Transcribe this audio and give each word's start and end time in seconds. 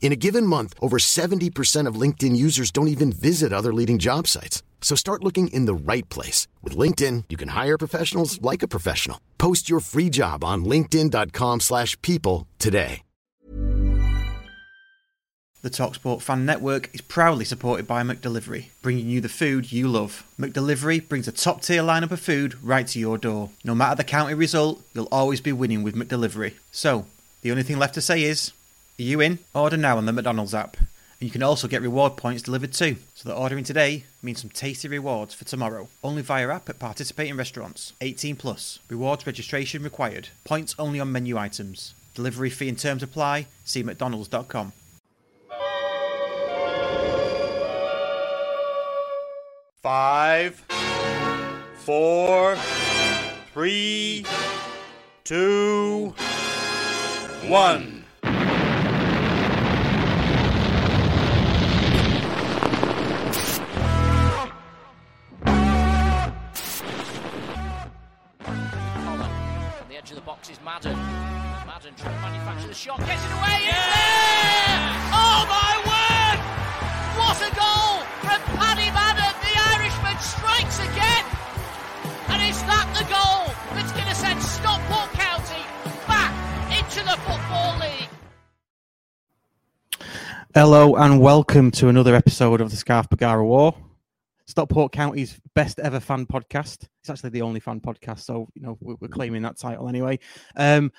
In 0.00 0.10
a 0.12 0.16
given 0.16 0.46
month, 0.46 0.74
over 0.80 0.96
70% 0.96 1.86
of 1.86 2.00
LinkedIn 2.00 2.34
users 2.34 2.70
don't 2.70 2.88
even 2.88 3.12
visit 3.12 3.52
other 3.52 3.74
leading 3.74 3.98
job 3.98 4.26
sites. 4.26 4.62
So 4.80 4.96
start 4.96 5.22
looking 5.22 5.48
in 5.48 5.66
the 5.66 5.92
right 5.92 6.08
place. 6.08 6.48
With 6.62 6.74
LinkedIn, 6.74 7.24
you 7.28 7.36
can 7.36 7.48
hire 7.48 7.76
professionals 7.76 8.40
like 8.40 8.62
a 8.62 8.68
professional. 8.68 9.20
Post 9.36 9.68
your 9.68 9.80
free 9.80 10.08
job 10.08 10.42
on 10.42 10.64
linkedin.com 10.64 11.60
slash 11.60 12.00
people 12.00 12.46
today. 12.58 13.02
The 15.60 15.70
TalkSport 15.70 16.22
Fan 16.22 16.46
Network 16.46 16.88
is 16.94 17.00
proudly 17.00 17.44
supported 17.44 17.88
by 17.88 18.04
McDelivery, 18.04 18.66
bringing 18.80 19.08
you 19.08 19.20
the 19.20 19.28
food 19.28 19.72
you 19.72 19.88
love. 19.88 20.24
McDelivery 20.38 21.06
brings 21.06 21.26
a 21.26 21.32
top-tier 21.32 21.82
lineup 21.82 22.12
of 22.12 22.20
food 22.20 22.62
right 22.62 22.86
to 22.86 23.00
your 23.00 23.18
door. 23.18 23.50
No 23.64 23.74
matter 23.74 23.96
the 23.96 24.04
county 24.04 24.34
result, 24.34 24.80
you'll 24.94 25.08
always 25.10 25.40
be 25.40 25.50
winning 25.50 25.82
with 25.82 25.96
McDelivery. 25.96 26.54
So, 26.70 27.06
the 27.42 27.50
only 27.50 27.64
thing 27.64 27.76
left 27.76 27.94
to 27.94 28.00
say 28.00 28.22
is... 28.22 28.52
Are 28.98 29.04
you 29.04 29.20
in? 29.20 29.38
Order 29.54 29.76
now 29.76 29.96
on 29.96 30.06
the 30.06 30.12
McDonald's 30.12 30.54
app. 30.54 30.76
And 30.76 31.28
you 31.28 31.30
can 31.30 31.42
also 31.44 31.68
get 31.68 31.82
reward 31.82 32.16
points 32.16 32.42
delivered 32.42 32.72
too. 32.72 32.96
So 33.14 33.28
that 33.28 33.36
ordering 33.36 33.62
today 33.62 34.02
means 34.22 34.40
some 34.40 34.50
tasty 34.50 34.88
rewards 34.88 35.34
for 35.34 35.44
tomorrow. 35.44 35.88
Only 36.02 36.22
via 36.22 36.48
app 36.48 36.68
at 36.68 36.80
participating 36.80 37.36
restaurants. 37.36 37.92
18 38.00 38.34
plus. 38.34 38.80
Rewards 38.88 39.24
registration 39.24 39.84
required. 39.84 40.30
Points 40.42 40.74
only 40.80 40.98
on 40.98 41.12
menu 41.12 41.38
items. 41.38 41.94
Delivery 42.14 42.50
fee 42.50 42.68
and 42.68 42.78
terms 42.78 43.04
apply. 43.04 43.46
See 43.64 43.84
mcdonalds.com. 43.84 44.72
Five, 49.80 50.64
four, 51.76 52.56
three, 53.54 54.26
two, 55.22 56.14
one. 57.46 57.97
Box 70.38 70.50
is 70.50 70.60
Madden. 70.64 70.96
Madden 71.66 71.94
trying 71.96 72.14
to 72.14 72.20
manufacture 72.20 72.68
the 72.68 72.74
shot, 72.74 72.98
gets 73.00 73.24
it 73.24 73.32
away. 73.32 73.58
It's 73.66 73.86
there! 73.90 74.78
Oh 75.10 75.42
my 75.50 75.74
word! 75.82 76.38
What 77.18 77.38
a 77.42 77.50
goal 77.58 78.06
from 78.22 78.40
Paddy 78.54 78.86
Madden! 78.94 79.34
The 79.42 79.54
Irishman 79.74 80.16
strikes 80.22 80.78
again, 80.78 81.24
and 82.28 82.42
is 82.48 82.62
that 82.70 82.86
the 82.94 83.02
goal 83.10 83.50
that's 83.74 83.90
going 83.90 84.06
to 84.06 84.14
send 84.14 84.40
Stockport 84.40 85.10
County 85.18 85.64
back 86.06 86.30
into 86.70 87.02
the 87.02 87.16
football 87.26 87.74
league? 87.80 88.08
Hello 90.54 90.94
and 90.94 91.20
welcome 91.20 91.72
to 91.72 91.88
another 91.88 92.14
episode 92.14 92.60
of 92.60 92.70
the 92.70 92.76
Scarf 92.76 93.10
Bergarawore. 93.10 93.74
Stockport 94.48 94.92
County's 94.92 95.38
best 95.54 95.78
ever 95.78 96.00
fan 96.00 96.24
podcast. 96.24 96.88
It's 97.00 97.10
actually 97.10 97.30
the 97.30 97.42
only 97.42 97.60
fan 97.60 97.80
podcast, 97.80 98.20
so 98.20 98.48
you 98.54 98.62
know 98.62 98.78
we're, 98.80 98.96
we're 98.98 99.08
claiming 99.08 99.42
that 99.42 99.58
title 99.58 99.90
anyway. 99.90 100.18
Um, 100.56 100.90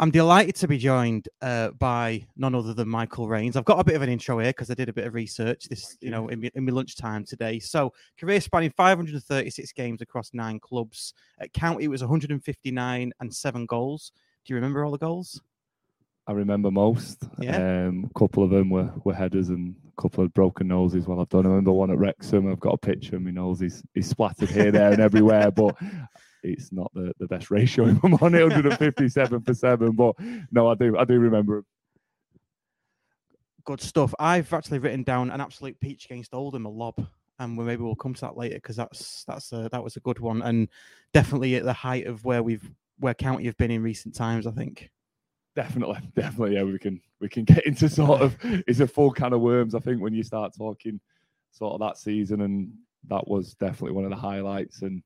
I'm 0.00 0.10
delighted 0.10 0.56
to 0.56 0.68
be 0.68 0.78
joined 0.78 1.28
uh, 1.40 1.70
by 1.70 2.26
none 2.36 2.56
other 2.56 2.74
than 2.74 2.88
Michael 2.88 3.28
Raynes. 3.28 3.54
I've 3.54 3.64
got 3.64 3.78
a 3.78 3.84
bit 3.84 3.94
of 3.94 4.02
an 4.02 4.08
intro 4.08 4.40
here 4.40 4.50
because 4.50 4.68
I 4.70 4.74
did 4.74 4.88
a 4.88 4.92
bit 4.92 5.06
of 5.06 5.14
research 5.14 5.68
this, 5.68 5.96
you 6.00 6.10
know, 6.10 6.26
in 6.28 6.44
in 6.56 6.64
my 6.64 6.72
lunchtime 6.72 7.24
today. 7.24 7.60
So, 7.60 7.92
career 8.18 8.40
spanning 8.40 8.72
536 8.76 9.72
games 9.72 10.02
across 10.02 10.34
nine 10.34 10.58
clubs. 10.58 11.14
At 11.38 11.52
county, 11.52 11.84
it 11.84 11.88
was 11.88 12.02
159 12.02 13.12
and 13.20 13.34
seven 13.34 13.64
goals. 13.66 14.10
Do 14.44 14.52
you 14.52 14.56
remember 14.56 14.84
all 14.84 14.90
the 14.90 14.98
goals? 14.98 15.40
I 16.28 16.32
remember 16.32 16.70
most. 16.70 17.26
Yeah. 17.38 17.56
Um, 17.56 18.10
a 18.14 18.18
couple 18.18 18.44
of 18.44 18.50
them 18.50 18.68
were, 18.68 18.92
were 19.02 19.14
headers 19.14 19.48
and 19.48 19.74
a 19.96 20.02
couple 20.02 20.22
of 20.22 20.34
broken 20.34 20.68
noses. 20.68 21.06
Well, 21.06 21.20
I've 21.20 21.30
done. 21.30 21.46
I 21.46 21.48
remember 21.48 21.72
one 21.72 21.90
at 21.90 21.96
Wrexham. 21.96 22.52
I've 22.52 22.60
got 22.60 22.74
a 22.74 22.78
picture 22.78 23.16
of 23.16 23.22
my 23.22 23.30
nose. 23.30 23.60
He's, 23.60 23.82
he's 23.94 24.10
splattered 24.10 24.50
here, 24.50 24.70
there, 24.70 24.92
and 24.92 25.00
everywhere. 25.00 25.50
But 25.50 25.76
it's 26.42 26.70
not 26.70 26.92
the, 26.92 27.12
the 27.18 27.26
best 27.26 27.50
ratio 27.50 27.86
I'm 27.86 28.00
on 28.02 28.12
157 28.12 29.40
for 29.44 29.54
seven. 29.54 29.92
But 29.92 30.16
no, 30.52 30.68
I 30.68 30.74
do 30.74 30.98
I 30.98 31.04
do 31.04 31.18
remember. 31.18 31.64
good 33.64 33.80
stuff. 33.80 34.14
I've 34.18 34.52
actually 34.52 34.80
written 34.80 35.04
down 35.04 35.30
an 35.30 35.40
absolute 35.40 35.80
peach 35.80 36.04
against 36.04 36.34
Oldham, 36.34 36.66
a 36.66 36.70
lob, 36.70 37.06
and 37.38 37.56
we 37.56 37.64
maybe 37.64 37.82
we'll 37.82 37.94
come 37.94 38.12
to 38.12 38.20
that 38.20 38.36
later 38.36 38.56
because 38.56 38.76
that's 38.76 39.24
that's 39.24 39.50
a, 39.52 39.70
that 39.72 39.82
was 39.82 39.96
a 39.96 40.00
good 40.00 40.18
one 40.18 40.42
and 40.42 40.68
definitely 41.14 41.54
at 41.56 41.64
the 41.64 41.72
height 41.72 42.06
of 42.06 42.22
where 42.26 42.42
we've 42.42 42.70
where 42.98 43.14
County 43.14 43.46
have 43.46 43.56
been 43.56 43.70
in 43.70 43.82
recent 43.82 44.14
times. 44.14 44.46
I 44.46 44.50
think. 44.50 44.90
Definitely, 45.58 45.98
definitely. 46.14 46.54
Yeah, 46.54 46.62
we 46.62 46.78
can 46.78 47.00
we 47.18 47.28
can 47.28 47.42
get 47.42 47.66
into 47.66 47.88
sort 47.88 48.20
of 48.22 48.36
it's 48.68 48.78
a 48.78 48.86
full 48.86 49.10
can 49.10 49.32
of 49.32 49.40
worms. 49.40 49.74
I 49.74 49.80
think 49.80 50.00
when 50.00 50.14
you 50.14 50.22
start 50.22 50.52
talking 50.56 51.00
sort 51.50 51.72
of 51.74 51.80
that 51.80 51.98
season, 51.98 52.42
and 52.42 52.72
that 53.08 53.26
was 53.26 53.54
definitely 53.54 53.90
one 53.90 54.04
of 54.04 54.10
the 54.10 54.16
highlights. 54.16 54.82
And 54.82 55.02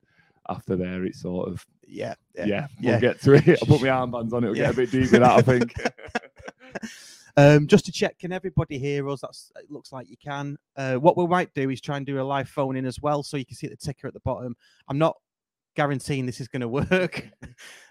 after 0.51 0.77
there, 0.77 1.07
it's 1.07 1.23
sort 1.23 1.49
of 1.49 1.65
Yeah, 1.87 2.13
yeah, 2.35 2.45
yeah. 2.45 2.67
we'll 2.83 3.01
get 3.01 3.23
to 3.23 3.33
it. 3.33 3.49
I'll 3.63 3.67
put 3.79 3.81
my 3.81 3.89
armbands 3.89 4.35
on 4.35 4.45
it. 4.45 4.49
We'll 4.49 4.57
Yeah. 4.59 4.65
get 4.65 4.75
a 4.75 4.77
bit 4.77 4.91
deep 4.91 5.11
with 5.11 5.23
that. 5.23 5.23
I 5.23 5.41
think. 5.41 5.73
Um, 7.39 7.67
just 7.67 7.87
to 7.87 7.93
check, 7.93 8.19
can 8.19 8.31
everybody 8.31 8.79
hear 8.79 9.09
us? 9.09 9.23
That's 9.23 9.51
it 9.57 9.71
looks 9.71 9.91
like 9.91 10.11
you 10.11 10.19
can. 10.23 10.59
Uh, 10.77 10.97
what 10.97 11.17
we 11.17 11.27
might 11.27 11.55
do 11.55 11.71
is 11.71 11.81
try 11.81 11.97
and 11.97 12.05
do 12.05 12.21
a 12.21 12.23
live 12.23 12.47
phone 12.51 12.77
in 12.77 12.85
as 12.85 13.01
well, 13.01 13.23
so 13.23 13.39
you 13.39 13.47
can 13.47 13.57
see 13.57 13.69
the 13.69 13.77
ticker 13.77 14.07
at 14.07 14.13
the 14.13 14.21
bottom. 14.21 14.55
I'm 14.89 14.99
not 14.99 15.17
guaranteeing 15.75 16.27
this 16.27 16.43
is 16.43 16.49
going 16.49 16.61
to 16.61 16.69
work, 16.69 17.27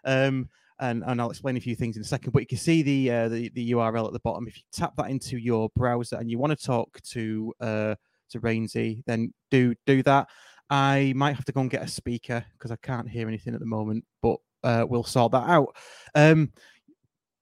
um, 0.06 0.48
and 0.82 1.04
and 1.06 1.22
I'll 1.22 1.30
explain 1.30 1.56
a 1.56 1.62
few 1.62 1.76
things 1.76 1.96
in 1.96 2.02
a 2.02 2.06
second. 2.06 2.32
But 2.34 2.42
you 2.42 2.48
can 2.48 2.58
see 2.58 2.82
the 2.82 3.12
uh, 3.12 3.30
the 3.30 3.50
the 3.50 3.72
URL 3.72 4.08
at 4.08 4.14
the 4.14 4.20
bottom. 4.20 4.48
If 4.48 4.58
you 4.58 4.64
tap 4.74 4.94
that 4.98 5.10
into 5.10 5.38
your 5.38 5.70
browser 5.76 6.18
and 6.18 6.30
you 6.30 6.38
want 6.38 6.58
to 6.58 6.66
talk 6.66 7.02
to 7.12 7.54
uh, 7.62 7.96
to 8.32 8.40
Raynesy, 8.42 9.04
then 9.06 9.34
do 9.50 9.74
do 9.86 10.04
that. 10.04 10.28
I 10.70 11.14
might 11.16 11.36
have 11.36 11.46
to 11.46 11.52
go 11.52 11.62
and 11.62 11.70
get 11.70 11.84
a 11.84 11.88
speaker 11.88 12.44
because 12.54 12.72
I 12.72 12.78
can't 12.78 13.10
hear 13.10 13.28
anything 13.28 13.54
at 13.54 13.60
the 13.60 13.66
moment, 13.66 14.06
but 14.22 14.38
uh, 14.64 14.86
we'll 14.88 15.04
sort 15.04 15.34
that 15.34 15.50
out. 15.50 15.76
Um, 16.16 16.52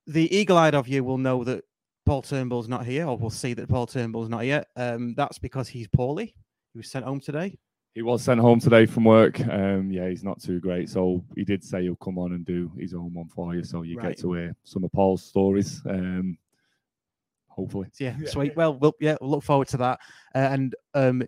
the 0.07 0.35
eagle-eyed 0.35 0.73
of 0.73 0.87
you 0.87 1.03
will 1.03 1.19
know 1.19 1.43
that 1.43 1.63
Paul 2.07 2.23
Turnbull's 2.23 2.67
not 2.67 2.87
here, 2.87 3.05
or 3.05 3.15
we'll 3.15 3.29
see 3.29 3.53
that 3.53 3.69
Paul 3.69 3.85
Turnbull's 3.85 4.29
not 4.29 4.41
here. 4.41 4.63
Um, 4.75 5.13
that's 5.15 5.37
because 5.37 5.67
he's 5.67 5.87
poorly. 5.87 6.33
He 6.73 6.79
was 6.79 6.89
sent 6.89 7.05
home 7.05 7.19
today. 7.19 7.59
He 7.99 8.03
was 8.03 8.23
sent 8.23 8.39
home 8.39 8.61
today 8.61 8.85
from 8.85 9.03
work. 9.03 9.41
Um, 9.41 9.91
yeah, 9.91 10.07
he's 10.07 10.23
not 10.23 10.41
too 10.41 10.61
great. 10.61 10.87
So 10.87 11.21
he 11.35 11.43
did 11.43 11.61
say 11.61 11.81
he'll 11.81 11.97
come 11.97 12.17
on 12.17 12.31
and 12.31 12.45
do 12.45 12.71
his 12.79 12.93
own 12.93 13.13
one 13.13 13.27
for 13.27 13.53
you, 13.53 13.61
so 13.61 13.81
you 13.81 13.97
Right. 13.97 14.15
get 14.15 14.19
to 14.19 14.31
hear 14.31 14.55
some 14.63 14.85
of 14.85 14.91
Paul's 14.93 15.21
stories. 15.21 15.81
Um, 15.85 16.37
hopefully. 17.49 17.89
So, 17.91 18.05
yeah, 18.05 18.15
sweet. 18.25 18.55
Well, 18.55 18.75
we'll 18.75 18.95
yeah, 19.01 19.17
we'll 19.19 19.31
look 19.31 19.43
forward 19.43 19.67
to 19.67 19.77
that. 19.79 19.99
Uh, 20.33 20.37
and 20.37 20.75
um, 20.93 21.23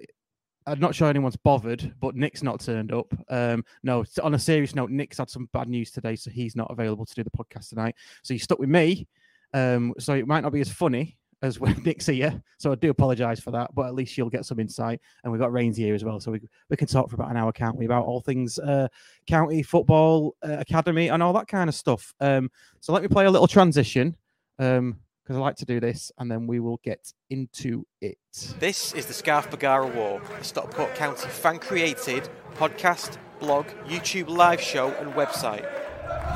I'm 0.65 0.79
not 0.79 0.95
sure 0.95 1.09
anyone's 1.09 1.35
bothered, 1.35 1.93
but 1.99 2.15
Nick's 2.15 2.41
not 2.41 2.61
turned 2.61 2.93
up. 2.93 3.13
Um, 3.29 3.65
no, 3.83 4.05
on 4.23 4.35
a 4.35 4.39
serious 4.39 4.73
note, 4.73 4.91
Nick's 4.91 5.17
had 5.17 5.29
some 5.29 5.49
bad 5.51 5.67
news 5.67 5.91
today, 5.91 6.15
so 6.15 6.31
he's 6.31 6.55
not 6.55 6.71
available 6.71 7.05
to 7.05 7.15
do 7.15 7.25
the 7.25 7.31
podcast 7.31 7.67
tonight. 7.67 7.95
So 8.23 8.33
you're 8.33 8.39
stuck 8.39 8.59
with 8.59 8.69
me. 8.69 9.09
Um, 9.53 9.93
so 9.99 10.13
it 10.13 10.25
might 10.25 10.39
not 10.39 10.53
be 10.53 10.61
as 10.61 10.71
funny 10.71 11.17
as 11.41 11.59
Nick's 11.85 12.05
here. 12.05 12.41
So 12.57 12.71
I 12.71 12.75
do 12.75 12.89
apologise 12.89 13.39
for 13.39 13.51
that, 13.51 13.73
but 13.73 13.87
at 13.87 13.93
least 13.93 14.17
you'll 14.17 14.29
get 14.29 14.45
some 14.45 14.59
insight. 14.59 15.01
And 15.23 15.31
we've 15.31 15.41
got 15.41 15.51
Raynes 15.51 15.77
here 15.77 15.95
as 15.95 16.03
well, 16.03 16.19
so 16.19 16.31
we 16.31 16.41
we 16.69 16.77
can 16.77 16.87
talk 16.87 17.09
for 17.09 17.15
about 17.15 17.31
an 17.31 17.37
hour, 17.37 17.51
can't 17.51 17.77
we, 17.77 17.85
about 17.85 18.05
all 18.05 18.21
things 18.21 18.59
uh, 18.59 18.87
county 19.27 19.63
football, 19.63 20.35
uh, 20.43 20.57
academy, 20.59 21.09
and 21.09 21.21
all 21.23 21.33
that 21.33 21.47
kind 21.47 21.69
of 21.69 21.75
stuff. 21.75 22.13
Um, 22.19 22.49
so 22.79 22.93
let 22.93 23.01
me 23.01 23.07
play 23.07 23.25
a 23.25 23.31
little 23.31 23.47
transition. 23.47 24.15
Um, 24.59 24.97
because 25.23 25.37
I 25.37 25.39
like 25.39 25.55
to 25.57 25.65
do 25.65 25.79
this, 25.79 26.11
and 26.17 26.31
then 26.31 26.47
we 26.47 26.59
will 26.59 26.79
get 26.83 27.13
into 27.29 27.85
it. 28.01 28.17
This 28.59 28.93
is 28.93 29.05
the 29.05 29.13
Scarf 29.13 29.51
Bergarawore, 29.51 30.19
a 30.39 30.43
Stockport 30.43 30.95
County 30.95 31.29
fan 31.29 31.59
created 31.59 32.27
podcast, 32.55 33.17
blog, 33.39 33.67
YouTube 33.87 34.29
live 34.29 34.59
show, 34.59 34.89
and 34.99 35.13
website. 35.13 35.65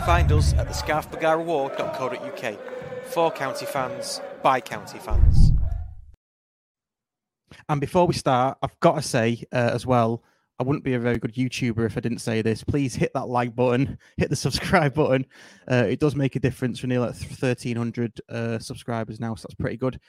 Find 0.06 0.32
us 0.32 0.54
at 0.54 0.68
thescarfbergarawore.co.uk. 0.68 2.60
For 3.06 3.32
county 3.32 3.66
fans, 3.66 4.22
by 4.46 4.62
county 4.62 5.00
fans. 5.00 5.54
And 7.68 7.82
before 7.82 8.06
we 8.06 8.14
start, 8.14 8.60
I've 8.62 8.80
got 8.80 8.94
to 8.94 9.02
say 9.02 9.44
uh, 9.52 9.72
as 9.74 9.88
well, 9.88 10.24
I 10.60 10.64
wouldn't 10.64 10.84
be 10.84 10.94
a 10.94 11.00
very 11.00 11.18
good 11.18 11.34
YouTuber 11.34 11.84
if 11.84 11.98
I 11.98 12.00
didn't 12.00 12.20
say 12.20 12.44
this. 12.44 12.64
Please 12.64 12.94
hit 12.94 13.12
that 13.16 13.28
like 13.28 13.56
button, 13.56 13.98
hit 14.18 14.30
the 14.30 14.36
subscribe 14.36 14.94
button. 14.94 15.26
Uh, 15.70 15.88
it 15.90 16.00
does 16.00 16.16
make 16.16 16.36
a 16.36 16.40
difference. 16.40 16.84
We're 16.84 16.90
nearly 16.90 17.08
at 17.08 17.16
1,300 17.16 18.22
uh, 18.30 18.60
subscribers 18.60 19.20
now, 19.20 19.34
so 19.34 19.48
that's 19.48 19.56
pretty 19.56 19.78
good. 19.78 20.00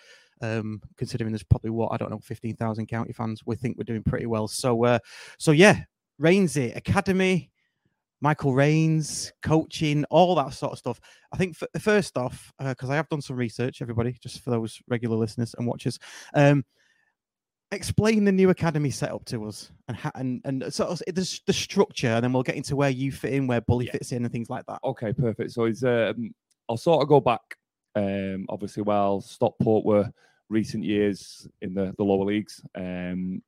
Um, 0.43 0.83
considering 0.99 1.33
there's 1.33 1.43
probably 1.43 1.71
what 1.71 1.93
I 1.93 1.97
don't 1.97 2.11
know, 2.11 2.19
fifteen 2.19 2.57
thousand 2.57 2.89
county 2.89 3.15
fans, 3.15 3.41
we 3.47 3.57
think 3.57 3.79
we're 3.79 3.85
doing 3.85 4.03
pretty 4.03 4.27
well. 4.27 4.49
So, 4.49 4.85
uh, 4.85 4.99
so 5.39 5.53
yeah, 5.53 5.85
Raynesy 6.21 6.77
Academy, 6.77 7.51
Michael 8.21 8.53
Raynes, 8.53 9.31
coaching, 9.43 10.05
all 10.11 10.35
that 10.37 10.55
sort 10.55 10.73
of 10.73 10.79
stuff. 10.79 11.01
I 11.33 11.37
think 11.37 11.57
f- 11.61 11.83
first 11.83 12.17
off, 12.17 12.53
because 12.59 12.91
I 12.91 12.97
have 12.97 13.09
done 13.09 13.21
some 13.21 13.37
research, 13.37 13.83
everybody, 13.83 14.17
just 14.23 14.43
for 14.43 14.51
those 14.51 14.81
regular 14.89 15.17
listeners 15.17 15.55
and 15.59 15.67
watchers. 15.67 15.99
Um, 16.35 16.65
explain 17.73 18.25
the 18.25 18.33
new 18.33 18.51
academy 18.51 18.91
setup 18.91 19.25
to 19.27 19.45
us 19.45 19.73
and 19.89 19.97
ha- 19.97 20.13
and 20.15 20.41
and 20.45 20.73
sort 20.73 20.91
of 20.91 20.99
the, 21.07 21.41
the 21.47 21.53
structure, 21.53 22.09
and 22.09 22.25
then 22.25 22.33
we'll 22.33 22.43
get 22.43 22.57
into 22.57 22.77
where 22.77 22.91
you 22.91 23.13
fit 23.13 23.33
in, 23.33 23.47
where 23.47 23.61
Bully 23.61 23.87
Yeah. 23.87 23.93
fits 23.93 24.13
in, 24.13 24.25
and 24.25 24.33
things 24.33 24.49
like 24.51 24.65
that. 24.67 24.81
Okay, 24.85 25.13
perfect. 25.13 25.53
So 25.53 25.65
it's 25.65 25.85
um, 25.85 26.35
I'll 26.69 26.77
sort 26.77 27.03
of 27.03 27.09
go 27.09 27.21
back. 27.21 27.43
Um, 27.95 28.47
obviously, 28.49 28.83
while 28.83 29.21
Stockport 29.21 29.85
were 29.85 30.11
recent 30.49 30.85
years 30.85 31.47
in 31.61 31.75
the 31.75 31.93
the 31.99 32.05
lower 32.05 32.25
leagues, 32.25 32.63
um, 32.77 33.43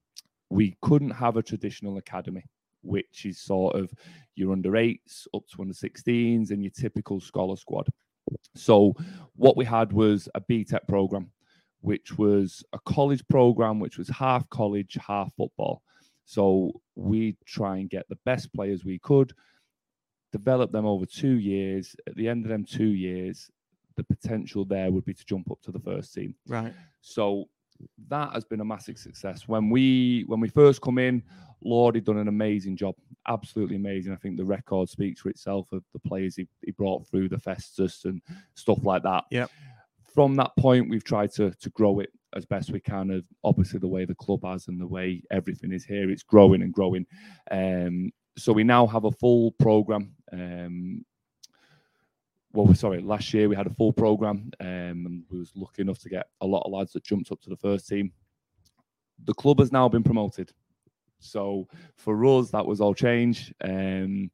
we 0.51 0.77
couldn't 0.83 1.11
have 1.11 1.37
a 1.37 1.43
traditional 1.43 1.97
academy, 1.99 2.45
which 2.83 3.27
is 3.27 3.41
sort 3.41 3.77
of 3.77 3.93
your 4.35 4.53
under 4.53 4.77
eights 4.77 5.27
up 5.35 5.43
to 5.49 5.63
under 5.63 5.75
16s 5.75 6.51
and 6.51 6.63
your 6.63 6.71
typical 6.71 7.21
scholar 7.21 7.57
squad. 7.57 7.89
So 8.55 8.95
what 9.37 9.57
we 9.57 9.65
had 9.65 9.93
was 9.93 10.29
a 10.35 10.41
BTEC 10.41 10.87
program, 10.87 11.31
which 11.81 12.19
was 12.19 12.63
a 12.73 12.79
college 12.81 13.27
program, 13.29 13.81
which 13.81 13.99
was 13.99 14.09
half 14.09 14.49
college, 14.51 14.99
half 15.07 15.33
football. 15.37 15.83
So 16.25 16.73
we 16.95 17.37
try 17.47 17.79
and 17.79 17.89
get 17.89 18.09
the 18.09 18.19
best 18.25 18.53
players 18.53 18.85
we 18.85 18.99
could, 18.99 19.33
develop 20.31 20.73
them 20.73 20.85
over 20.85 21.07
two 21.07 21.39
years. 21.39 21.97
At 22.07 22.17
the 22.17 22.29
end 22.29 22.45
of 22.45 22.51
them 22.51 22.65
two 22.65 22.93
years, 22.93 23.51
the 23.97 24.05
potential 24.05 24.65
there 24.65 24.91
would 24.91 25.05
be 25.05 25.15
to 25.15 25.25
jump 25.25 25.51
up 25.51 25.61
to 25.63 25.73
the 25.73 25.81
first 25.81 26.13
team. 26.15 26.35
Right. 26.47 26.75
So 27.01 27.47
that 28.09 28.33
has 28.33 28.45
been 28.45 28.61
a 28.61 28.65
massive 28.65 28.99
success. 28.99 29.47
When 29.47 29.71
we 29.71 30.25
when 30.27 30.41
we 30.41 30.49
first 30.49 30.81
come 30.81 30.99
in, 30.99 31.23
Lord 31.63 31.95
had 31.95 32.05
done 32.05 32.19
an 32.19 32.29
amazing 32.29 32.77
job, 32.77 32.95
absolutely 33.27 33.77
amazing. 33.77 34.13
I 34.13 34.17
think 34.17 34.37
the 34.37 34.45
record 34.45 34.89
speaks 34.89 35.21
for 35.21 35.29
itself 35.29 35.71
of 35.73 35.83
the 35.93 35.99
players 36.01 36.37
he, 36.37 36.49
he 36.65 36.73
brought 36.73 37.07
through 37.07 37.29
the 37.29 37.39
Festus 37.39 38.05
and 38.05 38.21
stuff 38.55 38.85
like 38.85 39.03
that. 39.03 39.25
Yeah. 39.31 39.47
From 40.15 40.35
that 40.37 40.53
point, 40.59 40.89
we've 40.89 41.05
tried 41.05 41.33
to 41.33 41.51
to 41.51 41.71
grow 41.71 42.01
it 42.01 42.11
as 42.35 42.45
best 42.45 42.71
we 42.71 42.81
can. 42.81 43.11
Of 43.11 43.25
obviously 43.45 43.79
the 43.79 43.89
way 43.89 44.05
the 44.05 44.15
club 44.15 44.45
has 44.45 44.69
and 44.69 44.81
the 44.81 44.87
way 44.87 45.23
everything 45.31 45.73
is 45.73 45.85
here, 45.85 46.11
it's 46.11 46.23
growing 46.23 46.63
and 46.63 46.73
growing. 46.73 47.07
Um, 47.51 48.13
so 48.37 48.53
we 48.53 48.65
now 48.65 48.87
have 48.87 49.05
a 49.05 49.13
full 49.13 49.53
program. 49.53 50.15
Um, 50.33 51.05
well, 52.53 52.75
sorry, 52.75 53.01
last 53.01 53.33
year 53.35 53.49
we 53.49 53.57
had 53.57 53.67
a 53.67 53.75
full 53.75 53.93
program, 53.93 54.51
um, 54.61 54.67
and 54.67 55.23
we 55.31 55.39
was 55.39 55.53
lucky 55.55 55.83
enough 55.83 55.99
to 56.01 56.09
get 56.09 56.29
a 56.41 56.47
lot 56.47 56.63
of 56.65 56.73
lads 56.73 56.93
that 56.93 57.05
jumped 57.05 57.31
up 57.31 57.41
to 57.43 57.51
the 57.51 57.57
first 57.57 57.89
team. 57.89 58.13
The 59.25 59.35
club 59.35 59.59
has 59.59 59.73
now 59.73 59.89
been 59.89 60.03
promoted, 60.03 60.53
so 61.19 61.69
for 61.97 62.25
us 62.25 62.51
that 62.51 62.67
was 62.67 62.81
all 62.81 62.95
change. 62.95 63.53
Um, 63.63 64.31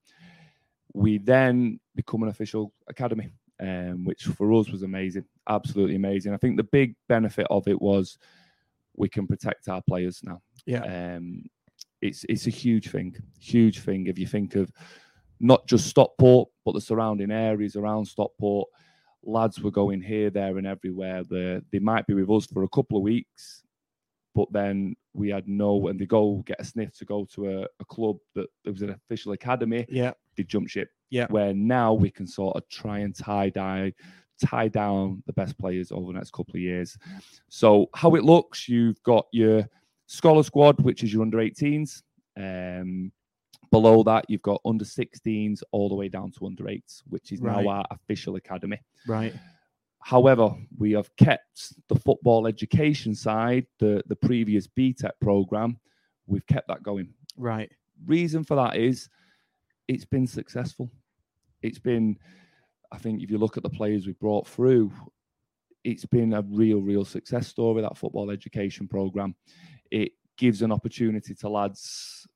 we 0.92 1.18
then 1.18 1.80
become 1.96 2.22
an 2.22 2.28
official 2.28 2.72
academy, 2.86 3.30
um, 3.60 4.04
which 4.04 4.24
for 4.24 4.52
us 4.54 4.68
was 4.68 4.82
amazing, 4.82 5.24
absolutely 5.48 5.96
amazing. 5.96 6.32
I 6.32 6.36
think 6.36 6.56
the 6.56 6.64
big 6.64 6.94
benefit 7.08 7.46
of 7.50 7.66
it 7.66 7.80
was 7.80 8.18
we 8.96 9.08
can 9.08 9.26
protect 9.26 9.68
our 9.68 9.82
players 9.82 10.20
now. 10.22 10.40
Yeah. 10.66 11.16
Um, 11.16 11.44
it's 12.00 12.24
it's 12.28 12.46
a 12.46 12.50
huge 12.50 12.90
thing, 12.90 13.16
huge 13.40 13.80
thing. 13.80 14.06
If 14.06 14.18
you 14.18 14.26
think 14.26 14.54
of 14.56 14.70
not 15.40 15.66
just 15.66 15.88
Stockport, 15.88 16.48
but 16.64 16.72
the 16.72 16.80
surrounding 16.80 17.30
areas 17.30 17.76
around 17.76 18.06
Stockport, 18.06 18.68
lads 19.22 19.60
were 19.60 19.70
going 19.70 20.00
here, 20.00 20.30
there, 20.30 20.58
and 20.58 20.66
everywhere. 20.66 21.22
They 21.24 21.60
they 21.70 21.78
might 21.78 22.06
be 22.06 22.14
with 22.14 22.30
us 22.30 22.46
for 22.46 22.64
a 22.64 22.68
couple 22.68 22.96
of 22.96 23.02
weeks, 23.02 23.62
but 24.34 24.52
then 24.52 24.96
we 25.14 25.30
had 25.30 25.48
no, 25.48 25.86
and 25.88 25.98
they 25.98 26.06
go 26.06 26.42
get 26.44 26.60
a 26.60 26.64
sniff 26.64 26.96
to 26.98 27.04
go 27.04 27.24
to 27.34 27.60
a, 27.60 27.66
a 27.80 27.84
club 27.84 28.16
that 28.34 28.48
there 28.64 28.72
was 28.72 28.82
an 28.82 28.90
official 28.90 29.32
academy. 29.32 29.86
Yeah. 29.88 30.12
They 30.36 30.42
jump 30.42 30.68
ship. 30.68 30.88
Yeah. 31.10 31.26
Where 31.28 31.54
now 31.54 31.94
we 31.94 32.10
can 32.10 32.26
sort 32.26 32.56
of 32.56 32.68
try 32.68 32.98
and 32.98 33.14
tie 33.14 33.50
dye, 33.50 33.92
tie 34.44 34.68
down 34.68 35.22
the 35.26 35.32
best 35.32 35.56
players 35.56 35.92
over 35.92 36.12
the 36.12 36.18
next 36.18 36.32
couple 36.32 36.56
of 36.56 36.60
years. 36.60 36.98
So 37.48 37.88
how 37.94 38.16
it 38.16 38.24
looks, 38.24 38.68
you've 38.68 39.00
got 39.04 39.26
your 39.30 39.68
scholar 40.06 40.42
squad, 40.42 40.80
which 40.80 41.04
is 41.04 41.12
your 41.12 41.22
under 41.22 41.38
18s. 41.38 42.02
Um, 42.36 43.12
below 43.74 44.04
that, 44.04 44.24
you've 44.28 44.42
got 44.42 44.60
under 44.64 44.84
16s 44.84 45.62
all 45.72 45.88
the 45.88 45.94
way 45.96 46.08
down 46.08 46.30
to 46.30 46.46
under 46.46 46.64
8s, 46.64 47.02
which 47.08 47.32
is 47.32 47.40
Right. 47.40 47.64
now 47.64 47.68
our 47.70 47.84
official 47.90 48.36
academy. 48.36 48.78
Right. 49.06 49.34
However, 50.00 50.54
we 50.78 50.92
have 50.92 51.10
kept 51.16 51.72
the 51.88 51.96
football 51.96 52.46
education 52.46 53.14
side, 53.14 53.66
the, 53.80 54.02
the 54.06 54.14
previous 54.14 54.68
BTEC 54.68 55.10
program, 55.20 55.80
we've 56.26 56.46
kept 56.46 56.68
that 56.68 56.82
going. 56.84 57.08
Right. 57.36 57.70
Reason 58.06 58.44
for 58.44 58.54
that 58.54 58.76
is 58.76 59.08
it's 59.88 60.04
been 60.04 60.26
successful. 60.26 60.90
It's 61.62 61.80
been, 61.80 62.16
I 62.92 62.98
think, 62.98 63.22
if 63.22 63.30
you 63.30 63.38
look 63.38 63.56
at 63.56 63.62
the 63.64 63.70
players 63.70 64.06
we 64.06 64.12
brought 64.12 64.46
through, 64.46 64.92
it's 65.82 66.04
been 66.06 66.32
a 66.32 66.42
real, 66.42 66.80
real 66.80 67.04
success 67.04 67.48
story, 67.48 67.82
that 67.82 67.96
football 67.98 68.30
education 68.30 68.86
program. 68.86 69.34
It 69.90 70.12
gives 70.36 70.62
an 70.62 70.70
opportunity 70.70 71.34
to 71.34 71.48
lads. 71.48 72.26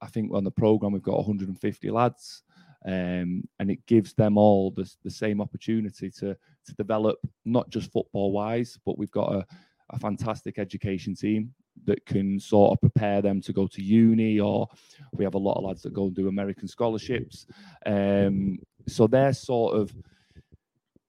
I 0.00 0.06
think 0.06 0.32
on 0.32 0.44
the 0.44 0.50
program, 0.50 0.92
we've 0.92 1.02
got 1.02 1.16
150 1.16 1.90
lads. 1.90 2.42
Um, 2.86 3.46
and 3.58 3.70
it 3.70 3.84
gives 3.86 4.14
them 4.14 4.38
all 4.38 4.70
the, 4.70 4.90
the 5.04 5.10
same 5.10 5.42
opportunity 5.42 6.10
to 6.12 6.34
to 6.66 6.74
develop 6.76 7.18
not 7.44 7.68
just 7.70 7.92
football 7.92 8.32
wise, 8.32 8.78
but 8.86 8.98
we've 8.98 9.10
got 9.10 9.34
a, 9.34 9.46
a 9.90 9.98
fantastic 9.98 10.58
education 10.58 11.14
team 11.14 11.52
that 11.84 12.04
can 12.06 12.38
sort 12.38 12.72
of 12.72 12.80
prepare 12.80 13.22
them 13.22 13.40
to 13.40 13.52
go 13.52 13.66
to 13.66 13.82
uni, 13.82 14.40
or 14.40 14.68
we 15.12 15.24
have 15.24 15.34
a 15.34 15.38
lot 15.38 15.56
of 15.56 15.64
lads 15.64 15.82
that 15.82 15.92
go 15.92 16.04
and 16.04 16.14
do 16.14 16.28
American 16.28 16.68
scholarships. 16.68 17.46
Um, 17.86 18.58
so 18.86 19.06
they're 19.06 19.32
sort 19.32 19.76
of 19.76 19.94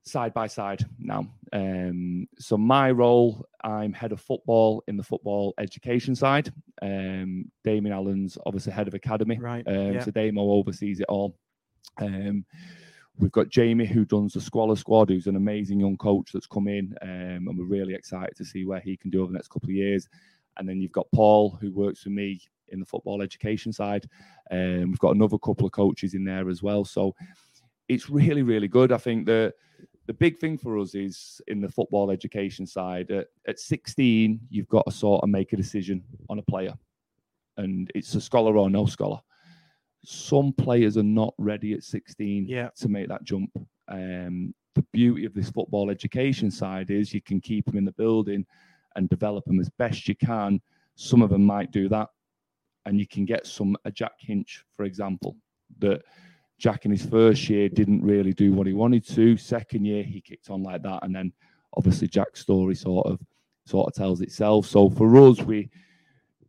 side 0.03 0.33
by 0.33 0.48
side 0.48 0.83
now. 1.00 1.27
Um, 1.53 2.27
so 2.39 2.57
my 2.57 2.92
role, 2.92 3.45
I'm 3.63 3.94
head 3.94 4.12
of 4.12 4.21
football 4.21 4.83
in 4.88 4.98
the 4.98 5.03
football 5.03 5.53
education 5.59 6.15
side. 6.15 6.51
Um, 6.81 7.45
Damien 7.63 7.94
Allen's 7.94 8.38
obviously 8.45 8.74
head 8.74 8.88
of 8.88 8.94
academy. 8.94 9.38
Right. 9.39 9.63
Um, 9.68 9.94
yeah. 9.94 10.03
So 10.03 10.12
Damo 10.12 10.42
oversees 10.42 11.00
it 11.00 11.07
all. 11.09 11.36
Um, 12.00 12.45
we've 13.18 13.31
got 13.31 13.50
Jamie 13.50 13.86
who 13.86 14.06
runs 14.12 14.33
the 14.33 14.42
Squalor 14.42 14.75
Squad, 14.75 15.09
who's 15.09 15.27
an 15.27 15.36
amazing 15.36 15.80
young 15.80 15.98
coach 15.98 16.31
that's 16.33 16.47
come 16.47 16.68
in, 16.68 16.95
um, 17.01 17.47
and 17.47 17.57
we're 17.57 17.65
really 17.65 17.94
excited 17.94 18.36
to 18.38 18.45
see 18.45 18.65
where 18.65 18.80
he 18.80 18.97
can 18.97 19.12
do 19.12 19.21
over 19.21 19.31
the 19.31 19.38
next 19.38 19.50
couple 19.50 19.69
of 19.69 19.75
years. 19.75 20.07
And 20.57 20.68
then 20.68 20.81
you've 20.81 20.92
got 20.92 21.12
Paul 21.13 21.57
who 21.62 21.71
works 21.71 22.06
with 22.06 22.13
me 22.13 22.42
in 22.69 22.80
the 22.80 22.85
football 22.85 23.21
education 23.21 23.71
side. 23.71 24.07
Um, 24.49 24.90
we've 24.90 24.99
got 24.99 25.16
another 25.16 25.37
couple 25.37 25.66
of 25.66 25.71
coaches 25.71 26.14
in 26.14 26.23
there 26.23 26.49
as 26.49 26.64
well. 26.64 26.83
So 26.85 27.16
it's 27.87 28.09
really, 28.09 28.42
really 28.42 28.68
good. 28.68 28.92
I 28.92 28.97
think 28.97 29.26
the 29.26 29.54
the 30.08 30.14
big 30.14 30.40
thing 30.40 30.58
for 30.58 30.80
us 30.80 30.96
is 30.96 31.42
in 31.48 31.62
the 31.62 31.70
football 31.70 32.12
education 32.12 32.66
side. 32.66 33.12
At, 33.12 33.28
at 33.48 33.60
16, 33.60 34.40
you've 34.50 34.68
got 34.68 34.86
to 34.86 34.92
sort 34.92 35.24
of 35.24 35.30
make 35.30 35.54
a 35.54 35.58
decision 35.58 36.04
on 36.30 36.40
a 36.40 36.44
player, 36.44 36.74
and 37.58 37.92
it's 37.96 38.16
a 38.16 38.22
scholar 38.22 38.58
or 38.58 38.70
no 38.70 38.86
scholar 38.86 39.20
some 40.04 40.54
players 40.54 40.98
are 40.98 41.04
not 41.04 41.34
ready 41.38 41.74
at 41.74 41.84
16 41.84 42.46
Yeah. 42.48 42.70
to 42.78 42.90
make 42.90 43.08
that 43.10 43.24
jump. 43.24 43.52
Um, 43.88 44.54
the 44.74 44.86
beauty 44.94 45.26
of 45.26 45.34
this 45.34 45.50
football 45.50 45.90
education 45.90 46.50
side 46.50 46.90
is 46.90 47.14
you 47.14 47.22
can 47.22 47.42
keep 47.42 47.66
them 47.66 47.78
in 47.78 47.86
the 47.86 47.92
building 47.92 48.46
and 48.96 49.10
develop 49.10 49.46
them 49.46 49.60
as 49.60 49.70
best 49.78 50.08
you 50.08 50.16
can. 50.16 50.62
Some 50.96 51.22
of 51.22 51.30
them 51.30 51.44
might 51.44 51.72
do 51.72 51.88
that, 51.90 52.10
and 52.86 53.00
you 53.00 53.08
can 53.08 53.26
get 53.26 53.46
some 53.46 53.76
a 53.86 53.92
Jack 53.92 54.14
Hinch, 54.20 54.64
for 54.76 54.86
example, 54.86 55.36
that 55.80 56.04
Jack 56.61 56.85
in 56.85 56.91
his 56.91 57.03
first 57.03 57.49
year 57.49 57.68
didn't 57.68 58.03
really 58.03 58.33
do 58.33 58.53
what 58.53 58.68
he 58.68 58.73
wanted 58.73 59.03
to. 59.07 59.35
Second 59.35 59.83
year 59.83 60.03
he 60.03 60.21
kicked 60.21 60.51
on 60.51 60.61
like 60.61 60.83
that, 60.83 60.99
and 61.03 61.13
then 61.13 61.33
obviously 61.75 62.07
Jack's 62.07 62.39
story 62.39 62.75
sort 62.75 63.07
of 63.07 63.19
sort 63.65 63.87
of 63.87 63.95
tells 63.95 64.21
itself. 64.21 64.68
So 64.68 64.87
for 64.91 65.18
us, 65.18 65.41
we 65.41 65.69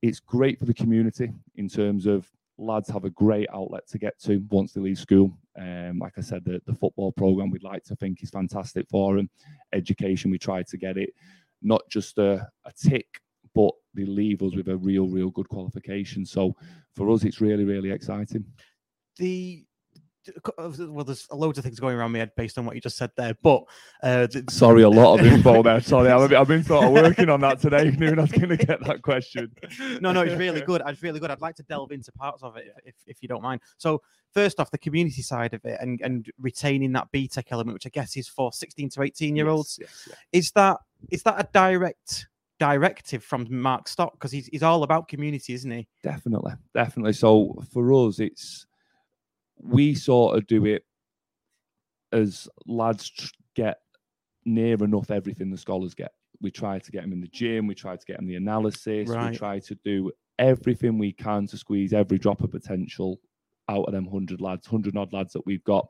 it's 0.03 0.21
great 0.21 0.59
for 0.59 0.67
the 0.67 0.75
community 0.75 1.33
in 1.57 1.67
terms 1.67 2.05
of 2.05 2.29
lads 2.59 2.91
have 2.91 3.05
a 3.05 3.11
great 3.11 3.49
outlet 3.55 3.89
to 3.89 3.99
get 3.99 4.21
to 4.21 4.45
once 4.51 4.75
they 4.75 4.83
leave 4.83 4.99
school. 4.99 5.33
Um, 5.59 5.99
like 5.99 6.13
I 6.19 6.21
said, 6.21 6.45
the, 6.45 6.61
the 6.67 6.75
football 6.75 7.13
program 7.13 7.51
we'd 7.51 7.63
like 7.63 7.85
to 7.85 7.97
think 7.97 8.23
is 8.23 8.29
fantastic 8.29 8.87
for 8.91 9.17
them. 9.17 9.31
Education, 9.73 10.31
we 10.31 10.39
try 10.39 10.63
to 10.63 10.77
get 10.77 10.99
it 10.99 11.15
not 11.63 11.83
just 11.89 12.19
a, 12.19 12.47
a 12.67 12.73
tick, 12.77 13.07
but 13.55 13.73
they 13.95 14.05
leave 14.05 14.43
us 14.43 14.55
with 14.55 14.69
a 14.69 14.77
real, 14.77 15.09
real 15.09 15.31
good 15.31 15.49
qualification. 15.49 16.27
So 16.27 16.55
for 16.95 17.09
us, 17.11 17.25
it's 17.25 17.41
really, 17.41 17.65
really 17.65 17.91
exciting. 17.91 18.45
the 19.17 19.65
well, 20.57 21.05
there's 21.05 21.27
loads 21.31 21.59
of 21.59 21.65
things 21.65 21.81
going 21.81 21.97
around 21.97 22.13
my 22.13 22.19
head 22.19 22.33
based 22.37 22.59
on 22.59 22.65
what 22.65 22.75
you 22.75 22.81
just 22.81 22.97
said 22.97 23.11
there. 23.17 23.37
But 23.43 23.65
uh, 24.03 24.27
th- 24.27 24.51
Sorry, 24.51 24.83
a 24.83 24.89
lot 24.89 25.19
of 25.19 25.27
info 25.27 25.63
there. 25.63 25.81
Sorry, 25.81 26.11
I've 26.11 26.31
been, 26.31 26.39
I've 26.39 26.49
been 26.49 26.65
sort 26.65 26.85
of 26.85 26.93
working 26.93 27.29
on 27.29 27.41
that 27.41 27.61
today. 27.61 27.91
Knew 27.99 28.09
I 28.09 28.21
was 28.21 28.33
going 28.33 28.49
to 28.49 28.57
get 28.57 28.85
that 28.85 29.03
question. 29.03 29.51
no, 30.01 30.13
no, 30.13 30.23
it's 30.23 30.39
really 30.39 30.61
good. 30.61 30.83
It's 30.87 31.03
really 31.03 31.21
good. 31.21 31.31
I'd 31.31 31.41
like 31.41 31.57
to 31.57 31.63
delve 31.65 31.93
into 31.93 32.13
parts 32.13 32.43
of 32.43 32.57
it 32.57 32.73
if, 32.85 32.95
if 33.07 33.23
you 33.23 33.29
don't 33.29 33.43
mind. 33.43 33.61
So, 33.79 34.03
first 34.33 34.61
off, 34.61 34.71
the 34.71 34.79
community 34.79 35.23
side 35.23 35.55
of 35.55 35.65
it 35.65 35.79
and, 35.81 36.01
and 36.03 36.31
retaining 36.41 36.93
that 36.93 37.11
BTEC 37.13 37.45
element, 37.51 37.75
which 37.75 37.87
I 37.87 37.91
guess 37.91 38.17
is 38.17 38.29
for 38.29 38.53
16 38.53 38.91
to 38.91 39.03
18 39.03 39.37
year 39.37 39.49
olds. 39.49 39.79
Yes, 39.81 40.09
yes, 40.09 40.19
Is 40.33 40.51
that 40.53 40.79
is 41.11 41.23
that 41.25 41.41
a 41.41 41.49
direct 41.53 42.29
directive 42.59 43.25
from 43.25 43.47
Mark 43.51 43.89
Stott? 43.89 44.13
Because 44.13 44.31
he's, 44.31 44.47
he's 44.47 44.63
all 44.63 44.85
about 44.85 45.09
community, 45.09 45.53
isn't 45.53 45.71
he? 45.71 45.89
Definitely, 46.03 46.53
definitely. 46.75 47.13
So 47.13 47.61
for 47.73 47.93
us, 47.93 48.21
it's 48.21 48.67
we 49.61 49.95
sort 49.95 50.37
of 50.37 50.47
do 50.47 50.67
it 50.67 50.85
as 52.13 52.49
lads 52.67 53.11
tr- 53.11 53.31
get 53.55 53.79
near 54.45 54.75
enough 54.83 55.11
everything 55.11 55.51
the 55.51 55.57
scholars 55.57 55.95
get. 55.95 56.13
We 56.41 56.51
try 56.51 56.79
to 56.79 56.91
get 56.91 57.03
them 57.03 57.13
in 57.13 57.21
the 57.21 57.29
gym. 57.29 57.67
We 57.67 57.75
try 57.75 57.97
to 57.97 58.07
get 58.07 58.17
them 58.17 58.27
the 58.27 58.37
analysis. 58.37 59.09
Right. 59.09 59.31
We 59.31 59.37
try 59.37 59.59
to 59.61 59.75
do 59.85 60.11
everything 60.39 60.99
we 60.99 61.13
can 61.13 61.47
to 61.47 61.57
squeeze 61.57 61.93
every 61.93 62.19
drop 62.19 62.43
of 62.43 62.51
potential 62.51 63.21
out 63.69 63.85
of 63.85 63.93
them 63.93 64.07
hundred 64.07 64.41
lads, 64.41 64.67
hundred 64.67 64.97
odd 64.97 65.13
lads 65.13 65.33
that 65.35 65.47
we've 65.47 65.65
got. 65.65 65.87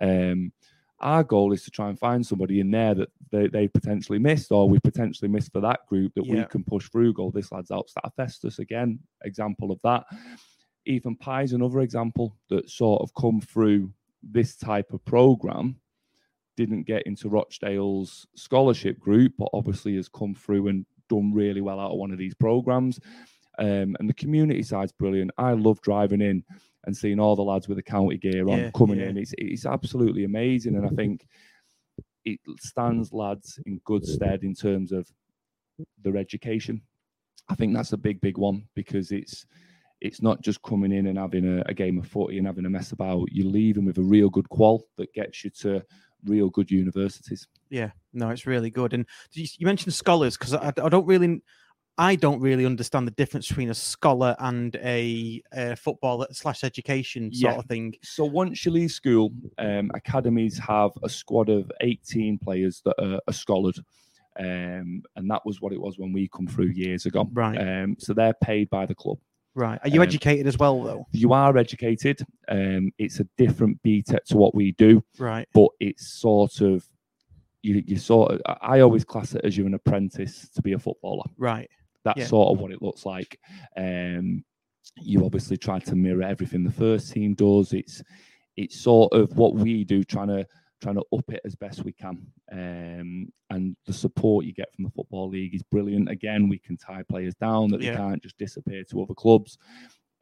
Um, 0.00 0.52
our 1.00 1.24
goal 1.24 1.52
is 1.52 1.64
to 1.64 1.70
try 1.70 1.88
and 1.88 1.98
find 1.98 2.24
somebody 2.24 2.60
in 2.60 2.70
there 2.70 2.94
that 2.94 3.08
they, 3.32 3.48
they 3.48 3.68
potentially 3.68 4.18
missed 4.18 4.52
or 4.52 4.68
we 4.68 4.78
potentially 4.78 5.28
missed 5.28 5.50
for 5.50 5.60
that 5.62 5.80
group 5.86 6.12
that 6.14 6.26
we 6.26 6.44
can 6.44 6.62
push 6.62 6.88
through. 6.90 7.14
Go, 7.14 7.30
this 7.30 7.50
lad's 7.50 7.70
out. 7.70 7.88
Start 7.88 8.12
Festus 8.16 8.58
again, 8.58 8.98
example 9.24 9.72
of 9.72 9.80
that. 9.82 10.04
Ethan 10.90 11.16
Pye's 11.16 11.52
another 11.52 11.80
example 11.80 12.36
that 12.48 12.68
sort 12.68 13.02
of 13.02 13.14
come 13.14 13.40
through 13.40 13.92
this 14.22 14.56
type 14.56 14.92
of 14.92 15.04
program. 15.04 15.76
Didn't 16.56 16.86
get 16.86 17.06
into 17.06 17.28
Rochdale's 17.28 18.26
scholarship 18.34 18.98
group, 18.98 19.34
but 19.38 19.48
obviously 19.54 19.96
has 19.96 20.08
come 20.08 20.34
through 20.34 20.68
and 20.68 20.84
done 21.08 21.32
really 21.32 21.60
well 21.60 21.80
out 21.80 21.92
of 21.92 21.98
one 21.98 22.10
of 22.10 22.18
these 22.18 22.34
programs. 22.34 23.00
Um, 23.58 23.96
and 23.98 24.08
the 24.08 24.14
community 24.14 24.62
side's 24.62 24.92
brilliant. 24.92 25.30
I 25.38 25.52
love 25.52 25.80
driving 25.80 26.20
in 26.20 26.44
and 26.84 26.96
seeing 26.96 27.20
all 27.20 27.36
the 27.36 27.42
lads 27.42 27.68
with 27.68 27.76
the 27.76 27.82
county 27.82 28.16
gear 28.16 28.48
on 28.48 28.58
Yeah, 28.58 28.70
coming 28.74 29.00
yeah. 29.00 29.08
in. 29.08 29.18
It's 29.18 29.34
it's 29.38 29.66
absolutely 29.66 30.24
amazing, 30.24 30.76
and 30.76 30.86
I 30.86 30.90
think 30.90 31.26
it 32.24 32.40
stands 32.58 33.12
lads 33.12 33.58
in 33.66 33.80
good 33.84 34.04
stead 34.06 34.44
in 34.44 34.54
terms 34.54 34.92
of 34.92 35.08
their 36.02 36.16
education. 36.16 36.82
I 37.48 37.54
think 37.54 37.74
that's 37.74 37.92
a 37.92 37.98
big, 37.98 38.20
big 38.20 38.38
one 38.38 38.68
because 38.74 39.12
it's 39.12 39.46
it's 40.00 40.22
not 40.22 40.40
just 40.42 40.62
coming 40.62 40.92
in 40.92 41.06
and 41.06 41.18
having 41.18 41.58
a, 41.58 41.62
a 41.66 41.74
game 41.74 41.98
of 41.98 42.06
footy 42.06 42.38
and 42.38 42.46
having 42.46 42.64
a 42.66 42.70
mess 42.70 42.92
about. 42.92 43.28
You're 43.30 43.46
leaving 43.50 43.84
with 43.84 43.98
a 43.98 44.02
real 44.02 44.30
good 44.30 44.48
qual 44.48 44.84
that 44.96 45.12
gets 45.12 45.44
you 45.44 45.50
to 45.60 45.82
real 46.24 46.50
good 46.50 46.70
universities. 46.70 47.46
Yeah, 47.68 47.90
no, 48.12 48.30
it's 48.30 48.46
really 48.46 48.70
good. 48.70 48.92
And 48.94 49.06
you, 49.32 49.46
you 49.58 49.66
mentioned 49.66 49.94
scholars 49.94 50.36
because 50.36 50.54
I, 50.54 50.68
I 50.82 50.88
don't 50.88 51.06
really, 51.06 51.42
I 51.98 52.16
don't 52.16 52.40
really 52.40 52.64
understand 52.64 53.06
the 53.06 53.10
difference 53.12 53.48
between 53.48 53.68
a 53.70 53.74
scholar 53.74 54.34
and 54.38 54.74
a, 54.76 55.42
a 55.52 55.76
football 55.76 56.26
slash 56.32 56.64
education 56.64 57.32
sort 57.32 57.52
Yeah. 57.54 57.58
of 57.58 57.66
thing. 57.66 57.94
So 58.02 58.24
once 58.24 58.64
you 58.64 58.72
leave 58.72 58.90
school, 58.92 59.32
um, 59.58 59.90
academies 59.94 60.58
have 60.58 60.92
a 61.02 61.08
squad 61.10 61.48
of 61.50 61.70
18 61.82 62.38
players 62.38 62.80
that 62.86 62.94
are, 62.98 63.20
are 63.28 63.32
scholared. 63.34 63.78
Um, 64.38 65.02
and 65.16 65.30
that 65.30 65.44
was 65.44 65.60
what 65.60 65.72
it 65.72 65.80
was 65.80 65.98
when 65.98 66.12
we 66.12 66.28
come 66.28 66.46
through 66.46 66.68
years 66.68 67.04
ago. 67.04 67.28
Right. 67.32 67.58
Um, 67.58 67.96
so 67.98 68.14
they're 68.14 68.32
paid 68.42 68.70
by 68.70 68.86
the 68.86 68.94
club. 68.94 69.18
Right. 69.54 69.80
Are 69.82 69.88
you 69.88 70.00
Um, 70.00 70.06
educated 70.06 70.46
as 70.46 70.58
well, 70.58 70.80
though? 70.82 71.06
You 71.12 71.32
are 71.32 71.56
educated. 71.58 72.20
Um, 72.48 72.92
it's 72.98 73.18
a 73.20 73.26
different 73.36 73.82
BTEC 73.82 74.24
to 74.26 74.36
what 74.36 74.54
we 74.54 74.72
do, 74.72 75.02
Right. 75.18 75.48
but 75.52 75.68
it's 75.80 76.12
sort 76.20 76.60
of 76.60 76.84
you. 77.62 77.82
You 77.86 77.96
sort 77.96 78.32
of. 78.32 78.40
I 78.62 78.80
always 78.80 79.04
class 79.04 79.34
it 79.34 79.44
as 79.44 79.56
you're 79.56 79.66
an 79.66 79.74
apprentice 79.74 80.48
to 80.50 80.62
be 80.62 80.72
a 80.72 80.78
footballer. 80.78 81.24
Right. 81.36 81.68
That's 82.04 82.18
Yeah. 82.20 82.26
sort 82.26 82.52
of 82.56 82.60
what 82.62 82.72
it 82.72 82.80
looks 82.80 83.04
like. 83.04 83.38
Um, 83.76 84.44
you 84.96 85.24
obviously 85.24 85.56
try 85.56 85.78
to 85.80 85.94
mirror 85.96 86.22
everything 86.22 86.64
the 86.64 86.70
first 86.72 87.12
team 87.12 87.34
does. 87.34 87.72
It's 87.72 88.02
it's 88.56 88.78
sort 88.80 89.12
of 89.12 89.36
what 89.36 89.54
we 89.54 89.84
do, 89.84 90.04
trying 90.04 90.28
to 90.28 90.46
trying 90.80 90.96
to 90.96 91.04
up 91.12 91.30
it 91.32 91.40
as 91.44 91.54
best 91.54 91.84
we 91.84 91.92
can. 91.92 92.26
Um, 92.50 93.32
and 93.50 93.76
the 93.86 93.92
support 93.92 94.44
you 94.44 94.52
get 94.52 94.74
from 94.74 94.84
the 94.84 94.90
football 94.90 95.28
league 95.28 95.54
is 95.54 95.62
brilliant. 95.62 96.08
Again, 96.08 96.48
we 96.48 96.58
can 96.58 96.76
tie 96.76 97.02
players 97.02 97.34
down 97.34 97.70
that 97.70 97.80
Yeah. 97.82 97.92
they 97.92 97.96
can't 97.96 98.22
just 98.22 98.38
disappear 98.38 98.84
to 98.84 99.02
other 99.02 99.14
clubs. 99.14 99.58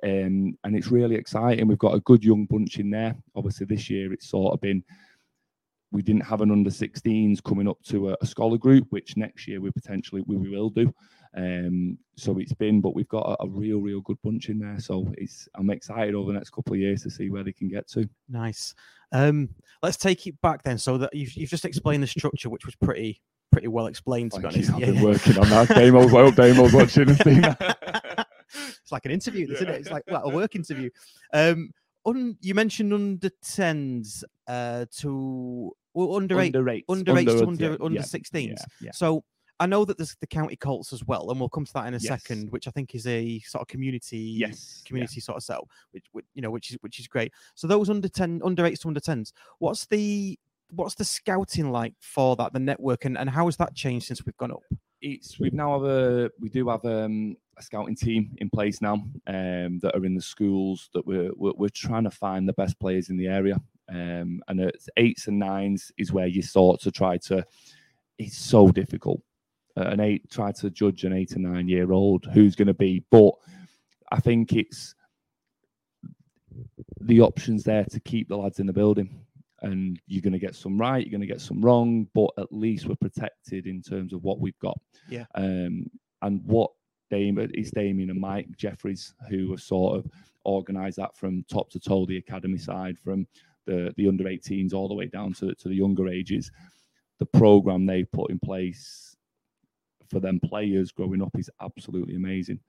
Um, 0.03 0.57
and 0.65 0.77
it's 0.77 0.91
really 0.93 1.17
exciting. 1.17 1.67
We've 1.67 1.79
got 1.79 1.95
a 1.95 2.01
good 2.01 2.25
young 2.25 2.47
bunch 2.47 2.79
in 2.79 2.91
there. 2.91 3.17
Obviously, 3.35 3.67
this 3.67 3.91
year 3.91 4.13
it's 4.13 4.29
sort 4.29 4.55
of 4.55 4.61
been 4.61 4.85
we 5.91 6.03
didn't 6.03 6.25
have 6.27 6.43
an 6.43 6.51
under 6.51 6.71
16s 6.71 7.43
coming 7.43 7.67
up 7.67 7.83
to 7.85 8.11
a, 8.11 8.17
a 8.21 8.27
scholar 8.27 8.59
group, 8.59 8.87
which 8.91 9.17
next 9.17 9.49
year 9.49 9.61
we 9.61 9.71
potentially 9.71 10.23
we, 10.27 10.37
we 10.37 10.51
will 10.51 10.69
do. 10.71 10.93
Um, 11.37 11.99
so 12.17 12.39
it's 12.39 12.53
been, 12.55 12.81
but 12.81 12.95
we've 12.95 13.09
got 13.09 13.37
a, 13.41 13.45
a 13.45 13.49
real, 13.49 13.79
real 13.81 14.01
good 14.01 14.19
bunch 14.23 14.49
in 14.49 14.59
there. 14.59 14.79
So 14.81 15.13
it's 15.19 15.49
I'm 15.55 15.71
excited 15.71 16.15
over 16.15 16.33
the 16.33 16.39
next 16.39 16.51
couple 16.51 16.75
of 16.75 16.81
years 16.81 17.03
to 17.03 17.11
see 17.11 17.31
where 17.31 17.45
they 17.45 17.53
can 17.53 17.69
get 17.69 17.89
to. 17.89 18.09
Nice. 18.29 18.75
Um, 19.13 19.49
let's 19.83 19.97
take 19.97 20.27
it 20.27 20.41
back 20.41 20.63
then. 20.63 20.79
So 20.79 20.99
that 20.99 21.15
you've, 21.15 21.33
you've 21.35 21.51
just 21.51 21.65
explained 21.65 22.03
the 22.03 22.07
structure, 22.07 22.49
which 22.51 22.67
was 22.67 22.75
pretty 22.77 23.21
pretty 23.53 23.69
well 23.69 23.87
explained. 23.87 24.33
To 24.33 24.41
Thank 24.41 24.55
be 24.55 24.61
you. 24.61 24.67
honest, 24.73 24.89
I've 24.89 24.95
been 24.95 25.03
working 25.03 25.39
on 25.39 25.49
that. 25.51 25.69
Damo's, 25.69 26.15
I 26.15 26.19
hope 26.19 26.35
Damo's 26.35 26.73
watching 26.73 27.09
and 27.09 27.19
seeing 27.19 27.41
that. 27.43 28.27
it's 28.83 28.93
like 28.93 29.05
an 29.05 29.11
interview, 29.13 29.51
isn't 29.53 29.69
it? 29.69 29.75
It's 29.81 29.91
like 29.91 30.05
well, 30.09 30.23
a 30.25 30.35
work 30.35 30.55
interview. 30.55 30.91
Um, 31.33 31.71
un, 32.07 32.37
you 32.41 32.55
mentioned 32.55 32.93
under 32.93 33.31
tens 33.43 34.25
uh, 34.47 34.87
to 34.99 35.73
well, 35.95 36.17
under 36.17 36.41
eight, 36.41 36.55
Under 36.55 36.69
eight, 36.71 36.85
under 36.89 37.19
eight 37.19 37.25
to 37.27 37.33
under- 37.33 37.47
under 37.47 37.65
yeah, 37.71 37.77
under 37.81 37.97
yeah, 38.01 38.05
sixteens. 38.05 38.61
yeah, 38.81 38.87
yeah. 38.87 38.91
So 38.93 39.25
I 39.61 39.67
know 39.67 39.85
that 39.85 39.97
there's 39.97 40.17
the 40.21 40.27
county 40.27 40.57
Colts 40.57 40.93
as 40.93 41.05
well, 41.05 41.31
and 41.31 41.41
we'll 41.41 41.49
come 41.49 41.65
to 41.65 41.73
that 41.75 41.87
in 41.87 41.95
a 41.95 41.99
Yes. 41.99 42.07
second, 42.07 42.51
which 42.51 42.69
I 42.69 42.71
think 42.71 42.95
is 42.95 43.07
a 43.07 43.41
sort 43.41 43.63
of 43.63 43.69
community 43.69 44.19
Yes, 44.19 44.83
yeah. 44.85 44.89
community 44.89 45.21
sort 45.21 45.37
of 45.37 45.43
setup, 45.43 45.69
which, 45.91 46.05
which 46.13 46.27
you 46.35 46.43
know, 46.43 46.51
which 46.51 46.71
is 46.71 46.77
which 46.81 47.01
is 47.01 47.09
great. 47.09 47.33
So 47.55 47.67
those 47.67 47.91
under 47.91 48.09
ten, 48.09 48.41
under 48.45 48.65
eights 48.65 48.81
to 48.83 48.89
under 48.89 49.01
tens, 49.01 49.33
what's 49.59 49.87
the 49.87 50.39
what's 50.71 50.95
the 50.95 51.05
scouting 51.05 51.71
like 51.73 51.95
for 52.01 52.37
that, 52.37 52.53
the 52.53 52.59
network, 52.61 53.05
and, 53.05 53.17
and 53.19 53.29
how 53.29 53.47
has 53.47 53.57
that 53.57 53.75
changed 53.75 54.07
since 54.07 54.25
we've 54.25 54.37
gone 54.37 54.53
up? 54.53 54.63
it's 55.01 55.39
we've 55.39 55.53
now 55.53 55.75
have 55.75 55.89
a 55.89 56.29
we 56.41 56.49
do 56.49 56.69
have 56.69 56.85
um, 56.85 57.37
a 57.57 57.63
scouting 57.63 57.95
team 57.95 58.35
in 58.39 58.51
place 58.51 58.81
now 58.83 58.95
um, 59.29 59.79
that 59.79 59.93
are 59.95 60.05
in 60.05 60.15
the 60.15 60.21
schools 60.21 60.91
that 60.93 61.07
we're, 61.07 61.31
we're 61.37 61.53
we're 61.57 61.69
trying 61.69 62.03
to 62.03 62.11
find 62.11 62.49
the 62.49 62.53
best 62.55 62.79
players 62.81 63.09
in 63.09 63.17
the 63.17 63.29
area 63.29 63.61
um, 63.91 64.43
and 64.49 64.61
it's 64.61 64.89
eights 64.97 65.29
and 65.29 65.39
nines 65.39 65.93
is 65.99 66.13
where 66.13 66.27
you 66.27 66.43
sort 66.43 66.81
to 66.81 66.91
try 66.91 67.17
to 67.17 67.45
it's 68.19 68.37
so 68.37 68.73
difficult 68.73 69.23
an 69.83 70.01
eight 70.01 70.31
try 70.31 70.53
to 70.53 70.71
judge 70.71 71.05
an 71.05 71.13
eight 71.13 71.33
and 71.33 71.45
nine 71.45 71.69
year 71.69 71.93
old 71.93 72.27
who's 72.33 72.57
going 72.57 72.69
to 72.69 72.75
be 72.75 73.05
but 73.11 73.33
I 74.11 74.21
think 74.21 74.53
it's 74.53 74.95
the 77.01 77.21
options 77.21 77.65
there 77.65 77.85
to 77.85 78.01
keep 78.01 78.29
the 78.29 78.37
lads 78.37 78.59
in 78.59 78.67
the 78.67 78.73
building 78.73 79.25
and 79.63 80.01
you're 80.07 80.23
going 80.23 80.33
to 80.33 80.39
get 80.39 80.55
some 80.55 80.79
right, 80.79 81.05
you're 81.05 81.11
going 81.11 81.21
to 81.21 81.27
get 81.27 81.41
some 81.41 81.61
wrong, 81.61 82.07
but 82.15 82.31
at 82.39 82.53
least 82.53 82.87
we're 82.87 82.95
protected 82.95 83.67
in 83.67 83.83
terms 83.83 84.13
of 84.13 84.23
what 84.23 84.39
we've 84.39 84.59
got. 84.61 84.79
Yeah. 85.09 85.25
Um, 85.35 85.87
and 86.23 86.43
what 86.45 86.71
Damien 87.11 87.51
is 87.55 87.71
Damien 87.71 88.11
and 88.11 88.21
Mike 88.21 88.49
Jeffries 88.57 89.15
who 89.29 89.51
have 89.51 89.61
sort 89.61 89.99
of 89.99 90.11
organised 90.45 90.97
that 90.99 91.17
from 91.17 91.45
top 91.51 91.71
to 91.71 91.81
toe, 91.81 92.07
the 92.07 92.19
academy 92.19 92.59
side, 92.59 92.99
from 92.99 93.27
the 93.67 93.93
the 93.97 94.09
under 94.09 94.25
18s 94.25 94.75
all 94.75 94.89
the 94.89 94.95
way 94.95 95.07
down 95.07 95.33
to, 95.35 95.55
to 95.55 95.69
the 95.69 95.75
younger 95.75 96.09
ages. 96.09 96.51
The 97.19 97.27
program 97.27 97.87
they 97.87 98.05
put 98.05 98.31
in 98.31 98.39
place 98.39 99.17
for 100.11 100.21
them 100.21 100.41
players 100.41 100.93
growing 100.93 101.23
up 101.23 101.37
is 101.39 101.51
absolutely 101.61 102.17
amazing 102.17 102.61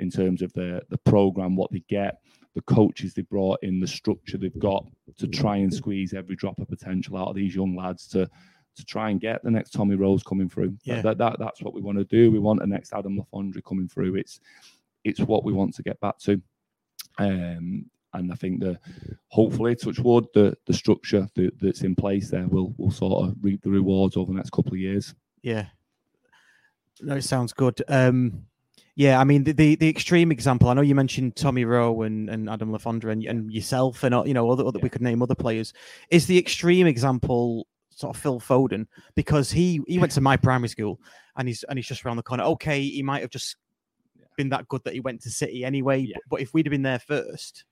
in 0.00 0.10
terms 0.10 0.42
of 0.42 0.52
the 0.54 0.82
the 0.88 0.98
program, 0.98 1.54
what 1.54 1.70
they 1.70 1.84
get, 1.88 2.20
the 2.54 2.62
coaches 2.62 3.14
they 3.14 3.22
brought 3.22 3.62
in, 3.62 3.78
the 3.78 3.86
structure 3.86 4.38
they've 4.38 4.58
got 4.58 4.84
to 5.18 5.28
try 5.28 5.56
and 5.56 5.72
squeeze 5.72 6.14
every 6.14 6.34
drop 6.34 6.58
of 6.58 6.68
potential 6.68 7.16
out 7.16 7.28
of 7.28 7.36
these 7.36 7.54
young 7.54 7.76
lads 7.76 8.06
to 8.08 8.28
to 8.76 8.84
try 8.84 9.10
and 9.10 9.20
get 9.20 9.42
the 9.44 9.50
next 9.50 9.70
Tommy 9.70 9.94
Rowe 9.94 10.18
coming 10.18 10.48
through. 10.48 10.76
Yeah. 10.84 11.02
That, 11.02 11.18
that, 11.18 11.38
that's 11.38 11.60
what 11.60 11.74
we 11.74 11.80
want 11.80 11.98
to 11.98 12.04
do. 12.04 12.30
We 12.30 12.38
want 12.38 12.60
the 12.60 12.66
next 12.66 12.92
Adam 12.94 13.18
Le 13.18 13.24
Fondre 13.24 13.62
coming 13.64 13.88
through. 13.88 14.16
It's 14.16 14.40
it's 15.04 15.20
what 15.20 15.44
we 15.44 15.52
want 15.52 15.74
to 15.74 15.82
get 15.82 16.00
back 16.00 16.18
to. 16.20 16.40
Um, 17.18 17.86
and 18.12 18.32
I 18.32 18.34
think 18.34 18.60
the 18.60 18.78
hopefully 19.28 19.76
touch 19.76 19.98
wood 19.98 20.26
the 20.34 20.56
the 20.66 20.72
structure 20.72 21.28
that, 21.34 21.60
that's 21.60 21.82
in 21.82 21.94
place 21.94 22.30
there 22.30 22.48
will 22.48 22.74
will 22.78 22.90
sort 22.90 23.28
of 23.28 23.36
reap 23.42 23.62
the 23.62 23.70
rewards 23.70 24.16
over 24.16 24.32
the 24.32 24.36
next 24.36 24.50
couple 24.50 24.72
of 24.72 24.78
years. 24.78 25.14
Yeah. 25.42 25.66
No, 27.02 27.16
it 27.16 27.22
sounds 27.22 27.52
good. 27.52 27.82
Um, 27.88 28.46
yeah, 28.96 29.18
I 29.18 29.24
mean 29.24 29.44
the, 29.44 29.52
the 29.52 29.76
the 29.76 29.88
extreme 29.88 30.30
example. 30.30 30.68
I 30.68 30.74
know 30.74 30.82
you 30.82 30.94
mentioned 30.94 31.36
Tommy 31.36 31.64
Rowe 31.64 32.02
and, 32.02 32.28
and 32.28 32.50
Adam 32.50 32.72
Le 32.72 32.78
Fondre 32.78 33.12
and, 33.12 33.24
and 33.24 33.52
yourself, 33.52 34.02
and 34.02 34.14
uh, 34.14 34.24
you 34.24 34.34
know 34.34 34.50
other, 34.50 34.64
other 34.64 34.78
we 34.78 34.90
could 34.90 35.00
name 35.00 35.22
other 35.22 35.34
players. 35.34 35.72
Is 36.10 36.26
the 36.26 36.38
extreme 36.38 36.86
example 36.86 37.66
sort 37.90 38.14
of 38.16 38.22
Phil 38.22 38.40
Foden 38.40 38.86
because 39.14 39.50
he 39.50 39.80
he 39.86 39.98
went 39.98 40.12
to 40.12 40.20
my 40.20 40.36
primary 40.36 40.68
school 40.68 41.00
and 41.36 41.48
he's 41.48 41.62
and 41.64 41.78
he's 41.78 41.86
just 41.86 42.04
around 42.04 42.16
the 42.16 42.22
corner. 42.22 42.44
Okay, 42.44 42.82
he 42.82 43.02
might 43.02 43.22
have 43.22 43.30
just 43.30 43.56
been 44.36 44.48
that 44.50 44.68
good 44.68 44.82
that 44.84 44.94
he 44.94 45.00
went 45.00 45.20
to 45.22 45.30
City 45.30 45.64
anyway. 45.64 46.00
Yeah. 46.00 46.14
But, 46.14 46.22
but 46.30 46.40
if 46.40 46.52
we'd 46.52 46.66
have 46.66 46.70
been 46.70 46.82
there 46.82 46.98
first, 46.98 47.64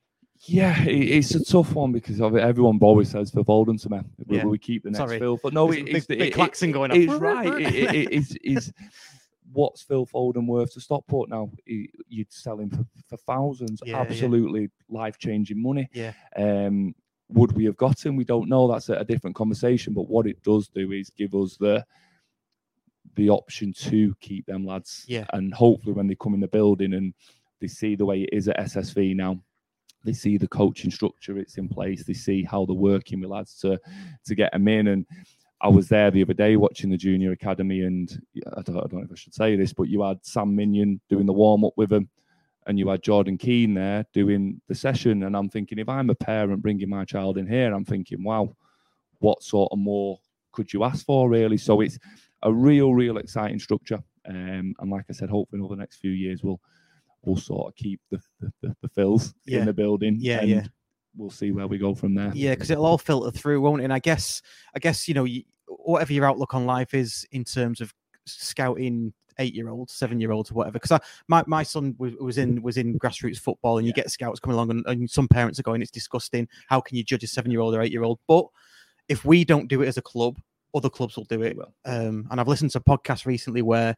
Yeah, 0.42 0.82
it's 0.86 1.34
a 1.34 1.44
tough 1.44 1.74
one 1.74 1.92
because 1.92 2.20
of 2.20 2.36
it. 2.36 2.40
Everyone 2.42 2.78
always 2.80 3.10
says 3.10 3.30
Phil 3.30 3.44
Foden 3.44 3.80
to 3.82 3.90
me. 3.90 4.00
Will, 4.26 4.36
Yeah. 4.36 4.44
we 4.44 4.58
keep 4.58 4.84
the 4.84 4.90
next 4.90 4.98
Sorry. 4.98 5.18
Phil? 5.18 5.38
But 5.42 5.52
no, 5.52 5.66
There's 5.66 5.78
it, 5.78 5.84
big- 5.86 5.96
it's, 5.96 6.06
big 6.06 6.20
it- 6.20 6.62
it- 6.62 6.72
going. 6.72 6.90
It's 6.92 7.12
right. 7.14 7.60
It, 7.60 7.74
it, 7.74 7.94
it- 7.94 8.12
it's, 8.12 8.34
it's 8.42 8.72
what's 9.52 9.82
Phil 9.82 10.06
Foden 10.06 10.46
worth 10.46 10.72
to 10.74 10.80
Stockport 10.80 11.28
now? 11.28 11.50
You'd 11.66 12.32
sell 12.32 12.58
him 12.60 12.70
for, 12.70 12.86
for 13.08 13.16
thousands. 13.16 13.80
Yeah, 13.84 13.96
yeah. 13.96 14.00
absolutely 14.02 14.70
life 14.88 15.18
changing 15.18 15.60
money. 15.60 15.88
Yeah. 15.92 16.12
Um, 16.36 16.94
would 17.30 17.52
we 17.52 17.64
have 17.64 17.76
got 17.76 18.04
him? 18.04 18.16
We 18.16 18.24
don't 18.24 18.48
know. 18.48 18.70
That's 18.70 18.88
a, 18.88 18.94
a 18.94 19.04
different 19.04 19.36
conversation. 19.36 19.92
But 19.92 20.08
what 20.08 20.26
it 20.26 20.42
does 20.42 20.68
do 20.68 20.92
is 20.92 21.10
give 21.10 21.34
us 21.34 21.56
the 21.58 21.84
the 23.16 23.28
option 23.30 23.72
to 23.72 24.14
keep 24.20 24.46
them 24.46 24.64
lads. 24.64 25.04
Yeah. 25.08 25.24
And 25.32 25.52
hopefully, 25.52 25.92
when 25.94 26.06
they 26.06 26.14
come 26.14 26.34
in 26.34 26.40
the 26.40 26.48
building 26.48 26.94
and 26.94 27.12
they 27.60 27.66
see 27.66 27.96
the 27.96 28.06
way 28.06 28.22
it 28.22 28.30
is 28.32 28.48
at 28.48 28.58
SSV 28.58 29.16
now, 29.16 29.40
they 30.04 30.12
see 30.12 30.38
the 30.38 30.48
coaching 30.48 30.90
structure 30.90 31.38
it's 31.38 31.58
in 31.58 31.68
place. 31.68 32.04
They 32.04 32.14
see 32.14 32.44
how 32.44 32.64
they're 32.64 32.74
working 32.74 33.20
with 33.20 33.30
lads 33.30 33.58
to 33.60 33.78
to 34.26 34.34
get 34.34 34.52
them 34.52 34.68
in. 34.68 34.88
And 34.88 35.06
I 35.60 35.68
was 35.68 35.88
there 35.88 36.10
the 36.10 36.22
other 36.22 36.34
day 36.34 36.56
watching 36.56 36.90
the 36.90 36.96
junior 36.96 37.32
academy, 37.32 37.82
and 37.82 38.22
I 38.56 38.62
don't, 38.62 38.76
I 38.76 38.80
don't 38.80 38.92
know 38.94 39.02
if 39.02 39.12
I 39.12 39.16
should 39.16 39.34
say 39.34 39.56
this, 39.56 39.72
but 39.72 39.88
you 39.88 40.02
had 40.02 40.24
Sam 40.24 40.56
Minihan 40.56 41.00
doing 41.08 41.26
the 41.26 41.32
warm 41.32 41.64
up 41.64 41.72
with 41.76 41.90
them, 41.90 42.08
and 42.66 42.78
you 42.78 42.88
had 42.88 43.02
Jordan 43.02 43.36
Keane 43.38 43.74
there 43.74 44.04
doing 44.12 44.60
the 44.68 44.74
session. 44.74 45.24
And 45.24 45.36
I'm 45.36 45.48
thinking, 45.48 45.78
if 45.78 45.88
I'm 45.88 46.10
a 46.10 46.14
parent 46.14 46.62
bringing 46.62 46.88
my 46.88 47.04
child 47.04 47.38
in 47.38 47.46
here, 47.46 47.74
I'm 47.74 47.84
thinking, 47.84 48.22
wow, 48.22 48.54
what 49.18 49.42
sort 49.42 49.72
of 49.72 49.78
more 49.78 50.20
could 50.52 50.72
you 50.72 50.84
ask 50.84 51.04
for, 51.04 51.28
really? 51.28 51.56
So 51.56 51.80
it's 51.80 51.98
a 52.42 52.52
real, 52.52 52.94
real 52.94 53.18
exciting 53.18 53.58
structure. 53.58 54.00
Um, 54.28 54.74
and 54.78 54.90
like 54.90 55.06
I 55.08 55.12
said, 55.12 55.30
hopefully 55.30 55.62
over 55.62 55.74
the 55.74 55.80
next 55.80 55.96
few 55.96 56.10
years, 56.12 56.42
we'll 56.44 56.60
we'll 57.24 57.36
sort 57.36 57.68
of 57.68 57.74
keep 57.76 58.00
the 58.10 58.20
the, 58.40 58.52
the, 58.62 58.76
the 58.82 58.88
fills 58.88 59.34
Yeah. 59.46 59.60
in 59.60 59.66
the 59.66 59.72
building. 59.72 60.16
Yeah, 60.20 60.40
and 60.40 60.48
yeah. 60.50 60.66
We'll 61.16 61.30
see 61.30 61.50
where 61.50 61.66
we 61.66 61.78
go 61.78 61.94
from 61.94 62.14
there. 62.14 62.30
Yeah, 62.34 62.54
because 62.54 62.70
it'll 62.70 62.86
all 62.86 62.98
filter 62.98 63.36
through, 63.36 63.60
won't 63.60 63.80
it? 63.80 63.84
And 63.84 63.92
I 63.92 63.98
guess, 63.98 64.40
I 64.76 64.78
guess 64.78 65.08
you 65.08 65.14
know, 65.14 65.24
you, 65.24 65.42
whatever 65.66 66.12
your 66.12 66.26
outlook 66.26 66.54
on 66.54 66.64
life 66.64 66.94
is 66.94 67.26
in 67.32 67.42
terms 67.44 67.80
of 67.80 67.92
scouting 68.24 69.12
eight-year-olds, 69.40 69.92
seven-year-olds, 69.92 70.50
or 70.50 70.54
whatever. 70.54 70.78
Because 70.78 71.00
my, 71.26 71.42
my 71.46 71.62
son 71.62 71.96
was, 71.98 72.14
was 72.20 72.38
in 72.38 72.62
was 72.62 72.76
in 72.76 72.98
grassroots 73.00 73.38
football, 73.38 73.78
and 73.78 73.86
you 73.86 73.92
get 73.92 74.10
scouts 74.10 74.38
coming 74.38 74.54
along, 74.54 74.70
and, 74.70 74.86
and 74.86 75.10
some 75.10 75.26
parents 75.26 75.58
are 75.58 75.64
going, 75.64 75.82
"It's 75.82 75.90
disgusting. 75.90 76.46
How 76.68 76.80
can 76.80 76.96
you 76.96 77.02
judge 77.02 77.24
a 77.24 77.26
seven-year-old 77.26 77.74
or 77.74 77.82
eight-year-old?" 77.82 78.20
But 78.28 78.46
if 79.08 79.24
we 79.24 79.44
don't 79.44 79.68
do 79.68 79.82
it 79.82 79.88
as 79.88 79.96
a 79.96 80.02
club, 80.02 80.38
other 80.74 80.90
clubs 80.90 81.16
will 81.16 81.24
do 81.24 81.42
it. 81.42 81.56
Um, 81.84 82.28
and 82.30 82.40
I've 82.40 82.48
listened 82.48 82.70
to 82.72 82.80
podcasts 82.80 83.26
recently 83.26 83.62
where, 83.62 83.96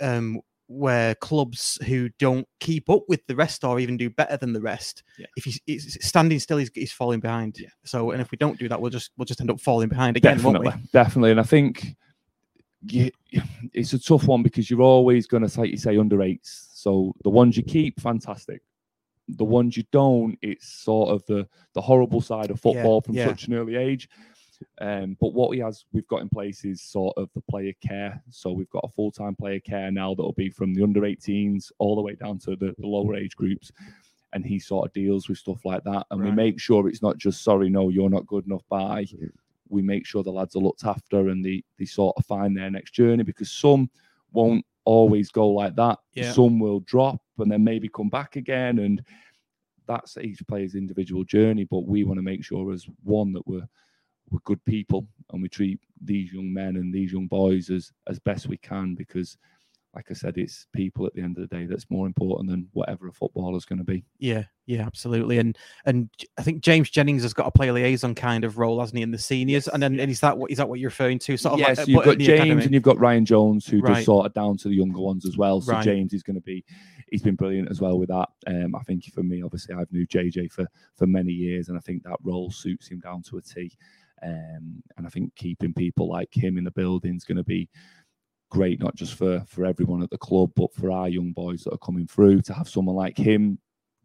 um, 0.00 0.40
where 0.72 1.14
clubs 1.16 1.78
who 1.86 2.08
don't 2.18 2.46
keep 2.60 2.88
up 2.88 3.02
with 3.08 3.20
the 3.26 3.36
rest 3.36 3.62
or 3.64 3.78
even 3.78 3.96
do 3.96 4.08
better 4.08 4.36
than 4.36 4.52
the 4.52 4.60
rest, 4.60 5.02
Yeah. 5.18 5.26
if 5.36 5.44
he's, 5.44 5.60
he's 5.66 5.98
standing 6.04 6.38
still, 6.38 6.58
he's, 6.58 6.70
he's 6.74 6.92
falling 6.92 7.20
behind. 7.20 7.56
Yeah. 7.58 7.68
So, 7.84 8.10
and 8.12 8.20
if 8.22 8.30
we 8.30 8.38
don't 8.38 8.58
do 8.58 8.68
that, 8.68 8.80
we'll 8.80 8.90
just 8.90 9.10
we'll 9.16 9.26
just 9.26 9.40
end 9.40 9.50
up 9.50 9.60
falling 9.60 9.88
behind 9.88 10.16
again, 10.16 10.36
definitely, 10.36 10.68
won't 10.68 10.80
we? 10.82 10.88
definitely. 10.92 11.30
And 11.32 11.40
I 11.40 11.44
think 11.44 11.94
you, 12.88 13.10
it's 13.72 13.92
a 13.92 13.98
tough 13.98 14.26
one 14.26 14.42
because 14.42 14.70
you're 14.70 14.80
always 14.80 15.26
going 15.26 15.46
to, 15.46 15.60
like 15.60 15.70
you 15.70 15.76
say, 15.76 15.96
under 15.98 16.22
eights. 16.22 16.70
So 16.74 17.14
the 17.22 17.30
ones 17.30 17.56
you 17.56 17.62
keep, 17.62 18.00
fantastic. 18.00 18.62
The 19.28 19.44
ones 19.44 19.76
you 19.76 19.84
don't, 19.92 20.36
it's 20.42 20.68
sort 20.68 21.10
of 21.10 21.24
the 21.26 21.46
the 21.74 21.80
horrible 21.80 22.20
side 22.20 22.50
of 22.50 22.56
Yeah, 22.64 22.72
football 22.72 23.00
from 23.00 23.14
yeah. 23.14 23.26
such 23.28 23.46
an 23.46 23.54
early 23.54 23.76
age. 23.76 24.08
Um, 24.80 25.16
but 25.20 25.34
what 25.34 25.50
we 25.50 25.58
has 25.60 25.84
we've 25.92 26.08
got 26.08 26.22
in 26.22 26.28
place 26.28 26.64
is 26.64 26.82
sort 26.82 27.16
of 27.16 27.28
the 27.34 27.42
player 27.42 27.72
care. 27.86 28.22
So 28.30 28.52
we've 28.52 28.70
got 28.70 28.84
a 28.84 28.92
full 28.94 29.10
time 29.10 29.34
player 29.34 29.60
care 29.60 29.90
now 29.90 30.14
that'll 30.14 30.32
be 30.32 30.50
from 30.50 30.74
the 30.74 30.82
under 30.82 31.00
18s 31.02 31.72
all 31.78 31.96
the 31.96 32.02
way 32.02 32.14
down 32.14 32.38
to 32.40 32.56
the, 32.56 32.74
the 32.78 32.86
lower 32.86 33.16
age 33.16 33.36
groups. 33.36 33.70
And 34.34 34.46
he 34.46 34.58
sort 34.58 34.86
of 34.86 34.94
deals 34.94 35.28
with 35.28 35.38
stuff 35.38 35.64
like 35.64 35.84
that. 35.84 36.06
And 36.10 36.22
we 36.22 36.30
make 36.30 36.58
sure 36.58 36.88
it's 36.88 37.02
not 37.02 37.18
just 37.18 37.44
sorry, 37.44 37.68
no, 37.68 37.90
you're 37.90 38.08
not 38.08 38.26
good 38.26 38.46
enough 38.46 38.62
by 38.70 39.04
we 39.72 39.82
make 39.82 40.06
sure 40.06 40.22
the 40.22 40.30
lads 40.30 40.54
are 40.54 40.60
looked 40.60 40.84
after 40.84 41.28
and 41.30 41.44
they, 41.44 41.64
they 41.78 41.86
sort 41.86 42.14
of 42.16 42.26
find 42.26 42.56
their 42.56 42.70
next 42.70 42.92
journey 42.92 43.24
because 43.24 43.50
some 43.50 43.90
won't 44.32 44.64
always 44.84 45.30
go 45.30 45.48
like 45.48 45.74
that. 45.76 45.98
Yeah. 46.12 46.32
Some 46.32 46.58
will 46.58 46.80
drop 46.80 47.20
and 47.38 47.50
then 47.50 47.64
maybe 47.64 47.88
come 47.88 48.10
back 48.10 48.36
again. 48.36 48.78
And 48.80 49.02
that's 49.86 50.16
each 50.18 50.46
player's 50.46 50.74
individual 50.74 51.24
journey. 51.24 51.64
But 51.64 51.86
we 51.86 52.04
want 52.04 52.18
to 52.18 52.22
make 52.22 52.44
sure 52.44 52.72
as 52.72 52.86
one 53.02 53.32
that 53.32 53.46
we're 53.46 53.66
we're 54.32 54.40
good 54.44 54.64
people 54.64 55.06
and 55.32 55.42
we 55.42 55.48
treat 55.48 55.78
these 56.02 56.32
young 56.32 56.52
men 56.52 56.76
and 56.76 56.92
these 56.92 57.12
young 57.12 57.26
boys 57.26 57.70
as 57.70 57.92
as 58.08 58.18
best 58.18 58.48
we 58.48 58.56
can 58.56 58.94
because 58.94 59.36
like 59.94 60.06
I 60.10 60.14
said, 60.14 60.38
it's 60.38 60.66
people 60.72 61.04
at 61.04 61.12
the 61.12 61.20
end 61.20 61.36
of 61.36 61.46
the 61.46 61.54
day 61.54 61.66
that's 61.66 61.90
more 61.90 62.06
important 62.06 62.48
than 62.48 62.66
whatever 62.72 63.08
a 63.08 63.12
footballer's 63.12 63.66
going 63.66 63.78
to 63.78 63.84
be. 63.84 64.06
Yeah, 64.18 64.44
yeah, 64.64 64.86
absolutely. 64.86 65.36
And 65.36 65.58
and 65.84 66.08
I 66.38 66.42
think 66.42 66.62
James 66.62 66.88
Jennings 66.88 67.20
has 67.24 67.34
got 67.34 67.44
to 67.44 67.50
play 67.50 67.68
a 67.68 67.74
liaison 67.74 68.14
kind 68.14 68.44
of 68.44 68.56
role, 68.56 68.80
hasn't 68.80 68.96
he, 68.96 69.02
in 69.02 69.10
the 69.10 69.18
seniors? 69.18 69.68
and 69.68 69.82
then 69.82 70.00
and 70.00 70.10
is 70.10 70.20
that 70.20 70.38
what 70.38 70.50
is 70.50 70.56
that 70.56 70.66
what 70.66 70.80
you're 70.80 70.88
referring 70.88 71.18
to? 71.18 71.36
Sort 71.36 71.52
of 71.54 71.58
yes, 71.58 71.76
like, 71.76 71.88
you've 71.88 72.04
got 72.04 72.16
James 72.16 72.28
academy? 72.30 72.64
and 72.64 72.72
you've 72.72 72.82
got 72.82 72.98
Ryan 72.98 73.26
Jones 73.26 73.66
who 73.66 73.80
Right. 73.80 73.96
does 73.96 74.06
sort 74.06 74.24
of 74.24 74.32
down 74.32 74.56
to 74.58 74.68
the 74.68 74.74
younger 74.74 75.00
ones 75.00 75.26
as 75.26 75.36
well. 75.36 75.60
So 75.60 75.72
Right. 75.72 75.84
James 75.84 76.14
is 76.14 76.22
going 76.22 76.36
to 76.36 76.40
be, 76.42 76.64
he's 77.10 77.22
been 77.22 77.34
brilliant 77.36 77.70
as 77.70 77.82
well 77.82 77.98
with 77.98 78.08
that. 78.08 78.30
Um, 78.46 78.74
I 78.74 78.82
think 78.84 79.04
for 79.12 79.22
me, 79.22 79.42
obviously, 79.42 79.74
I've 79.74 79.92
knew 79.92 80.06
JJ 80.06 80.52
for 80.52 80.66
for 80.94 81.06
many 81.06 81.32
years, 81.32 81.68
and 81.68 81.76
I 81.76 81.82
think 81.82 82.02
that 82.04 82.16
role 82.22 82.50
suits 82.50 82.88
him 82.88 83.00
down 83.00 83.20
to 83.24 83.36
a 83.36 83.42
T. 83.42 83.70
Um, 84.24 84.82
and 84.96 85.06
I 85.06 85.10
think 85.10 85.34
keeping 85.34 85.74
people 85.74 86.08
like 86.08 86.32
him 86.32 86.58
in 86.58 86.64
the 86.64 86.70
building 86.70 87.16
is 87.16 87.24
going 87.24 87.36
to 87.38 87.44
be 87.44 87.68
great, 88.50 88.80
not 88.80 88.94
just 88.94 89.14
for 89.14 89.42
for 89.48 89.64
everyone 89.64 90.02
at 90.02 90.10
the 90.10 90.18
club, 90.18 90.52
but 90.54 90.72
for 90.74 90.90
our 90.90 91.08
young 91.08 91.32
boys 91.32 91.64
that 91.64 91.72
are 91.74 91.78
coming 91.78 92.06
through. 92.06 92.42
To 92.42 92.54
have 92.54 92.68
someone 92.68 92.96
like 92.96 93.16
him 93.16 93.58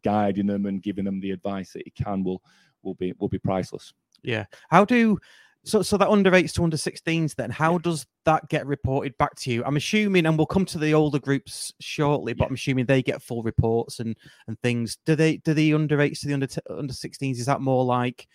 guiding 0.04 0.48
them 0.48 0.66
and 0.66 0.82
giving 0.82 1.06
them 1.06 1.20
the 1.20 1.32
advice 1.32 1.74
that 1.74 1.84
he 1.86 1.92
can 1.92 2.24
will 2.24 2.42
will 2.84 2.96
be 2.96 3.14
will 3.20 3.28
be 3.30 3.40
priceless. 3.40 3.94
Yeah. 4.24 4.46
How 4.70 4.86
do 4.86 5.20
so 5.66 5.82
so 5.82 5.98
that 5.98 6.08
under 6.08 6.34
eights 6.34 6.54
to 6.54 6.64
under 6.64 6.78
16s 6.78 7.36
then 7.36 7.50
how 7.50 7.78
does 7.80 8.06
that 8.24 8.48
get 8.48 8.66
reported 8.66 9.18
back 9.18 9.36
to 9.36 9.52
you? 9.52 9.64
I'm 9.66 9.76
assuming 9.76 10.26
and 10.26 10.38
we'll 10.38 10.46
come 10.48 10.66
to 10.66 10.78
the 10.78 10.94
older 10.94 11.20
groups 11.20 11.74
shortly, 11.82 12.34
but 12.34 12.46
Yeah. 12.46 12.48
I'm 12.48 12.54
assuming 12.56 12.86
they 12.86 13.04
get 13.04 13.22
full 13.22 13.44
reports 13.44 14.00
and 14.00 14.16
and 14.48 14.58
things. 14.62 14.98
Do 15.06 15.16
they 15.16 15.38
do 15.38 15.54
the 15.54 15.74
under 15.74 16.00
eights 16.00 16.22
to 16.22 16.28
the 16.28 16.34
under 16.36 16.48
under 16.70 16.94
16s 16.94 17.38
is 17.38 17.46
that 17.48 17.62
more 17.62 17.84
like 17.84 18.28
"Uh, 18.30 18.34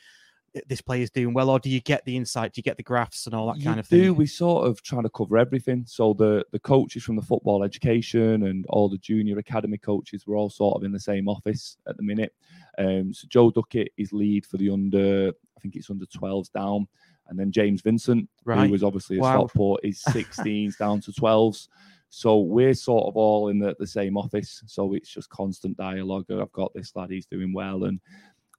this 0.69 0.81
player's 0.83 1.11
doing 1.11 1.33
well 1.33 1.49
or 1.51 1.59
do 1.59 1.71
you 1.71 1.81
get 1.81 2.05
the 2.05 2.17
insight, 2.17 2.53
do 2.53 2.59
you 2.59 2.63
get 2.63 2.77
the 2.77 2.83
graphs 2.83 3.27
and 3.27 3.35
all 3.35 3.47
that 3.47 3.59
You 3.59 3.65
kind 3.65 3.81
of 3.81 3.89
do. 3.89 4.09
thing? 4.09 4.17
We 4.17 4.27
sort 4.27 4.67
of 4.67 4.83
try 4.83 5.01
to 5.03 5.09
cover 5.09 5.39
everything. 5.39 5.85
So 5.87 6.13
the 6.13 6.45
the 6.53 6.59
coaches 6.59 7.03
from 7.03 7.17
the 7.17 7.23
football 7.23 7.65
education 7.65 8.45
and 8.45 8.67
all 8.69 8.89
the 8.89 8.99
junior 8.99 9.39
academy 9.39 9.79
coaches, 9.79 10.27
we're 10.27 10.37
all 10.37 10.51
sort 10.51 10.77
of 10.77 10.85
in 10.85 10.93
the 10.93 11.01
same 11.01 11.29
office 11.29 11.77
at 11.89 11.97
the 11.97 12.03
minute. 12.03 12.35
Um, 12.79 13.13
so 13.15 13.27
Joe 13.29 13.51
Duckett 13.51 13.93
is 13.97 14.13
lead 14.13 14.45
for 14.45 14.57
the 14.59 14.71
under, 14.71 15.29
I 15.57 15.61
think 15.61 15.77
it's 15.77 15.91
under 15.91 16.07
12s 16.07 16.51
down, 16.53 16.87
and 17.29 17.39
then 17.39 17.51
James 17.51 17.81
Vincent, 17.81 18.29
Right. 18.45 18.67
who 18.67 18.73
was 18.73 18.83
obviously 18.83 19.19
a 19.19 19.21
Wow. 19.21 19.47
Stockport, 19.47 19.81
is 19.85 20.03
16s 20.09 20.77
down 20.79 21.01
to 21.03 21.13
12s. 21.13 21.69
So 22.15 22.41
we're 22.41 22.75
sort 22.75 23.07
of 23.07 23.17
all 23.17 23.49
in 23.49 23.59
the, 23.59 23.75
the 23.79 23.87
same 23.87 24.19
office. 24.19 24.63
So 24.67 24.93
it's 24.93 25.09
just 25.09 25.31
constant 25.31 25.79
dialogue. 25.79 26.27
I've 26.31 26.53
got 26.53 26.75
this 26.75 26.95
lad, 26.95 27.11
he's 27.11 27.25
doing 27.25 27.55
well, 27.55 27.85
and 27.85 28.01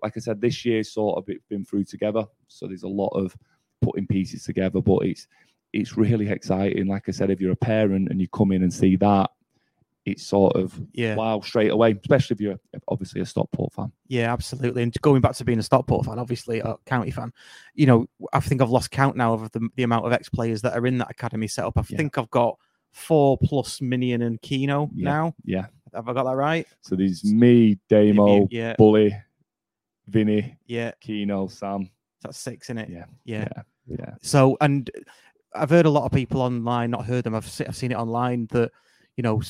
like 0.03 0.13
I 0.17 0.19
said, 0.19 0.41
this 0.41 0.65
year 0.65 0.83
sort 0.83 1.17
of 1.17 1.27
been 1.49 1.65
through 1.65 1.85
together. 1.85 2.25
So 2.47 2.67
there's 2.67 2.83
a 2.83 2.87
lot 2.87 3.09
of 3.09 3.35
putting 3.81 4.05
pieces 4.05 4.43
together, 4.43 4.81
but 4.81 4.99
it's 5.05 5.27
it's 5.71 5.97
really 5.97 6.29
exciting. 6.29 6.85
Like 6.85 7.09
I 7.09 7.11
said, 7.11 7.31
if 7.31 7.41
you're 7.41 7.53
a 7.53 7.55
parent 7.55 8.09
and 8.11 8.21
you 8.21 8.27
come 8.27 8.51
in 8.51 8.61
and 8.61 8.71
see 8.71 8.95
that, 8.97 9.31
it's 10.05 10.21
sort 10.23 10.55
of 10.55 10.79
Yeah. 10.93 11.15
wow 11.15 11.39
straight 11.39 11.71
away, 11.71 11.97
especially 11.99 12.35
if 12.35 12.41
you're 12.41 12.59
obviously 12.89 13.21
a 13.21 13.25
Stockport 13.25 13.73
fan. 13.73 13.91
Yeah, 14.07 14.31
absolutely. 14.31 14.83
And 14.83 14.93
going 15.01 15.21
back 15.21 15.33
to 15.35 15.45
being 15.45 15.57
a 15.57 15.63
Stockport 15.63 16.05
fan, 16.05 16.19
obviously 16.19 16.59
a 16.59 16.75
county 16.85 17.09
fan, 17.09 17.31
you 17.73 17.87
know, 17.87 18.05
I 18.33 18.39
think 18.39 18.61
I've 18.61 18.69
lost 18.69 18.91
count 18.91 19.15
now 19.15 19.33
of 19.33 19.51
the, 19.51 19.67
the 19.75 19.81
amount 19.83 20.05
of 20.05 20.11
ex 20.13 20.29
players 20.29 20.61
that 20.61 20.77
are 20.77 20.85
in 20.85 20.99
that 20.99 21.09
academy 21.09 21.47
setup. 21.47 21.77
I 21.77 21.83
Yeah. 21.89 21.97
think 21.97 22.17
I've 22.19 22.29
got 22.29 22.59
four 22.91 23.37
plus 23.43 23.79
Minihan 23.79 24.21
and 24.23 24.39
Keno 24.43 24.91
Yeah. 24.93 25.05
now. 25.09 25.35
Yeah. 25.43 25.65
Have 25.95 26.07
I 26.07 26.13
got 26.13 26.25
that 26.25 26.35
right? 26.35 26.67
So 26.81 26.95
there's 26.95 27.23
me, 27.23 27.79
Damo, 27.89 28.47
Yeah, 28.51 28.75
Bully, 28.77 29.15
Vinny, 30.07 30.57
yeah. 30.67 30.91
Keno, 30.99 31.47
Sam. 31.47 31.89
That's 32.21 32.37
six 32.37 32.69
in 32.69 32.77
it. 32.77 32.89
Yeah. 32.89 33.05
yeah. 33.25 33.47
Yeah. 33.55 33.61
Yeah. 33.87 34.13
So, 34.21 34.57
and 34.61 34.89
I've 35.53 35.69
heard 35.69 35.85
a 35.85 35.89
lot 35.89 36.05
of 36.05 36.11
people 36.11 36.41
online, 36.41 36.91
not 36.91 37.05
heard 37.05 37.23
them, 37.23 37.35
I've, 37.35 37.61
I've 37.67 37.75
seen 37.75 37.91
it 37.91 37.97
online 37.97 38.47
that, 38.51 38.71
you 39.17 39.23
know, 39.23 39.41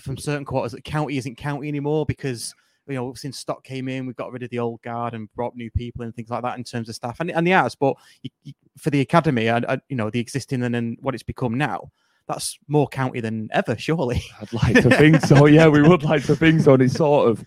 from 0.00 0.16
certain 0.16 0.44
quarters 0.44 0.72
that 0.72 0.84
county 0.84 1.18
isn't 1.18 1.36
county 1.36 1.68
anymore 1.68 2.06
because, 2.06 2.54
you 2.86 2.94
know, 2.94 3.12
since 3.14 3.38
Stott 3.38 3.62
came 3.62 3.88
in, 3.88 4.06
we've 4.06 4.16
got 4.16 4.32
rid 4.32 4.42
of 4.42 4.50
the 4.50 4.58
old 4.58 4.80
guard 4.82 5.14
and 5.14 5.32
brought 5.34 5.54
new 5.54 5.70
people 5.70 6.04
and 6.04 6.14
things 6.14 6.30
like 6.30 6.42
that 6.42 6.56
in 6.56 6.64
terms 6.64 6.88
of 6.88 6.94
staff. 6.94 7.20
And, 7.20 7.30
and 7.30 7.46
the 7.46 7.50
has, 7.50 7.74
but 7.74 7.96
you, 8.22 8.30
you, 8.44 8.52
for 8.78 8.90
the 8.90 9.00
academy, 9.00 9.48
and 9.48 9.66
I, 9.66 9.78
you 9.88 9.96
know, 9.96 10.08
the 10.08 10.20
existing 10.20 10.62
and 10.62 10.74
then 10.74 10.96
what 11.00 11.14
it's 11.14 11.22
become 11.22 11.58
now, 11.58 11.90
that's 12.26 12.58
more 12.68 12.88
county 12.88 13.20
than 13.20 13.48
ever, 13.52 13.76
surely. 13.76 14.22
I'd 14.40 14.52
like 14.52 14.82
to 14.82 14.90
think 14.96 15.20
so. 15.22 15.46
Yeah, 15.46 15.68
we 15.68 15.82
would 15.82 16.04
like 16.04 16.24
to 16.26 16.36
think 16.36 16.60
so. 16.62 16.74
And 16.74 16.82
it's 16.82 16.94
sort 16.94 17.28
of 17.28 17.44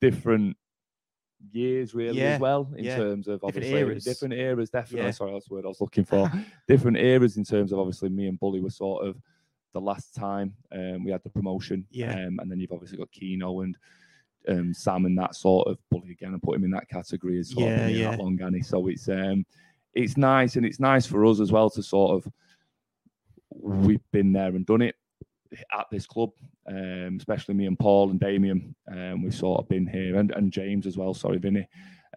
different 0.00 0.56
years, 1.56 1.94
really, 1.94 2.18
Yeah, 2.18 2.34
as 2.34 2.40
well, 2.40 2.70
in 2.76 2.84
yeah. 2.84 2.96
terms 2.96 3.26
of 3.28 3.40
Different 3.40 3.56
obviously 3.56 3.78
eras. 3.80 4.04
different 4.04 4.34
eras. 4.34 4.70
Definitely. 4.70 5.06
Yeah. 5.06 5.10
Sorry, 5.12 5.32
that's 5.32 5.48
the 5.48 5.54
word 5.54 5.64
I 5.64 5.68
was 5.68 5.80
looking 5.80 6.04
for. 6.04 6.30
different 6.68 6.96
eras 6.98 7.36
in 7.36 7.44
terms 7.44 7.72
of 7.72 7.78
obviously 7.78 8.08
me 8.10 8.28
and 8.28 8.38
Bully 8.38 8.60
were 8.60 8.70
sort 8.70 9.06
of 9.06 9.16
the 9.72 9.80
last 9.80 10.14
time 10.14 10.54
um, 10.72 11.04
we 11.04 11.10
had 11.10 11.22
the 11.22 11.30
promotion. 11.30 11.86
Yeah. 11.90 12.12
Um, 12.12 12.38
and 12.40 12.50
then 12.50 12.60
you've 12.60 12.72
obviously 12.72 12.98
got 12.98 13.10
Keno 13.10 13.60
and 13.62 13.76
um, 14.48 14.72
Sam 14.72 15.04
and 15.06 15.18
that 15.18 15.34
sort 15.34 15.66
of 15.68 15.78
bully 15.90 16.12
again 16.12 16.32
and 16.32 16.42
put 16.42 16.56
him 16.56 16.64
in 16.64 16.70
that 16.70 16.88
category 16.88 17.38
as 17.38 17.50
sort 17.50 17.66
Yeah, 17.66 17.86
of 17.86 17.90
yeah. 17.90 18.10
that 18.12 18.20
long, 18.20 18.40
Annie. 18.40 18.62
So 18.62 18.86
it's 18.86 19.08
um, 19.08 19.44
it's 19.94 20.16
nice 20.16 20.56
and 20.56 20.64
it's 20.64 20.78
nice 20.80 21.04
for 21.06 21.24
us 21.26 21.40
as 21.40 21.50
well 21.50 21.68
to 21.70 21.82
sort 21.82 22.14
of 22.14 22.32
we've 23.50 24.00
been 24.12 24.32
there 24.32 24.48
and 24.54 24.66
done 24.66 24.82
it 24.82 24.94
at 25.72 25.86
this 25.90 26.06
club, 26.06 26.30
um, 26.68 27.16
especially 27.18 27.54
me 27.54 27.66
and 27.66 27.78
Paul 27.78 28.10
and 28.10 28.20
Damien. 28.20 28.74
Um, 28.90 29.22
we've 29.22 29.34
sort 29.34 29.60
of 29.60 29.68
been 29.68 29.86
here 29.86 30.16
and, 30.18 30.30
and 30.32 30.52
James 30.52 30.86
as 30.86 30.96
well. 30.96 31.14
Sorry, 31.14 31.38
Vinny. 31.38 31.68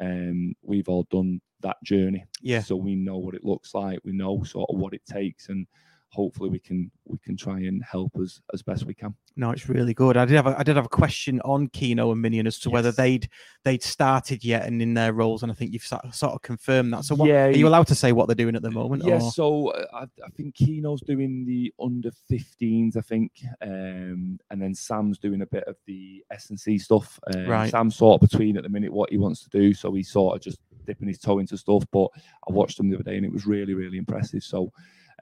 Um, 0.01 0.53
we've 0.61 0.87
all 0.89 1.05
done 1.11 1.41
that 1.61 1.77
journey, 1.83 2.25
Yeah. 2.41 2.61
so 2.61 2.75
we 2.77 2.95
know 2.95 3.17
what 3.17 3.35
it 3.35 3.43
looks 3.43 3.73
like. 3.73 3.99
We 4.05 4.13
know 4.13 4.43
sort 4.43 4.69
of 4.69 4.79
what 4.79 4.93
it 4.93 5.05
takes, 5.05 5.49
and 5.49 5.67
hopefully 6.11 6.49
we 6.49 6.59
can 6.59 6.89
we 7.05 7.17
can 7.19 7.37
try 7.37 7.59
and 7.59 7.83
help 7.83 8.15
us 8.17 8.41
as 8.53 8.61
best 8.61 8.85
we 8.85 8.93
can. 8.93 9.13
No, 9.35 9.51
it's 9.51 9.69
really 9.69 9.93
good. 9.93 10.17
I 10.17 10.25
did 10.25 10.35
have 10.35 10.47
a, 10.47 10.59
I 10.59 10.63
did 10.63 10.75
have 10.75 10.85
a 10.85 10.89
question 10.89 11.39
on 11.41 11.67
Keno 11.69 12.11
and 12.11 12.23
Minihan 12.23 12.45
as 12.47 12.59
to 12.59 12.69
whether 12.69 12.91
they'd 12.91 13.29
they'd 13.63 13.81
started 13.83 14.43
yet 14.43 14.65
and 14.65 14.81
in 14.81 14.93
their 14.95 15.13
roles, 15.13 15.43
and 15.43 15.51
I 15.51 15.55
think 15.55 15.71
you've 15.73 15.83
sort 15.83 16.03
of 16.23 16.41
confirmed 16.41 16.93
that. 16.93 17.05
So, 17.05 17.15
what, 17.15 17.29
Yeah, 17.29 17.45
are 17.45 17.51
you 17.51 17.67
allowed 17.67 17.87
to 17.87 17.95
say 17.95 18.11
what 18.11 18.27
they're 18.27 18.35
doing 18.35 18.55
at 18.55 18.61
the 18.61 18.71
moment? 18.71 19.03
Yeah, 19.05 19.15
or- 19.21 19.31
so 19.31 19.67
uh, 19.69 19.85
I, 19.93 20.03
I 20.03 20.29
think 20.35 20.55
Keno's 20.55 21.01
doing 21.01 21.45
the 21.45 21.73
under 21.81 22.11
15s, 22.29 22.97
I 22.97 23.01
think, 23.01 23.31
um, 23.61 24.39
and 24.49 24.61
then 24.61 24.73
Sam's 24.75 25.17
doing 25.19 25.41
a 25.41 25.45
bit 25.45 25.63
of 25.65 25.75
the 25.85 26.23
S 26.31 26.49
and 26.49 26.59
C 26.59 26.77
stuff. 26.77 27.19
Um, 27.33 27.45
Right. 27.45 27.69
Sam's 27.71 27.95
sort 27.95 28.21
of 28.21 28.29
between 28.29 28.57
at 28.57 28.63
the 28.63 28.69
minute 28.69 28.91
what 28.91 29.09
he 29.09 29.17
wants 29.17 29.43
to 29.43 29.49
do, 29.49 29.73
so 29.73 29.93
he's 29.93 30.11
sort 30.11 30.35
of 30.35 30.41
just 30.41 30.59
dipping 30.85 31.07
his 31.07 31.19
toe 31.19 31.39
into 31.39 31.57
stuff. 31.57 31.83
But 31.91 32.09
I 32.47 32.51
watched 32.51 32.79
him 32.79 32.89
the 32.89 32.95
other 32.95 33.03
day, 33.03 33.15
and 33.17 33.25
it 33.25 33.31
was 33.31 33.45
really, 33.45 33.73
really 33.73 33.97
impressive. 33.97 34.43
So, 34.43 34.71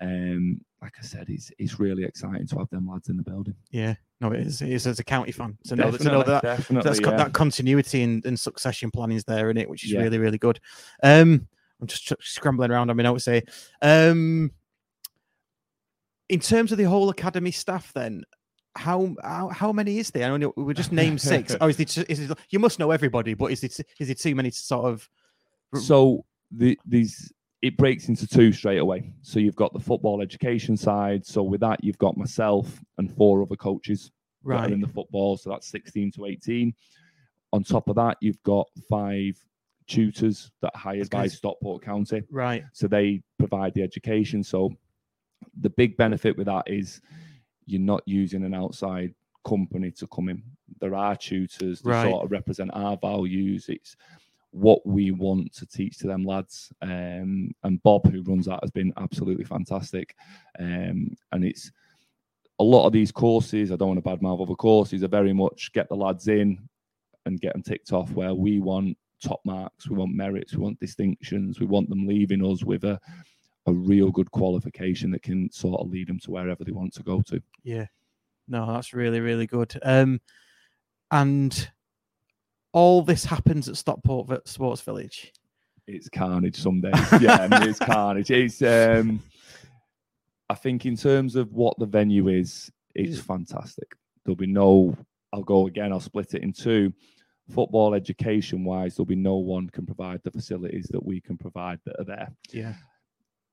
um, 0.02 0.62
like 0.82 0.94
I 1.00 1.02
said, 1.02 1.26
it's 1.30 1.52
it's 1.58 1.80
really 1.80 2.04
exciting 2.04 2.48
to 2.48 2.58
have 2.60 2.70
them 2.70 2.88
lads 2.88 3.10
in 3.10 3.18
the 3.18 3.24
building. 3.24 3.56
Yeah, 3.72 3.96
no, 4.22 4.32
it 4.32 4.42
is. 4.42 4.62
It 4.62 4.70
is 4.70 4.86
as 4.88 5.00
a 5.00 5.04
county 5.04 5.32
fan 5.32 5.58
to 5.66 5.76
know, 5.76 5.92
that- 5.92 6.02
to 6.02 6.04
know 6.10 6.24
that 6.24 6.44
yeah. 6.44 7.18
that 7.18 7.34
continuity 7.34 8.04
and, 8.04 8.26
and 8.26 8.40
succession 8.40 8.92
planning 8.92 9.18
is 9.18 9.24
there 9.24 9.50
in 9.50 9.58
it, 9.58 9.70
which 9.70 9.84
is 9.84 9.92
Yeah. 9.92 10.02
really 10.02 10.20
really 10.20 10.38
good. 10.38 10.60
Um, 11.04 11.48
I'm 11.82 11.88
just 11.88 12.14
scrambling 12.22 12.72
around. 12.72 12.90
I 12.90 12.94
mean, 12.94 13.06
I 13.06 13.12
would 13.12 13.22
say, 13.22 13.44
um, 13.82 14.52
in 16.30 16.40
terms 16.40 16.72
of 16.72 16.78
the 16.78 16.84
whole 16.86 17.10
academy 17.10 17.52
staff, 17.52 17.92
then. 17.94 18.24
How, 18.76 19.16
how 19.24 19.48
how 19.50 19.72
many 19.72 19.98
is 19.98 20.12
there? 20.12 20.32
I 20.32 20.38
know 20.38 20.54
we 20.56 20.72
just 20.76 20.92
named 20.92 21.20
six. 21.20 21.56
Oh, 21.60 21.68
is 21.68 21.80
it, 21.80 21.98
is 22.12 22.20
it? 22.20 22.38
You 22.52 22.60
must 22.60 22.78
know 22.78 22.92
everybody, 22.92 23.34
but 23.34 23.52
is 23.52 23.64
it 23.64 23.76
is 24.00 24.12
it 24.12 24.20
too 24.20 24.36
many 24.36 24.52
to 24.52 24.56
sort 24.56 24.86
of? 24.86 25.10
So 25.82 26.26
the 26.52 26.78
these 26.86 27.34
it 27.62 27.76
breaks 27.78 28.08
into 28.08 28.28
two 28.28 28.52
straight 28.52 28.78
away. 28.78 29.12
So 29.22 29.40
you've 29.40 29.56
got 29.56 29.74
the 29.74 29.80
football 29.80 30.22
education 30.22 30.78
side. 30.78 31.26
So 31.26 31.42
with 31.44 31.62
that, 31.62 31.84
you've 31.84 31.98
got 31.98 32.16
myself 32.18 32.84
and 32.98 33.12
four 33.16 33.42
other 33.42 33.56
coaches 33.56 34.12
that 34.44 34.50
Right. 34.50 34.70
are 34.70 34.74
in 34.74 34.80
the 34.80 34.88
football. 34.88 35.38
So 35.38 35.50
that's 35.50 35.68
16 35.68 36.12
to 36.14 36.26
18. 36.26 36.74
On 37.54 37.64
top 37.64 37.90
of 37.90 37.96
that, 37.96 38.18
you've 38.22 38.42
got 38.44 38.70
five 38.90 39.44
tutors 39.88 40.52
that 40.62 40.72
are 40.76 40.80
hired 40.80 41.10
by 41.10 41.28
Stockport 41.28 41.82
County. 41.82 42.22
Right. 42.30 42.64
So 42.74 42.88
they 42.88 43.24
provide 43.40 43.74
the 43.74 43.82
education. 43.82 44.44
So 44.44 44.76
the 45.60 45.70
big 45.72 45.98
benefit 45.98 46.38
with 46.38 46.46
that 46.48 46.64
is 46.68 47.02
you're 47.66 47.82
not 47.82 48.04
using 48.06 48.44
an 48.44 48.54
outside 48.54 49.14
company 49.46 49.92
to 49.92 50.08
come 50.08 50.30
in. 50.30 50.44
There 50.80 50.94
are 50.94 51.16
tutors 51.16 51.82
that 51.82 51.90
Right. 51.90 52.12
sort 52.12 52.24
of 52.26 52.32
represent 52.32 52.70
our 52.74 52.98
values. 52.98 53.68
It's 53.70 53.96
what 54.52 54.86
we 54.86 55.12
want 55.12 55.54
to 55.54 55.66
teach 55.66 55.98
to 56.00 56.08
them 56.08 56.26
lads. 56.26 56.72
Um, 56.82 57.52
and 57.64 57.82
Bob, 57.84 58.12
who 58.12 58.24
runs 58.24 58.46
that, 58.46 58.60
has 58.62 58.72
been 58.72 58.94
absolutely 58.98 59.46
fantastic. 59.46 60.16
Um, 60.60 61.16
and 61.32 61.44
it's 61.44 61.72
a 62.60 62.64
lot 62.64 62.88
of 62.88 62.94
these 62.94 63.12
courses, 63.12 63.72
I 63.72 63.76
don't 63.76 63.90
want 63.90 64.04
to 64.04 64.10
badmouth 64.10 64.42
other 64.42 64.56
courses, 64.56 65.04
are 65.04 65.10
very 65.10 65.34
much 65.34 65.72
get 65.74 65.90
the 65.90 65.96
lads 65.96 66.28
in 66.28 66.58
and 67.26 67.40
get 67.40 67.54
them 67.54 67.62
ticked 67.62 67.92
off 67.92 68.12
where 68.12 68.34
we 68.34 68.60
want 68.60 68.98
top 69.24 69.42
marks, 69.46 69.90
we 69.90 69.96
want 69.96 70.14
merits, 70.14 70.54
we 70.54 70.64
want 70.64 70.80
distinctions, 70.80 71.60
we 71.60 71.66
want 71.66 71.90
them 71.90 72.08
leaving 72.08 72.44
us 72.46 72.64
with 72.64 72.84
a, 72.84 73.00
a 73.68 73.74
real 73.74 74.12
good 74.12 74.32
qualification 74.32 75.12
that 75.12 75.24
can 75.24 75.52
sort 75.52 75.82
of 75.82 75.90
lead 75.90 76.08
them 76.08 76.20
to 76.20 76.32
wherever 76.32 76.64
they 76.64 76.72
want 76.72 76.94
to 76.94 77.04
go 77.04 77.22
to. 77.22 77.42
Yeah. 77.64 77.86
No, 78.48 78.66
that's 78.74 78.94
really, 78.94 79.20
really 79.20 79.46
good. 79.46 79.78
Um, 79.84 80.22
and 81.12 81.70
all 82.74 83.02
this 83.02 83.26
happens 83.26 83.68
at 83.70 83.78
Stockport 83.78 84.48
Sports 84.48 84.82
Village. 84.82 85.34
It's 85.88 86.10
carnage 86.10 86.58
some 86.58 86.82
days. 86.82 86.94
Yeah, 87.22 87.38
I 87.42 87.48
mean, 87.48 87.70
it's 87.70 87.80
carnage. 87.80 88.30
It's 88.32 88.62
um 88.62 89.22
I 90.50 90.56
think 90.56 90.86
in 90.86 90.96
terms 90.96 91.36
of 91.36 91.54
what 91.54 91.78
the 91.80 91.86
venue 91.86 92.28
is, 92.28 92.72
it's 92.96 93.20
fantastic. 93.20 93.94
There'll 94.26 94.36
be 94.36 94.48
no 94.48 94.98
I'll 95.34 95.44
go 95.44 95.68
again, 95.68 95.92
I'll 95.92 96.00
split 96.00 96.34
it 96.34 96.44
in 96.44 96.54
two. 96.54 96.94
Football 97.54 97.94
education 97.94 98.64
wise, 98.66 98.96
there'll 98.96 99.06
be 99.06 99.16
no 99.16 99.36
one 99.36 99.70
can 99.70 99.86
provide 99.86 100.22
the 100.24 100.32
facilities 100.32 100.88
that 100.92 101.06
we 101.06 101.22
can 101.22 101.38
provide 101.38 101.80
that 101.86 102.00
are 102.00 102.04
there. 102.06 102.30
Yeah. 102.52 102.74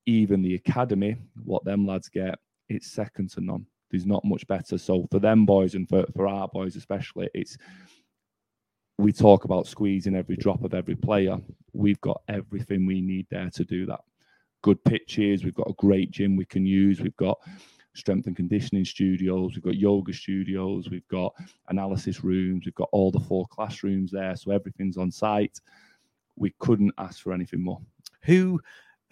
even 0.07 0.43
the 0.43 0.55
academy, 0.57 1.17
what 1.45 1.65
them 1.65 1.87
lads 1.87 2.09
get, 2.09 2.39
it's 2.69 2.91
second 2.91 3.31
to 3.31 3.41
none. 3.41 3.67
There's 3.91 4.07
not 4.07 4.25
much 4.25 4.47
better. 4.49 4.79
So 4.79 5.07
for 5.13 5.21
them 5.21 5.47
boys 5.47 5.75
and 5.77 5.89
for, 5.89 6.05
for 6.15 6.27
our 6.27 6.49
boys 6.49 6.75
especially, 6.77 7.29
it's 7.35 7.57
we 8.99 9.13
talk 9.13 9.45
about 9.45 9.67
squeezing 9.67 10.15
every 10.15 10.37
drop 10.37 10.63
of 10.65 10.75
every 10.75 10.95
player. 10.95 11.39
We've 11.73 12.01
got 12.01 12.23
everything 12.29 12.87
we 12.87 13.01
need 13.01 13.27
there 13.31 13.51
to 13.51 13.65
do 13.65 13.87
that. 13.87 14.01
Good 14.63 14.83
pitches, 14.85 15.45
we've 15.45 15.55
got 15.55 15.71
a 15.71 15.75
great 15.75 16.11
gym 16.11 16.37
we 16.37 16.45
can 16.45 16.65
use, 16.65 17.01
we've 17.01 17.17
got 17.17 17.39
strength 17.95 18.27
and 18.27 18.37
conditioning 18.37 18.85
studios, 18.85 19.55
we've 19.55 19.65
got 19.65 19.77
yoga 19.77 20.13
studios, 20.13 20.91
we've 20.91 21.07
got 21.09 21.35
analysis 21.69 22.25
rooms, 22.25 22.65
we've 22.65 22.75
got 22.75 22.89
all 22.93 23.11
the 23.11 23.21
four 23.21 23.47
classrooms 23.49 24.11
there, 24.11 24.37
so 24.37 24.51
everything's 24.53 24.97
on 24.97 25.11
site. 25.11 25.61
We 26.37 26.55
couldn't 26.59 26.93
ask 26.99 27.23
for 27.23 27.33
anything 27.33 27.63
more. 27.63 27.81
Who 28.23 28.61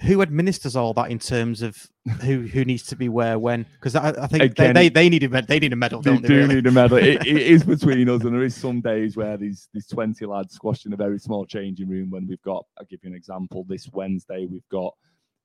who 0.03 0.21
administers 0.21 0.75
all 0.77 0.93
that 0.95 1.11
in 1.11 1.19
terms 1.19 1.63
of 1.63 1.89
who 2.23 2.41
who 2.43 2.65
needs 2.65 2.83
to 2.85 2.97
be 2.97 3.09
where 3.09 3.39
when? 3.39 3.65
Because 3.75 3.95
I, 3.95 4.09
I 4.11 4.27
think 4.27 4.43
Again, 4.43 4.75
they, 4.75 4.89
they 4.89 5.03
they 5.03 5.09
need 5.09 5.23
a 5.23 5.29
med- 5.29 5.47
they 5.47 5.59
need 5.61 5.73
a 5.73 5.77
medal, 5.77 6.03
They 6.03 6.11
don't 6.11 6.23
they? 6.23 6.29
do 6.29 6.37
really? 6.39 6.55
need 6.57 6.67
a 6.67 6.73
medal. 6.73 6.99
It, 6.99 7.27
it 7.27 7.37
is 7.37 7.63
between 7.63 8.09
us, 8.09 8.23
and 8.25 8.35
there 8.35 8.43
is 8.43 8.55
some 8.55 8.81
days 8.81 9.17
where 9.17 9.37
these 9.37 9.69
these 9.73 9.87
twenty 9.87 10.27
lads 10.27 10.55
squashed 10.55 10.87
in 10.87 10.93
a 10.93 10.97
very 10.97 11.19
small 11.19 11.47
changing 11.47 11.89
room. 11.89 12.11
When 12.11 12.27
we've 12.27 12.43
got, 12.43 12.67
I'll 12.79 12.87
give 12.87 13.01
you 13.03 13.11
an 13.11 13.17
example. 13.17 13.65
This 13.69 13.89
Wednesday, 13.93 14.47
we've 14.51 14.69
got 14.71 14.95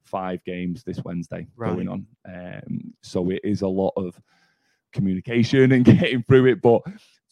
five 0.03 0.43
games 0.43 0.83
this 0.83 1.03
Wednesday 1.03 1.45
going 1.59 1.87
on. 1.89 2.07
Um, 2.27 2.93
so 3.03 3.29
it 3.29 3.41
is 3.43 3.61
a 3.61 3.67
lot 3.67 3.93
of 3.97 4.19
communication 4.93 5.71
and 5.71 5.85
getting 5.99 6.23
through 6.23 6.47
it. 6.47 6.61
But 6.61 6.81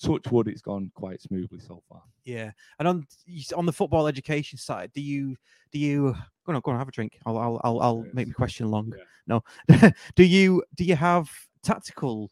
touch 0.01 0.29
wood, 0.31 0.47
it's 0.47 0.61
gone 0.61 0.91
quite 0.93 1.21
smoothly 1.21 1.59
so 1.59 1.81
far. 1.89 2.03
Yeah, 2.23 2.51
and 2.79 2.88
on 2.88 3.07
on 3.55 3.65
the 3.65 3.73
football 3.73 4.07
education 4.07 4.59
side, 4.59 4.91
do 4.93 5.01
you 5.01 5.35
do 5.71 5.79
you 5.79 6.15
go 6.45 6.53
on 6.53 6.62
go 6.62 6.71
on 6.71 6.77
have 6.79 6.88
a 6.88 6.91
drink? 6.91 7.19
I'll 7.25 7.38
I'll 7.38 7.62
I'll, 7.63 7.79
I'll 7.81 8.05
make 8.13 8.27
my 8.27 8.34
question 8.34 8.69
long. 8.69 8.93
No, 9.27 9.43
do 10.15 10.23
you 10.23 10.63
do 10.75 10.84
you 10.84 10.95
have 10.95 11.29
tactical 11.63 12.31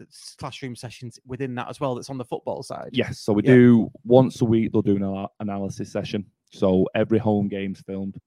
uh, 0.00 0.04
classroom 0.38 0.76
sessions 0.76 1.18
within 1.26 1.54
that 1.54 1.68
as 1.68 1.80
well? 1.80 1.94
That's 1.94 2.10
on 2.10 2.18
the 2.18 2.24
football 2.24 2.62
side. 2.62 2.90
Yes, 2.92 3.18
so 3.20 3.32
we 3.32 3.42
Yeah. 3.44 3.54
do 3.54 3.90
once 4.04 4.40
a 4.40 4.44
week. 4.44 4.72
They'll 4.72 4.82
do 4.82 4.96
an 4.96 5.26
analysis 5.40 5.90
session. 5.90 6.26
So 6.52 6.86
every 6.94 7.18
home 7.18 7.48
game's 7.48 7.80
filmed, 7.80 8.18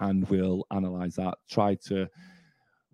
and 0.00 0.28
we'll 0.28 0.66
analyze 0.72 1.14
that. 1.16 1.34
Try 1.48 1.76
to. 1.86 2.08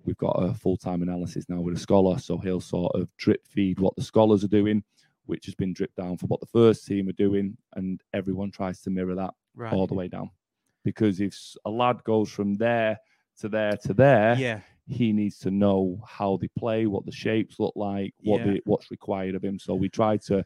We've 0.05 0.17
got 0.19 0.33
a 0.43 0.55
full 0.55 0.77
time 0.77 1.03
analysis 1.03 1.47
now 1.49 1.61
with 1.61 1.77
a 1.77 1.81
scholar, 1.81 2.19
so 2.19 2.39
he'll 2.39 2.61
sort 2.61 2.95
of 2.95 3.09
drip 3.17 3.45
feed 3.49 3.81
what 3.81 3.97
the 3.97 4.03
scholars 4.03 4.45
are 4.45 4.49
doing, 4.49 4.85
which 5.25 5.47
has 5.47 5.55
been 5.55 5.73
dripped 5.73 5.97
down 5.97 6.17
for 6.17 6.27
what 6.27 6.41
the 6.41 6.47
first 6.47 6.87
team 6.87 7.09
are 7.09 7.13
doing, 7.13 7.57
and 7.75 8.01
everyone 8.13 8.51
tries 8.53 8.81
to 8.83 8.91
mirror 8.91 9.15
that 9.17 9.35
Right. 9.57 9.73
all 9.73 9.87
the 9.87 9.95
way 9.95 10.07
down. 10.09 10.31
Because 10.87 11.21
if 11.21 11.37
a 11.65 11.71
lad 11.71 12.03
goes 12.05 12.31
from 12.31 12.55
there 12.55 12.97
to 13.41 13.49
there 13.49 13.77
to 13.83 13.93
there, 13.93 14.37
Yeah. 14.39 14.61
he 14.87 15.13
needs 15.13 15.37
to 15.41 15.51
know 15.51 16.01
how 16.07 16.37
they 16.37 16.49
play, 16.57 16.87
what 16.87 17.05
the 17.05 17.11
shapes 17.13 17.59
look 17.59 17.75
like, 17.75 18.15
what 18.23 18.39
Yeah. 18.41 18.47
the, 18.53 18.63
what's 18.67 18.91
required 18.93 19.35
of 19.35 19.43
him. 19.45 19.59
So 19.59 19.75
we 19.75 19.89
try 19.89 20.17
to 20.29 20.45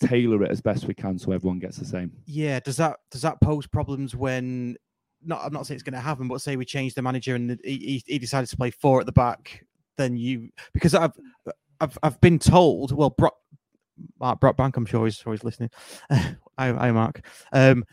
tailor 0.00 0.42
it 0.44 0.50
as 0.50 0.60
best 0.60 0.86
we 0.86 0.94
can 0.94 1.18
so 1.18 1.32
everyone 1.32 1.58
gets 1.58 1.76
the 1.78 1.84
same. 1.84 2.12
Yeah, 2.26 2.60
does 2.60 2.76
that 2.78 2.98
does 3.10 3.22
that 3.22 3.40
pose 3.40 3.66
problems 3.66 4.14
when? 4.14 4.76
Not, 5.22 5.44
I'm 5.44 5.52
not 5.52 5.66
saying 5.66 5.74
it's 5.76 5.82
going 5.82 5.92
to 5.92 6.00
happen, 6.00 6.28
but 6.28 6.40
say 6.40 6.56
we 6.56 6.64
change 6.64 6.94
the 6.94 7.02
manager 7.02 7.34
and 7.34 7.60
he, 7.62 8.02
he- 8.06 8.18
decided 8.18 8.48
to 8.48 8.56
play 8.56 8.70
four 8.70 9.00
at 9.00 9.04
the 9.06 9.12
back, 9.12 9.66
then 9.98 10.16
you 10.16 10.48
because 10.72 10.94
I've 10.94 11.12
I've 11.80 11.98
I've 12.02 12.20
been 12.22 12.38
told. 12.38 12.92
Well, 12.92 13.10
Brock 13.10 13.34
Mark 14.18 14.40
Brock 14.40 14.56
Bank, 14.56 14.78
I'm 14.78 14.86
sure 14.86 15.04
he's 15.04 15.22
always 15.26 15.44
listening. 15.44 15.68
I, 16.10 16.36
I 16.56 16.90
Mark. 16.92 17.20
Um, 17.52 17.84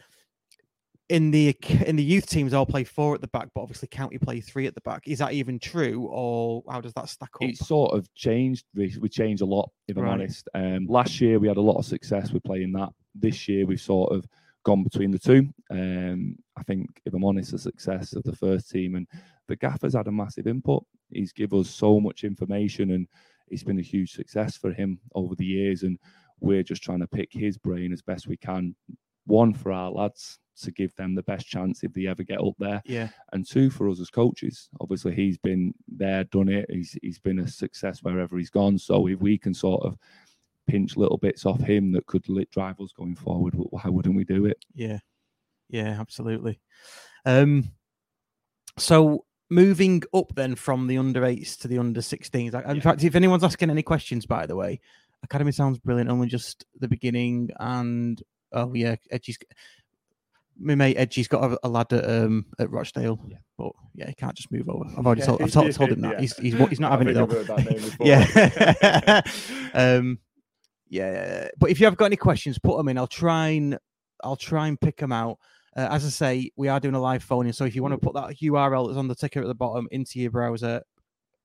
in 1.09 1.31
the 1.31 1.55
in 1.85 1.95
the 1.95 2.03
youth 2.03 2.29
teams, 2.29 2.53
I'll 2.53 2.65
play 2.65 2.83
four 2.83 3.15
at 3.15 3.21
the 3.21 3.27
back, 3.27 3.49
but 3.53 3.61
obviously 3.61 3.87
county 3.87 4.17
play 4.17 4.41
three 4.41 4.67
at 4.67 4.75
the 4.75 4.81
back. 4.81 5.07
Is 5.07 5.19
that 5.19 5.33
even 5.33 5.59
true, 5.59 6.07
or 6.11 6.63
how 6.69 6.81
does 6.81 6.93
that 6.93 7.09
stack 7.09 7.29
up? 7.35 7.43
It's 7.43 7.65
sort 7.65 7.93
of 7.93 8.13
changed. 8.13 8.65
We, 8.75 8.95
we 8.99 9.09
changed 9.09 9.41
a 9.41 9.45
lot, 9.45 9.71
if 9.87 9.97
I'm 9.97 10.07
honest. 10.07 10.49
Um, 10.53 10.85
last 10.87 11.21
year 11.21 11.39
we 11.39 11.47
had 11.47 11.57
a 11.57 11.61
lot 11.61 11.77
of 11.77 11.85
success 11.85 12.31
with 12.31 12.43
playing 12.43 12.73
that. 12.73 12.89
This 13.15 13.47
year 13.47 13.65
we've 13.65 13.81
sort 13.81 14.11
of 14.11 14.27
gone 14.63 14.83
between 14.83 15.11
the 15.11 15.19
two. 15.19 15.47
Um, 15.71 16.35
I 16.57 16.63
think, 16.63 17.01
if 17.05 17.13
I'm 17.13 17.23
honest, 17.23 17.51
the 17.51 17.57
success 17.57 18.13
of 18.13 18.23
the 18.23 18.35
first 18.35 18.69
team 18.69 18.95
and 18.95 19.07
the 19.47 19.55
gaffer's 19.55 19.93
had 19.93 20.07
a 20.07 20.11
massive 20.11 20.45
input. 20.45 20.83
He's 21.09 21.31
give 21.31 21.53
us 21.53 21.69
so 21.69 22.01
much 22.01 22.25
information 22.25 22.91
and 22.91 23.07
it's 23.47 23.63
been 23.63 23.79
a 23.79 23.83
huge 23.83 24.11
success 24.11 24.57
for 24.57 24.73
him 24.73 24.99
over 25.15 25.35
the 25.35 25.45
years. 25.45 25.83
And 25.83 25.97
we're 26.41 26.63
just 26.63 26.83
trying 26.83 26.99
to 26.99 27.07
pick 27.07 27.29
his 27.31 27.57
brain 27.57 27.93
as 27.93 28.01
best 28.01 28.27
we 28.27 28.35
can. 28.35 28.75
One 29.25 29.53
for 29.53 29.71
our 29.71 29.89
lads 29.89 30.39
to 30.63 30.71
give 30.71 30.95
them 30.95 31.15
the 31.15 31.23
best 31.23 31.47
chance 31.47 31.83
if 31.83 31.93
they 31.93 32.07
ever 32.07 32.23
get 32.23 32.39
up 32.41 32.53
there, 32.59 32.81
Yeah. 32.85 33.09
and 33.33 33.45
two 33.45 33.69
for 33.69 33.89
us 33.89 33.99
as 33.99 34.09
coaches. 34.09 34.69
Obviously, 34.81 35.13
he's 35.15 35.37
been 35.37 35.73
there, 35.87 36.23
done 36.25 36.49
it. 36.49 36.65
He's 36.69 36.97
he's 37.01 37.19
been 37.19 37.39
a 37.39 37.47
success 37.47 38.03
wherever 38.03 38.37
he's 38.37 38.49
gone. 38.49 38.77
So 38.77 39.07
if 39.07 39.19
we 39.19 39.37
can 39.37 39.53
sort 39.53 39.83
of 39.83 39.97
pinch 40.67 40.97
little 40.97 41.17
bits 41.17 41.45
off 41.45 41.61
him 41.61 41.91
that 41.93 42.05
could 42.07 42.27
lit 42.27 42.49
drive 42.51 42.79
us 42.81 42.91
going 42.91 43.15
forward, 43.15 43.53
why 43.55 43.83
wouldn't 43.85 44.15
we 44.15 44.23
do 44.25 44.45
it? 44.45 44.63
Yeah, 44.73 44.99
yeah, 45.69 45.97
absolutely. 45.99 46.59
Um, 47.25 47.71
so 48.77 49.25
moving 49.49 50.03
up 50.13 50.33
then 50.35 50.55
from 50.55 50.87
the 50.87 50.97
under 50.97 51.23
eights 51.25 51.55
to 51.57 51.67
the 51.67 51.77
under 51.77 52.01
16s. 52.01 52.53
In 52.53 52.75
Yeah. 52.75 52.81
fact, 52.81 53.03
if 53.03 53.15
anyone's 53.15 53.43
asking 53.43 53.69
any 53.69 53.83
questions, 53.83 54.25
by 54.25 54.45
the 54.45 54.55
way, 54.55 54.79
academy 55.23 55.51
sounds 55.51 55.79
brilliant. 55.79 56.09
Only 56.09 56.27
just 56.27 56.65
the 56.79 56.87
beginning, 56.87 57.49
and 57.59 58.21
oh 58.51 58.73
yeah, 58.73 58.95
Edgy's. 59.09 59.37
My 60.59 60.75
mate 60.75 60.97
Edgy's 60.97 61.27
got 61.27 61.51
a, 61.51 61.59
a 61.63 61.69
lad 61.69 61.91
at 61.93 62.09
um 62.09 62.45
at 62.59 62.69
Rochdale, 62.71 63.19
Yeah. 63.27 63.37
but 63.57 63.71
yeah, 63.95 64.07
he 64.07 64.13
can't 64.15 64.35
just 64.35 64.51
move 64.51 64.67
over. 64.69 64.85
I've 64.97 65.05
already 65.05 65.21
Yeah, 65.21 65.27
told, 65.27 65.41
I've 65.43 65.51
told, 65.51 65.71
told 65.73 65.91
him 65.91 66.01
that 66.01 66.13
yeah. 66.13 66.21
he's 66.21 66.35
he's 66.37 66.53
he's 66.69 66.79
not 66.79 66.91
having 66.91 67.09
it 67.09 67.13
though. 67.13 67.25
though. 67.25 67.57
Yeah. 68.03 69.21
um, 69.73 70.19
yeah. 70.89 71.47
But 71.59 71.69
if 71.69 71.79
you 71.79 71.85
have 71.85 71.97
got 71.97 72.05
any 72.05 72.15
questions, 72.15 72.57
put 72.59 72.77
them 72.77 72.87
in. 72.89 72.97
I'll 72.97 73.07
try 73.07 73.49
and 73.49 73.77
I'll 74.23 74.35
try 74.35 74.67
and 74.67 74.79
pick 74.79 74.97
them 74.97 75.11
out. 75.11 75.37
Uh, 75.75 75.87
as 75.91 76.03
I 76.05 76.09
say, 76.09 76.51
we 76.55 76.69
are 76.69 76.79
doing 76.79 76.95
a 76.95 76.99
live 77.01 77.21
phone 77.23 77.45
in, 77.45 77.53
so 77.53 77.65
if 77.65 77.75
you 77.75 77.83
want 77.83 77.93
to 77.93 77.99
put 77.99 78.15
that 78.15 78.35
URL 78.41 78.87
that's 78.87 78.97
on 78.97 79.07
the 79.07 79.13
ticker 79.15 79.41
at 79.41 79.47
the 79.47 79.53
bottom 79.53 79.87
into 79.91 80.19
your 80.19 80.31
browser 80.31 80.81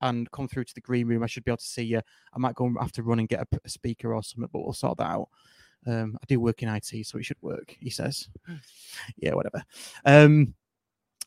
and 0.00 0.30
come 0.30 0.48
through 0.48 0.64
to 0.64 0.74
the 0.74 0.80
green 0.80 1.06
room, 1.06 1.22
I 1.22 1.26
should 1.26 1.44
be 1.44 1.50
able 1.50 1.58
to 1.58 1.64
see 1.64 1.82
you. 1.82 1.98
I 1.98 2.38
might 2.38 2.54
go 2.54 2.64
and 2.64 2.76
have 2.80 2.92
to 2.92 3.02
run 3.02 3.18
and 3.18 3.28
get 3.28 3.46
a 3.62 3.68
speaker 3.68 4.14
or 4.14 4.22
something, 4.22 4.48
but 4.50 4.60
we'll 4.64 4.72
sort 4.72 4.96
that 4.98 5.08
out. 5.10 5.28
Um, 5.86 6.16
I 6.22 6.24
do 6.26 6.38
work 6.40 6.62
in 6.62 6.68
IT, 6.68 7.06
so 7.06 7.18
it 7.18 7.24
should 7.24 7.40
work. 7.42 7.76
He 7.80 7.90
says, 7.90 8.28
"Yeah, 9.16 9.34
whatever." 9.34 9.64
Um, 10.04 10.54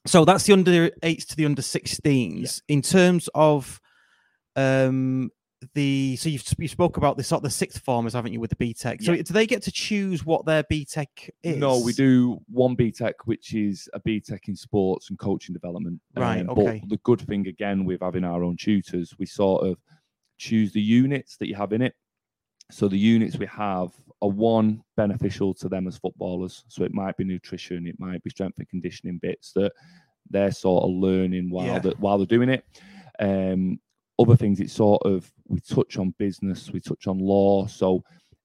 so 0.05 0.23
that's 0.23 0.43
the 0.45 0.53
under 0.53 0.91
eights 1.03 1.25
to 1.25 1.35
the 1.35 1.45
under 1.45 1.61
16s. 1.61 2.61
In 2.67 2.81
terms 2.81 3.27
of 3.33 3.81
um 4.55 5.29
the 5.73 6.15
so 6.17 6.29
you've 6.29 6.43
you 6.59 6.67
spoke 6.67 6.97
about 6.97 7.17
the 7.17 7.23
sort 7.23 7.39
of 7.39 7.43
the 7.43 7.49
sixth 7.49 7.81
formers, 7.81 8.13
haven't 8.13 8.33
you, 8.33 8.39
with 8.39 8.51
the 8.51 8.55
BTEC? 8.55 9.01
So 9.01 9.13
Yeah. 9.13 9.23
do 9.23 9.33
they 9.33 9.47
get 9.47 9.63
to 9.63 9.71
choose 9.71 10.23
what 10.25 10.45
their 10.45 10.63
BTEC 10.63 11.29
is? 11.43 11.57
No, 11.57 11.79
we 11.79 11.93
do 11.93 12.39
one 12.51 12.75
BTEC, 12.75 13.13
which 13.25 13.53
is 13.55 13.89
a 13.93 13.99
BTEC 13.99 14.47
in 14.47 14.55
sports 14.55 15.09
and 15.09 15.17
coaching 15.17 15.53
development. 15.53 15.99
Um, 16.15 16.21
Right, 16.21 16.47
okay. 16.47 16.79
But 16.81 16.89
the 16.89 16.97
good 16.97 17.21
thing 17.21 17.47
again 17.47 17.83
with 17.83 18.01
having 18.01 18.23
our 18.23 18.43
own 18.43 18.57
tutors, 18.57 19.15
we 19.17 19.25
sort 19.25 19.65
of 19.65 19.77
choose 20.37 20.71
the 20.71 20.81
units 20.81 21.37
that 21.37 21.47
you 21.47 21.55
have 21.55 21.73
in 21.73 21.81
it. 21.81 21.95
So 22.69 22.87
the 22.87 22.97
units 22.99 23.37
we 23.37 23.45
have 23.47 23.91
are 24.21 24.29
one 24.29 24.81
beneficial 24.95 25.53
to 25.53 25.69
them 25.69 25.87
as 25.87 25.97
footballers. 25.97 26.63
So 26.67 26.83
it 26.83 26.93
might 26.93 27.17
be 27.17 27.23
nutrition, 27.23 27.85
it 27.87 27.99
might 27.99 28.23
be 28.23 28.29
strength 28.29 28.59
and 28.59 28.69
conditioning 28.69 29.17
bits 29.21 29.51
that 29.53 29.73
they're 30.29 30.51
sort 30.51 30.83
of 30.83 30.91
learning 30.91 31.49
while 31.49 31.65
Yeah. 31.65 31.79
they 31.79 31.89
while 31.99 32.17
they're 32.17 32.25
doing 32.25 32.49
it. 32.49 32.65
Um, 33.19 33.79
other 34.17 34.35
things, 34.35 34.59
it's 34.59 34.73
sort 34.73 35.01
of 35.05 35.31
we 35.47 35.59
touch 35.59 35.97
on 35.97 36.15
business, 36.17 36.71
we 36.71 36.79
touch 36.79 37.07
on 37.07 37.19
law. 37.19 37.67
So 37.67 38.03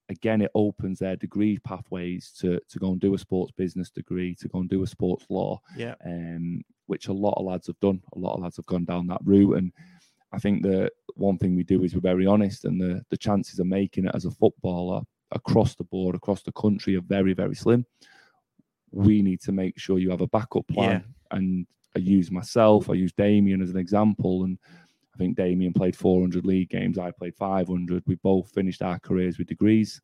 again, 0.08 0.42
it 0.42 0.50
opens 0.56 0.98
their 0.98 1.14
degree 1.16 1.58
pathways 1.60 2.32
to 2.40 2.60
to 2.68 2.78
go 2.78 2.90
and 2.92 3.00
do 3.00 3.14
a 3.14 3.18
sports 3.18 3.52
business 3.52 3.90
degree, 3.90 4.34
to 4.36 4.48
go 4.48 4.58
and 4.60 4.68
do 4.68 4.82
a 4.82 4.86
sports 4.86 5.24
law, 5.30 5.60
Yeah. 5.76 5.94
um, 6.04 6.62
which 6.86 7.06
a 7.06 7.12
lot 7.12 7.34
of 7.38 7.46
lads 7.46 7.68
have 7.68 7.78
done. 7.80 8.02
A 8.14 8.18
lot 8.18 8.34
of 8.34 8.42
lads 8.42 8.56
have 8.56 8.66
gone 8.66 8.84
down 8.84 9.06
that 9.06 9.20
route, 9.24 9.56
and 9.58 9.72
I 10.32 10.38
think 10.40 10.62
the 10.62 10.90
one 11.14 11.38
thing 11.38 11.54
we 11.54 11.62
do 11.64 11.84
is 11.84 11.94
we're 11.94 12.00
very 12.00 12.26
honest, 12.26 12.64
and 12.64 12.80
the 12.80 13.04
the 13.10 13.16
chances 13.16 13.60
of 13.60 13.66
making 13.68 14.06
it 14.06 14.14
as 14.14 14.24
a 14.24 14.30
footballer 14.32 15.02
across 15.32 15.74
the 15.74 15.84
board, 15.84 16.14
across 16.14 16.42
the 16.42 16.52
country, 16.52 16.96
are 16.96 17.00
very 17.02 17.34
very 17.34 17.54
slim. 17.54 17.84
We 18.92 19.22
need 19.22 19.40
to 19.42 19.52
make 19.52 19.78
sure 19.78 19.98
you 19.98 20.10
have 20.10 20.20
a 20.20 20.26
backup 20.26 20.66
plan, 20.68 21.04
and 21.30 21.66
I 21.96 22.00
use 22.00 22.30
myself, 22.30 22.90
I 22.90 22.94
use 22.94 23.12
Damien 23.12 23.62
as 23.62 23.70
an 23.70 23.76
example, 23.76 24.44
and 24.44 24.58
I 25.14 25.18
think 25.18 25.36
Damien 25.36 25.72
played 25.72 25.96
400 25.96 26.44
league 26.44 26.70
games. 26.70 26.98
I 26.98 27.10
played 27.10 27.34
500. 27.36 28.02
We 28.06 28.16
both 28.16 28.50
finished 28.50 28.82
our 28.82 28.98
careers 28.98 29.38
with 29.38 29.48
degrees 29.48 30.00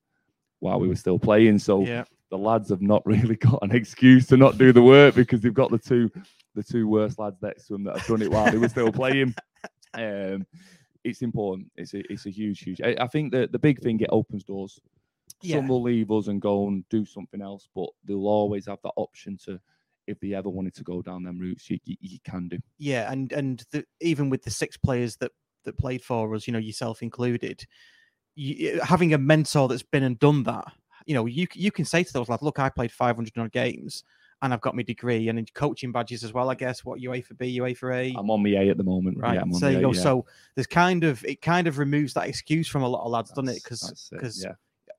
while 0.60 0.78
we 0.80 0.88
were 0.88 0.96
still 0.96 1.18
playing. 1.18 1.58
So 1.58 1.82
Yeah. 1.82 2.04
the 2.30 2.38
lads 2.38 2.70
have 2.70 2.82
not 2.82 3.04
really 3.06 3.36
got 3.36 3.60
an 3.62 3.72
excuse 3.74 4.26
to 4.28 4.36
not 4.36 4.58
do 4.58 4.72
the 4.72 4.82
work 4.82 5.14
because 5.14 5.40
they've 5.40 5.54
got 5.54 5.70
the 5.70 5.78
two 5.78 6.10
the 6.54 6.62
two 6.62 6.88
worst 6.88 7.18
lads 7.18 7.36
next 7.42 7.66
to 7.66 7.74
them 7.74 7.84
that 7.84 7.98
have 7.98 8.06
done 8.06 8.22
it 8.22 8.30
while 8.30 8.50
they 8.50 8.58
were 8.58 8.68
still 8.68 8.92
playing. 8.92 9.34
Um, 9.94 10.46
it's 11.04 11.22
important. 11.22 11.70
It's 11.76 11.94
a 11.94 12.00
it's 12.12 12.26
a 12.26 12.30
huge, 12.30 12.60
huge. 12.60 12.82
I, 12.82 12.94
I 13.00 13.06
think 13.06 13.32
that 13.32 13.50
the 13.50 13.58
big 13.58 13.80
thing 13.80 13.98
it 14.00 14.10
opens 14.12 14.44
doors. 14.44 14.78
Yeah. 15.42 15.56
Some 15.56 15.68
will 15.68 15.82
leave 15.82 16.10
us 16.10 16.28
and 16.28 16.40
go 16.40 16.68
and 16.68 16.88
do 16.88 17.04
something 17.04 17.42
else, 17.42 17.68
but 17.74 17.88
they'll 18.04 18.26
always 18.26 18.66
have 18.66 18.78
that 18.84 18.92
option 18.96 19.36
to, 19.44 19.60
if 20.06 20.18
they 20.20 20.34
ever 20.34 20.48
wanted 20.48 20.74
to 20.76 20.84
go 20.84 21.02
down 21.02 21.24
them 21.24 21.38
routes, 21.38 21.68
you, 21.68 21.78
you, 21.84 21.96
you 22.00 22.18
can 22.24 22.48
do. 22.48 22.58
Yeah, 22.78 23.10
and 23.10 23.32
and 23.32 23.64
the, 23.70 23.84
even 24.00 24.30
with 24.30 24.42
the 24.42 24.50
six 24.50 24.76
players 24.76 25.16
that 25.16 25.32
that 25.64 25.78
played 25.78 26.02
for 26.02 26.34
us, 26.34 26.46
you 26.46 26.52
know, 26.52 26.58
yourself 26.58 27.02
included, 27.02 27.66
you, 28.34 28.74
eh, 28.74 28.84
having 28.84 29.14
a 29.14 29.18
mentor 29.18 29.68
that's 29.68 29.82
been 29.82 30.04
and 30.04 30.18
done 30.18 30.44
that, 30.44 30.72
you 31.06 31.14
know, 31.14 31.26
you 31.26 31.46
you 31.54 31.70
can 31.70 31.84
say 31.84 32.02
to 32.02 32.12
those 32.12 32.28
lads, 32.28 32.42
look, 32.42 32.58
I 32.58 32.68
played 32.68 32.92
500 32.92 33.36
odd 33.36 33.52
games 33.52 34.04
and 34.42 34.52
I've 34.52 34.60
got 34.60 34.76
my 34.76 34.82
degree 34.82 35.28
and 35.28 35.38
in 35.38 35.46
coaching 35.54 35.92
badges 35.92 36.22
as 36.24 36.32
well. 36.32 36.50
I 36.50 36.54
guess 36.54 36.84
what 36.84 37.00
UEFA 37.00 37.38
B, 37.38 37.58
UEFA 37.58 37.94
A. 37.94 38.18
I'm 38.18 38.30
on 38.30 38.42
my 38.42 38.50
A 38.50 38.68
at 38.70 38.76
the 38.76 38.84
moment. 38.84 39.18
Right. 39.18 39.34
Yeah, 39.34 39.42
I'm 39.42 39.52
on 39.52 39.58
so 39.58 39.68
you 39.68 39.88
A, 39.88 39.94
yeah. 39.94 40.00
So 40.00 40.26
there's 40.54 40.66
kind 40.66 41.04
of 41.04 41.24
it 41.24 41.40
kind 41.40 41.66
of 41.66 41.78
removes 41.78 42.14
that 42.14 42.28
excuse 42.28 42.68
from 42.68 42.82
a 42.82 42.88
lot 42.88 43.04
of 43.04 43.10
lads, 43.10 43.30
doesn't 43.30 43.48
it? 43.48 43.62
Because 43.62 44.10
because 44.12 44.44
yeah. 44.44 44.52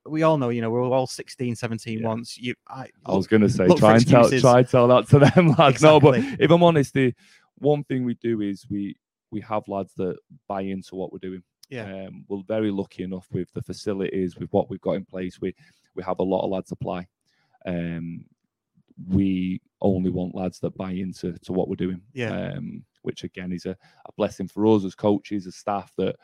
We 0.07 0.23
all 0.23 0.37
know, 0.37 0.49
you 0.49 0.61
know, 0.61 0.69
we're 0.69 0.83
all 0.83 1.07
16, 1.07 1.55
17 1.55 1.99
Yeah. 1.99 2.07
once. 2.07 2.37
You 2.37 2.55
I, 2.67 2.87
I 3.05 3.13
was 3.15 3.27
going 3.27 3.41
to 3.41 3.49
say, 3.49 3.67
try 3.67 3.95
and 3.95 4.07
tell, 4.07 4.29
try 4.29 4.59
and 4.59 4.69
tell 4.69 4.87
that 4.87 5.07
to 5.09 5.19
them 5.19 5.55
lads. 5.57 5.81
No, 5.81 5.99
but 5.99 6.19
if 6.39 6.49
I'm 6.51 6.63
honest, 6.63 6.93
the 6.93 7.13
one 7.55 7.83
thing 7.83 8.03
we 8.03 8.15
do 8.15 8.41
is 8.41 8.65
we 8.69 8.95
we 9.31 9.41
have 9.41 9.67
lads 9.67 9.93
that 9.97 10.17
buy 10.47 10.61
into 10.61 10.95
what 10.95 11.11
we're 11.11 11.19
doing. 11.19 11.43
Yeah. 11.69 12.05
Um, 12.07 12.23
we're 12.29 12.43
very 12.47 12.71
lucky 12.71 13.03
enough 13.03 13.27
with 13.31 13.51
the 13.53 13.61
facilities, 13.61 14.37
with 14.37 14.49
what 14.51 14.69
we've 14.69 14.81
got 14.81 14.93
in 14.93 15.05
place. 15.05 15.41
We 15.41 15.53
we 15.95 16.03
have 16.03 16.19
a 16.19 16.23
lot 16.23 16.43
of 16.43 16.51
lads 16.51 16.71
apply. 16.71 17.07
Um, 17.65 18.23
we 19.09 19.61
only 19.81 20.09
want 20.09 20.33
lads 20.35 20.59
that 20.59 20.75
buy 20.77 20.91
into 20.91 21.33
to 21.33 21.53
what 21.53 21.67
we're 21.67 21.75
doing. 21.75 22.01
Yeah. 22.13 22.53
Um, 22.53 22.83
which 23.03 23.23
again 23.23 23.51
is 23.51 23.65
a, 23.65 23.71
a 23.71 24.11
blessing 24.17 24.47
for 24.47 24.65
us 24.67 24.83
as 24.83 24.95
coaches, 24.95 25.47
as 25.47 25.55
staff, 25.55 25.91
that 25.97 26.15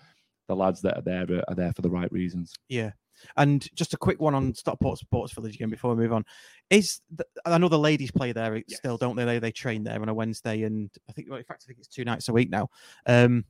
the 0.48 0.56
lads 0.56 0.82
that 0.82 0.98
are 0.98 1.02
there 1.02 1.26
are, 1.32 1.44
are 1.48 1.56
there 1.56 1.72
for 1.74 1.82
the 1.82 1.90
right 1.90 2.12
reasons. 2.12 2.54
Yeah. 2.68 2.92
And 3.38 3.68
just 3.76 3.94
a 3.94 3.98
quick 3.98 4.20
one 4.20 4.36
on 4.36 4.54
Stockport 4.54 5.00
Sports 5.00 5.34
Village 5.34 5.56
again 5.56 5.70
before 5.70 5.94
we 5.96 6.02
move 6.02 6.14
on. 6.14 6.26
Is 6.70 7.02
the, 7.16 7.26
I 7.46 7.58
know 7.58 7.70
the 7.70 7.80
ladies 7.80 8.12
play 8.12 8.32
there 8.32 8.62
still, 8.68 8.98
don't 8.98 9.16
they? 9.16 9.26
they? 9.26 9.40
They 9.40 9.52
train 9.52 9.84
there 9.84 10.02
on 10.02 10.10
a 10.10 10.14
Wednesday, 10.14 10.64
and 10.64 10.90
I 11.10 11.14
think, 11.14 11.30
well, 11.30 11.40
in 11.40 11.46
fact, 11.46 11.64
I 11.66 11.68
think 11.68 11.80
it's 11.80 11.88
two 11.88 12.06
nights 12.06 12.30
a 12.30 12.34
week 12.34 12.50
now. 12.50 12.70
Um, 13.06 13.46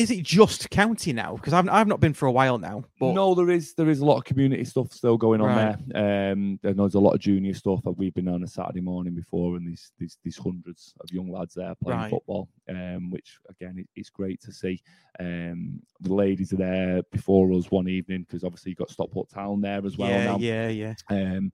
is 0.00 0.10
it 0.10 0.22
just 0.22 0.70
county 0.70 1.12
now? 1.12 1.34
Because 1.36 1.52
I've 1.52 1.68
I've 1.68 1.86
not 1.86 2.00
been 2.00 2.14
for 2.14 2.26
a 2.26 2.32
while 2.32 2.58
now. 2.58 2.84
But 2.98 3.12
no, 3.12 3.34
there 3.34 3.50
is 3.50 3.74
there 3.74 3.88
is 3.88 4.00
a 4.00 4.04
lot 4.04 4.16
of 4.18 4.24
community 4.24 4.64
stuff 4.64 4.92
still 4.92 5.16
going 5.16 5.40
on 5.40 5.48
Right. 5.48 5.76
there. 5.88 6.32
Um, 6.32 6.58
there- 6.62 6.74
there's 6.74 6.94
a 6.94 7.00
lot 7.00 7.12
of 7.14 7.20
junior 7.20 7.54
stuff 7.54 7.82
that 7.84 7.92
we've 7.92 8.14
been 8.14 8.28
on 8.28 8.42
a 8.42 8.46
Saturday 8.46 8.80
morning 8.80 9.14
before, 9.14 9.56
and 9.56 9.66
these 9.68 9.92
these 9.98 10.18
these 10.24 10.36
hundreds 10.38 10.94
of 11.00 11.10
young 11.12 11.30
lads 11.30 11.54
there 11.54 11.74
playing 11.82 12.00
Right. 12.00 12.10
football. 12.10 12.48
Um, 12.68 13.10
which 13.10 13.38
again, 13.48 13.76
it, 13.78 13.88
it's 13.96 14.10
great 14.10 14.40
to 14.42 14.52
see. 14.52 14.80
Um, 15.18 15.80
the 16.00 16.14
ladies 16.14 16.52
are 16.52 16.56
there 16.56 17.02
before 17.10 17.52
us 17.52 17.70
one 17.70 17.88
evening 17.88 18.22
because 18.22 18.44
obviously 18.44 18.70
you've 18.70 18.78
got 18.78 18.90
Stockport 18.90 19.28
Town 19.28 19.60
there 19.60 19.84
as 19.84 19.98
well 19.98 20.08
yeah, 20.10 20.24
now. 20.24 20.38
yeah, 20.38 20.68
yeah, 20.68 20.94
Um, 21.10 21.52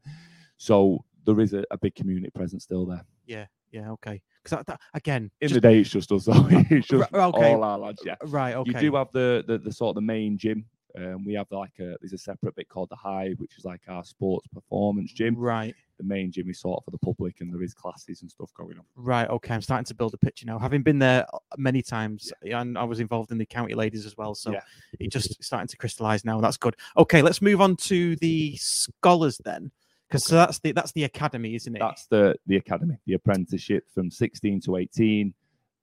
so 0.57 1.05
there 1.25 1.41
is 1.41 1.53
a, 1.55 1.65
a 1.71 1.79
big 1.79 1.95
community 1.95 2.31
presence 2.31 2.65
still 2.65 2.87
there. 2.87 3.05
yeah, 3.27 3.47
yeah. 3.77 3.91
Okay. 3.93 4.21
Because 4.43 4.59
that, 4.59 4.67
that, 4.67 4.81
again, 4.95 5.31
In 5.41 5.49
just- 5.49 5.55
the 5.55 5.61
day, 5.61 5.81
it's 5.81 5.91
just 5.91 6.11
us. 6.13 6.25
though. 6.27 6.47
it's 6.71 6.87
just 6.89 7.11
Right, 7.13 7.25
okay. 7.35 7.53
all 7.55 7.65
our 7.65 7.79
lads. 7.79 8.01
Yeah. 8.05 8.15
right. 8.27 8.55
Okay. 8.55 8.71
You 8.73 8.91
do 8.91 8.97
have 8.97 9.09
the, 9.13 9.45
the 9.47 9.59
the 9.59 9.73
sort 9.73 9.91
of 9.91 9.95
the 9.97 10.01
main 10.03 10.39
gym. 10.39 10.65
Um, 10.99 11.27
we 11.27 11.35
have 11.35 11.47
like 11.51 11.73
a 11.79 11.97
there's 12.01 12.15
a 12.15 12.19
separate 12.19 12.55
bit 12.57 12.69
called 12.71 12.89
the 12.89 12.97
Hive, 12.97 13.39
which 13.39 13.59
is 13.59 13.65
like 13.67 13.83
our 13.89 14.03
sports 14.05 14.47
performance 14.55 15.13
gym. 15.13 15.37
right. 15.37 15.75
The 15.99 16.05
main 16.05 16.31
gym 16.31 16.51
is 16.51 16.61
sort 16.61 16.77
of 16.79 16.85
for 16.85 16.91
the 16.91 16.99
public, 16.99 17.41
and 17.41 17.51
there 17.53 17.63
is 17.63 17.73
classes 17.73 18.21
and 18.21 18.31
stuff 18.31 18.51
going 18.55 18.77
on. 18.79 18.85
Right. 18.97 19.29
Okay. 19.31 19.55
I'm 19.55 19.63
starting 19.63 19.87
to 19.87 19.95
build 19.95 20.13
a 20.15 20.19
picture 20.19 20.45
now. 20.47 20.59
Having 20.59 20.83
been 20.83 20.99
there 20.99 21.25
uh, 21.35 21.39
many 21.57 21.81
times, 21.83 22.33
and 22.43 22.77
I 22.77 22.85
was 22.85 23.01
involved 23.01 23.31
in 23.33 23.39
the 23.39 23.47
county 23.47 23.75
ladies 23.75 24.05
as 24.05 24.15
well, 24.17 24.35
so 24.35 24.53
Yeah. 24.53 24.61
it 25.01 25.11
just 25.11 25.43
starting 25.43 25.69
to 25.69 25.77
crystallize 25.79 26.23
now. 26.25 26.39
That's 26.41 26.59
good. 26.59 26.77
Okay, 26.99 27.23
let's 27.23 27.41
move 27.41 27.61
on 27.63 27.77
to 27.77 28.15
the 28.17 28.57
scholars 28.57 29.41
then, 29.45 29.71
because 30.09 30.25
so 30.25 30.37
that's 30.37 30.59
the 30.61 30.73
that's 30.73 30.93
the 30.93 31.05
academy, 31.05 31.55
isn't 31.55 31.75
it? 31.75 31.79
That's 31.81 32.07
the 32.07 32.37
the 32.47 32.57
academy, 32.57 32.97
the 33.07 33.15
apprenticeship 33.15 33.85
from 33.93 34.11
16 34.11 34.61
to 34.63 34.77
18. 34.77 35.35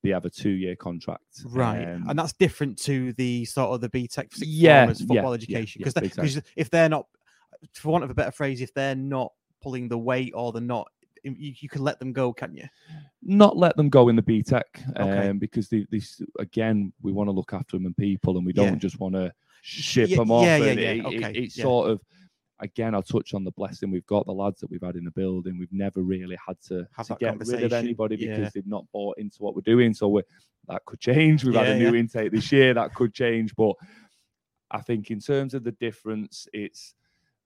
They 0.01 0.09
have 0.09 0.25
a 0.25 0.29
two 0.29 0.49
year 0.49 0.75
contract. 0.75 1.23
right, 1.45 1.83
Um, 1.93 2.09
and 2.09 2.19
that's 2.19 2.33
different 2.33 2.77
to 2.79 3.13
the 3.13 3.45
sort 3.45 3.69
of 3.69 3.79
the 3.81 3.89
BTEC 3.89 4.27
Yeah, 4.41 4.85
yeah, 4.87 4.93
football 4.93 5.15
yeah, 5.15 5.29
education. 5.31 5.79
yeah, 5.81 5.85
Because 5.93 6.35
exactly. 6.35 6.51
if 6.57 6.69
they're 6.69 6.89
not, 6.89 7.07
for 7.73 7.91
want 7.93 8.03
of 8.03 8.09
a 8.09 8.13
better 8.13 8.31
phrase, 8.31 8.59
if 8.59 8.73
they're 8.73 8.95
not 8.95 9.31
pulling 9.61 9.87
the 9.87 9.97
weight 9.97 10.33
or 10.35 10.51
they're 10.51 10.61
not, 10.61 10.89
you, 11.23 11.53
you 11.57 11.69
can 11.69 11.83
let 11.83 11.99
them 11.99 12.11
go, 12.11 12.33
can 12.33 12.53
you? 12.53 12.65
not 13.21 13.55
let 13.55 13.77
them 13.77 13.87
go 13.87 14.09
in 14.09 14.17
the 14.17 14.21
BTEC 14.21 14.61
Okay. 14.99 15.29
um, 15.29 15.39
because 15.39 15.69
they, 15.69 15.85
they 15.89 16.01
again 16.37 16.91
we 17.01 17.13
want 17.13 17.29
to 17.29 17.31
look 17.31 17.53
after 17.53 17.77
them 17.77 17.85
and 17.85 17.95
people, 17.95 18.35
and 18.35 18.45
we 18.45 18.51
don't 18.51 18.79
just 18.79 18.99
want 18.99 19.15
to 19.15 19.31
ship 19.61 20.09
them 20.09 20.29
off. 20.31 20.43
yeah, 20.43 20.57
yeah, 20.57 20.65
yeah, 20.65 20.71
it- 20.89 20.97
it- 20.97 21.05
okay, 21.05 21.31
it's 21.39 21.57
yeah. 21.57 21.63
sort 21.63 21.91
of 21.91 22.01
again, 22.59 22.95
I'll 22.95 23.01
touch 23.01 23.33
on 23.33 23.43
the 23.43 23.51
blessing 23.51 23.91
we've 23.91 24.05
got. 24.05 24.25
The 24.25 24.31
lads 24.33 24.59
that 24.61 24.69
we've 24.69 24.81
had 24.81 24.95
in 24.95 25.03
the 25.03 25.11
building, 25.11 25.57
we've 25.57 25.71
never 25.71 26.01
really 26.01 26.37
had 26.45 26.57
to, 26.67 26.87
Have 26.95 27.07
to 27.07 27.13
that 27.13 27.19
get 27.19 27.25
rid 27.25 27.41
of 27.41 27.47
conversation, 27.47 27.73
anybody 27.73 28.15
because 28.15 28.39
yeah. 28.39 28.49
they've 28.53 28.67
not 28.67 28.85
bought 28.91 29.17
into 29.17 29.37
what 29.39 29.55
we're 29.55 29.61
doing. 29.61 29.93
So 29.93 30.07
we're, 30.07 30.23
that 30.67 30.85
could 30.85 30.99
change. 30.99 31.43
We've 31.43 31.55
had 31.55 31.67
Yeah, 31.67 31.73
a 31.73 31.79
new 31.79 31.93
yeah. 31.93 31.99
intake 31.99 32.31
this 32.31 32.51
year. 32.51 32.73
That 32.73 32.93
could 32.93 33.13
change, 33.13 33.55
but 33.55 33.73
I 34.71 34.81
think 34.81 35.11
in 35.11 35.19
terms 35.19 35.53
of 35.53 35.63
the 35.63 35.73
difference, 35.73 36.47
it's 36.53 36.95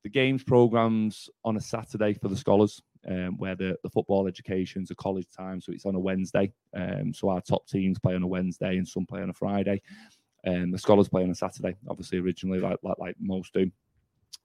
the 0.03 0.09
games 0.09 0.43
programs 0.43 1.29
on 1.43 1.57
a 1.57 1.61
Saturday 1.61 2.13
for 2.13 2.29
the 2.29 2.37
scholars, 2.37 2.81
um, 3.07 3.37
where 3.37 3.55
the, 3.55 3.75
the 3.83 3.89
football 3.89 4.27
education's 4.27 4.91
a 4.91 4.95
college 4.95 5.27
time, 5.35 5.59
so 5.59 5.71
it's 5.71 5.85
on 5.85 5.95
a 5.95 5.99
Wednesday. 5.99 6.53
Um, 6.75 7.13
so 7.13 7.29
our 7.29 7.41
top 7.41 7.67
teams 7.67 7.99
play 7.99 8.15
on 8.15 8.23
a 8.23 8.27
Wednesday 8.27 8.77
and 8.77 8.87
some 8.87 9.05
play 9.05 9.21
on 9.21 9.29
a 9.29 9.33
Friday. 9.33 9.81
Um, 10.45 10.71
the 10.71 10.77
scholars 10.77 11.09
play 11.09 11.23
on 11.23 11.31
a 11.31 11.35
Saturday, 11.35 11.75
obviously 11.89 12.19
originally 12.19 12.59
like 12.59 12.77
like, 12.83 12.97
like 12.99 13.15
most 13.19 13.53
do. 13.53 13.69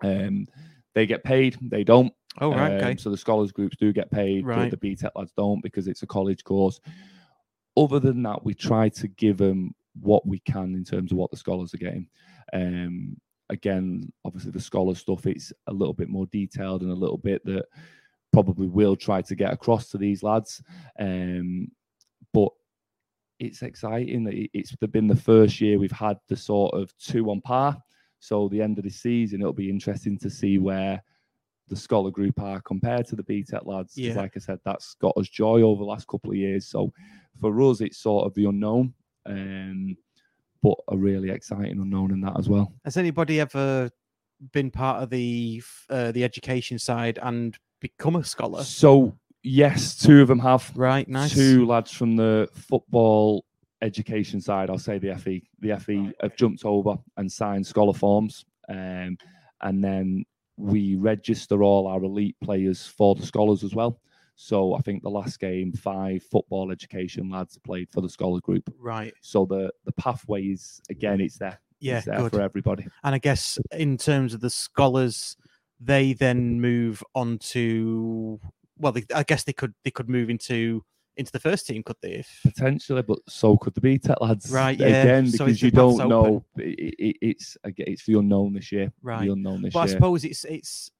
Um, 0.02 0.46
they 0.94 1.06
get 1.06 1.24
paid, 1.24 1.56
they 1.60 1.84
don't. 1.84 2.12
Oh 2.40 2.50
right, 2.50 2.72
okay. 2.72 2.90
Um, 2.92 2.98
so 2.98 3.10
the 3.10 3.16
scholars 3.16 3.52
groups 3.52 3.76
do 3.76 3.92
get 3.92 4.10
paid, 4.10 4.46
Right. 4.46 4.70
but 4.70 4.80
the 4.80 4.94
BTEC 4.96 5.10
lads 5.14 5.32
don't 5.36 5.62
because 5.62 5.86
it's 5.88 6.02
a 6.02 6.06
college 6.06 6.44
course. 6.44 6.80
Other 7.76 7.98
than 8.00 8.22
that, 8.24 8.44
we 8.44 8.54
try 8.54 8.88
to 8.90 9.08
give 9.08 9.38
them 9.38 9.74
what 10.00 10.26
we 10.26 10.38
can 10.40 10.74
in 10.74 10.84
terms 10.84 11.12
of 11.12 11.18
what 11.18 11.30
the 11.30 11.36
scholars 11.36 11.74
are 11.74 11.78
getting. 11.78 12.08
Um, 12.52 13.16
again, 13.50 14.10
obviously 14.24 14.50
the 14.50 14.60
scholar 14.60 14.94
stuff, 14.94 15.26
it's 15.26 15.52
a 15.66 15.72
little 15.72 15.92
bit 15.94 16.08
more 16.08 16.26
detailed 16.26 16.82
and 16.82 16.90
a 16.90 16.94
little 16.94 17.18
bit 17.18 17.44
that 17.44 17.66
probably 18.32 18.66
will 18.66 18.96
try 18.96 19.20
to 19.22 19.34
get 19.34 19.52
across 19.52 19.88
to 19.90 19.98
these 19.98 20.22
lads. 20.22 20.62
Um, 20.98 21.70
but 22.32 22.48
it's 23.38 23.62
exciting. 23.62 24.24
that 24.24 24.48
It's 24.54 24.74
been 24.76 25.06
the 25.08 25.16
first 25.16 25.60
year 25.60 25.78
we've 25.78 25.90
had 25.92 26.18
the 26.28 26.36
sort 26.36 26.74
of 26.74 26.96
two 26.98 27.30
on 27.30 27.40
par. 27.42 27.76
So 28.22 28.48
the 28.48 28.62
end 28.62 28.78
of 28.78 28.84
the 28.84 28.90
season, 28.90 29.40
it'll 29.40 29.52
be 29.52 29.68
interesting 29.68 30.16
to 30.18 30.30
see 30.30 30.56
where 30.56 31.02
the 31.66 31.74
scholar 31.74 32.12
group 32.12 32.40
are 32.40 32.60
compared 32.60 33.04
to 33.08 33.16
the 33.16 33.24
BTEC 33.24 33.66
lads. 33.66 33.98
Yeah. 33.98 34.14
Like 34.14 34.34
I 34.36 34.38
said, 34.38 34.60
that's 34.64 34.94
got 35.00 35.16
us 35.16 35.28
joy 35.28 35.62
over 35.62 35.80
the 35.80 35.90
last 35.90 36.06
couple 36.06 36.30
of 36.30 36.36
years. 36.36 36.68
So 36.68 36.92
for 37.40 37.60
us, 37.62 37.80
it's 37.80 37.98
sort 37.98 38.24
of 38.26 38.34
the 38.34 38.44
unknown, 38.44 38.94
um, 39.26 39.96
but 40.62 40.76
a 40.88 40.96
really 40.96 41.30
exciting 41.30 41.80
unknown 41.80 42.12
in 42.12 42.20
that 42.20 42.38
as 42.38 42.48
well. 42.48 42.72
Has 42.84 42.96
anybody 42.96 43.40
ever 43.40 43.90
been 44.52 44.70
part 44.70 45.02
of 45.02 45.10
the 45.10 45.60
uh, 45.90 46.12
the 46.12 46.22
education 46.22 46.78
side 46.78 47.18
and 47.20 47.58
become 47.80 48.14
a 48.14 48.22
scholar? 48.22 48.62
So 48.62 49.18
yes, 49.42 49.96
two 49.96 50.22
of 50.22 50.28
them 50.28 50.38
have. 50.38 50.70
Right, 50.76 51.08
nice. 51.08 51.34
Two 51.34 51.66
lads 51.66 51.90
from 51.90 52.14
the 52.14 52.48
football 52.54 53.44
education 53.82 54.40
side, 54.40 54.70
I'll 54.70 54.78
say 54.78 54.98
the 54.98 55.14
FE, 55.16 55.42
the 55.60 55.78
FE 55.78 56.12
have 56.20 56.36
jumped 56.36 56.64
over 56.64 56.96
and 57.16 57.30
signed 57.30 57.66
scholar 57.66 57.92
forms, 57.92 58.44
um, 58.68 59.18
and 59.60 59.84
then 59.84 60.24
we 60.56 60.96
register 60.96 61.62
all 61.62 61.86
our 61.88 62.02
elite 62.02 62.36
players 62.42 62.86
for 62.86 63.14
the 63.14 63.26
scholars 63.26 63.64
as 63.64 63.74
well. 63.74 64.00
So 64.36 64.74
I 64.74 64.80
think 64.80 65.02
the 65.02 65.10
last 65.10 65.38
game, 65.40 65.72
five 65.72 66.22
football 66.22 66.70
education 66.72 67.30
lads 67.30 67.58
played 67.58 67.90
for 67.90 68.00
the 68.00 68.08
scholar 68.08 68.40
group. 68.40 68.72
Right. 68.78 69.12
So 69.20 69.44
the 69.44 69.70
the 69.84 69.92
pathway 69.92 70.44
is 70.44 70.80
again, 70.90 71.20
it's 71.20 71.38
there. 71.38 71.60
Yeah, 71.80 71.98
it's 71.98 72.06
there 72.06 72.18
good. 72.18 72.32
for 72.32 72.40
everybody. 72.40 72.86
And 73.04 73.14
I 73.14 73.18
guess 73.18 73.58
in 73.72 73.98
terms 73.98 74.34
of 74.34 74.40
the 74.40 74.50
scholars, 74.50 75.36
they 75.80 76.12
then 76.12 76.60
move 76.60 77.02
on 77.14 77.38
to 77.38 78.40
well, 78.78 78.92
they, 78.92 79.04
I 79.14 79.22
guess 79.22 79.44
they 79.44 79.52
could 79.52 79.74
they 79.84 79.90
could 79.90 80.08
move 80.08 80.30
into 80.30 80.84
into 81.16 81.32
the 81.32 81.40
first 81.40 81.66
team, 81.66 81.82
could 81.82 81.96
they? 82.00 82.12
If, 82.12 82.40
Potentially, 82.42 83.02
but 83.02 83.18
so 83.28 83.56
could 83.56 83.74
the 83.74 83.80
BTEC 83.80 84.16
lads. 84.20 84.50
Right, 84.50 84.78
yeah. 84.78 84.86
Again, 84.86 85.26
So 85.28 85.44
because 85.44 85.54
it's 85.54 85.62
you 85.62 85.70
don't 85.70 86.08
know. 86.08 86.44
It, 86.56 86.94
it, 86.98 87.16
it's 87.20 87.56
it's 87.64 88.06
the 88.06 88.18
unknown 88.18 88.54
this 88.54 88.72
year. 88.72 88.92
Right. 89.02 89.26
The 89.26 89.32
unknown 89.32 89.62
this 89.62 89.74
but 89.74 89.80
I 89.80 89.86
suppose 89.86 90.24
it's 90.24 90.44
it's 90.44 90.90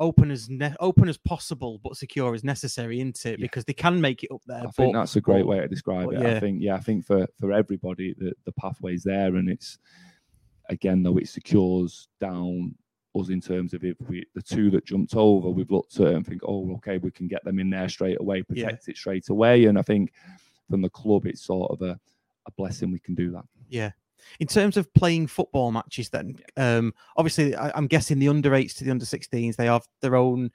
open 0.00 0.30
as 0.30 0.50
ne- 0.50 0.74
open 0.80 1.08
as 1.08 1.16
possible, 1.16 1.80
but 1.82 1.96
secure 1.96 2.34
as 2.34 2.42
necessary, 2.42 2.98
isn't 2.98 3.24
it? 3.24 3.38
Yeah. 3.38 3.44
Because 3.44 3.64
they 3.64 3.72
can 3.72 4.00
make 4.00 4.24
it 4.24 4.30
up 4.32 4.42
there. 4.46 4.66
I 4.66 4.70
think 4.70 4.94
that's 4.94 5.16
a 5.16 5.20
great 5.20 5.42
but- 5.42 5.48
way 5.48 5.60
to 5.60 5.68
describe 5.68 6.06
but 6.06 6.16
it. 6.16 6.22
yeah. 6.22 6.36
I 6.36 6.40
think, 6.40 6.62
yeah, 6.62 6.74
I 6.74 6.80
think 6.80 7.04
for 7.06 7.26
for 7.38 7.52
everybody, 7.52 8.14
the 8.18 8.32
the 8.44 8.52
pathway's 8.52 9.04
there, 9.04 9.36
and 9.36 9.48
it's 9.48 9.78
again 10.70 11.02
though 11.02 11.18
it 11.18 11.28
secures 11.28 12.08
down 12.20 12.74
us 13.14 13.28
in 13.28 13.40
terms 13.40 13.74
of 13.74 13.84
if 13.84 13.96
we 14.08 14.24
the 14.34 14.42
two 14.42 14.70
that 14.70 14.84
jumped 14.84 15.14
over, 15.14 15.48
we've 15.48 15.70
looked 15.70 15.98
at 16.00 16.08
and 16.14 16.26
think, 16.26 16.42
oh, 16.44 16.72
okay, 16.76 16.98
we 16.98 17.10
can 17.10 17.26
get 17.28 17.44
them 17.44 17.58
in 17.58 17.70
there 17.70 17.88
straight 17.88 18.20
away, 18.20 18.44
Yeah. 18.50 18.64
protect 18.66 18.88
it 18.88 18.96
straight 18.96 19.28
away, 19.28 19.66
and 19.66 19.78
I 19.78 19.82
think 19.82 20.12
from 20.70 20.82
the 20.82 20.90
club, 20.90 21.26
it's 21.26 21.42
sort 21.44 21.70
of 21.70 21.82
a 21.82 21.98
a 22.46 22.50
blessing 22.58 22.90
we 22.92 22.98
can 22.98 23.14
do 23.14 23.30
that. 23.30 23.44
Yeah. 23.70 23.92
In 24.38 24.46
terms 24.46 24.76
of 24.76 24.92
playing 24.94 25.26
football 25.28 25.72
matches, 25.72 26.10
then 26.10 26.36
um, 26.58 26.92
obviously 27.16 27.54
I, 27.56 27.72
I'm 27.74 27.86
guessing 27.86 28.18
the 28.18 28.28
under 28.28 28.54
eights 28.54 28.74
to 28.74 28.84
the 28.84 28.90
under 28.90 29.04
16s 29.06 29.56
they 29.56 29.66
have 29.66 29.86
their 30.02 30.14
own. 30.14 30.50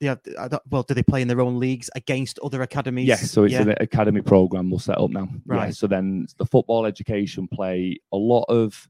They 0.00 0.06
have, 0.06 0.20
I 0.38 0.48
don't- 0.48 0.62
well, 0.70 0.84
do 0.84 0.94
they 0.94 1.02
play 1.02 1.20
in 1.20 1.28
their 1.28 1.40
own 1.42 1.58
leagues 1.58 1.90
against 1.94 2.38
other 2.38 2.62
academies? 2.62 3.06
Yes, 3.08 3.30
so 3.30 3.44
it's 3.44 3.52
yeah. 3.52 3.62
an 3.62 3.74
academy 3.80 4.22
program 4.22 4.70
we'll 4.70 4.78
set 4.78 4.96
up 4.98 5.10
now. 5.10 5.28
Yeah, 5.32 5.38
Right. 5.54 5.74
so 5.74 5.86
then 5.86 6.26
the 6.38 6.46
football 6.46 6.86
education 6.86 7.46
play 7.48 7.98
a 8.12 8.16
lot 8.16 8.44
of 8.48 8.88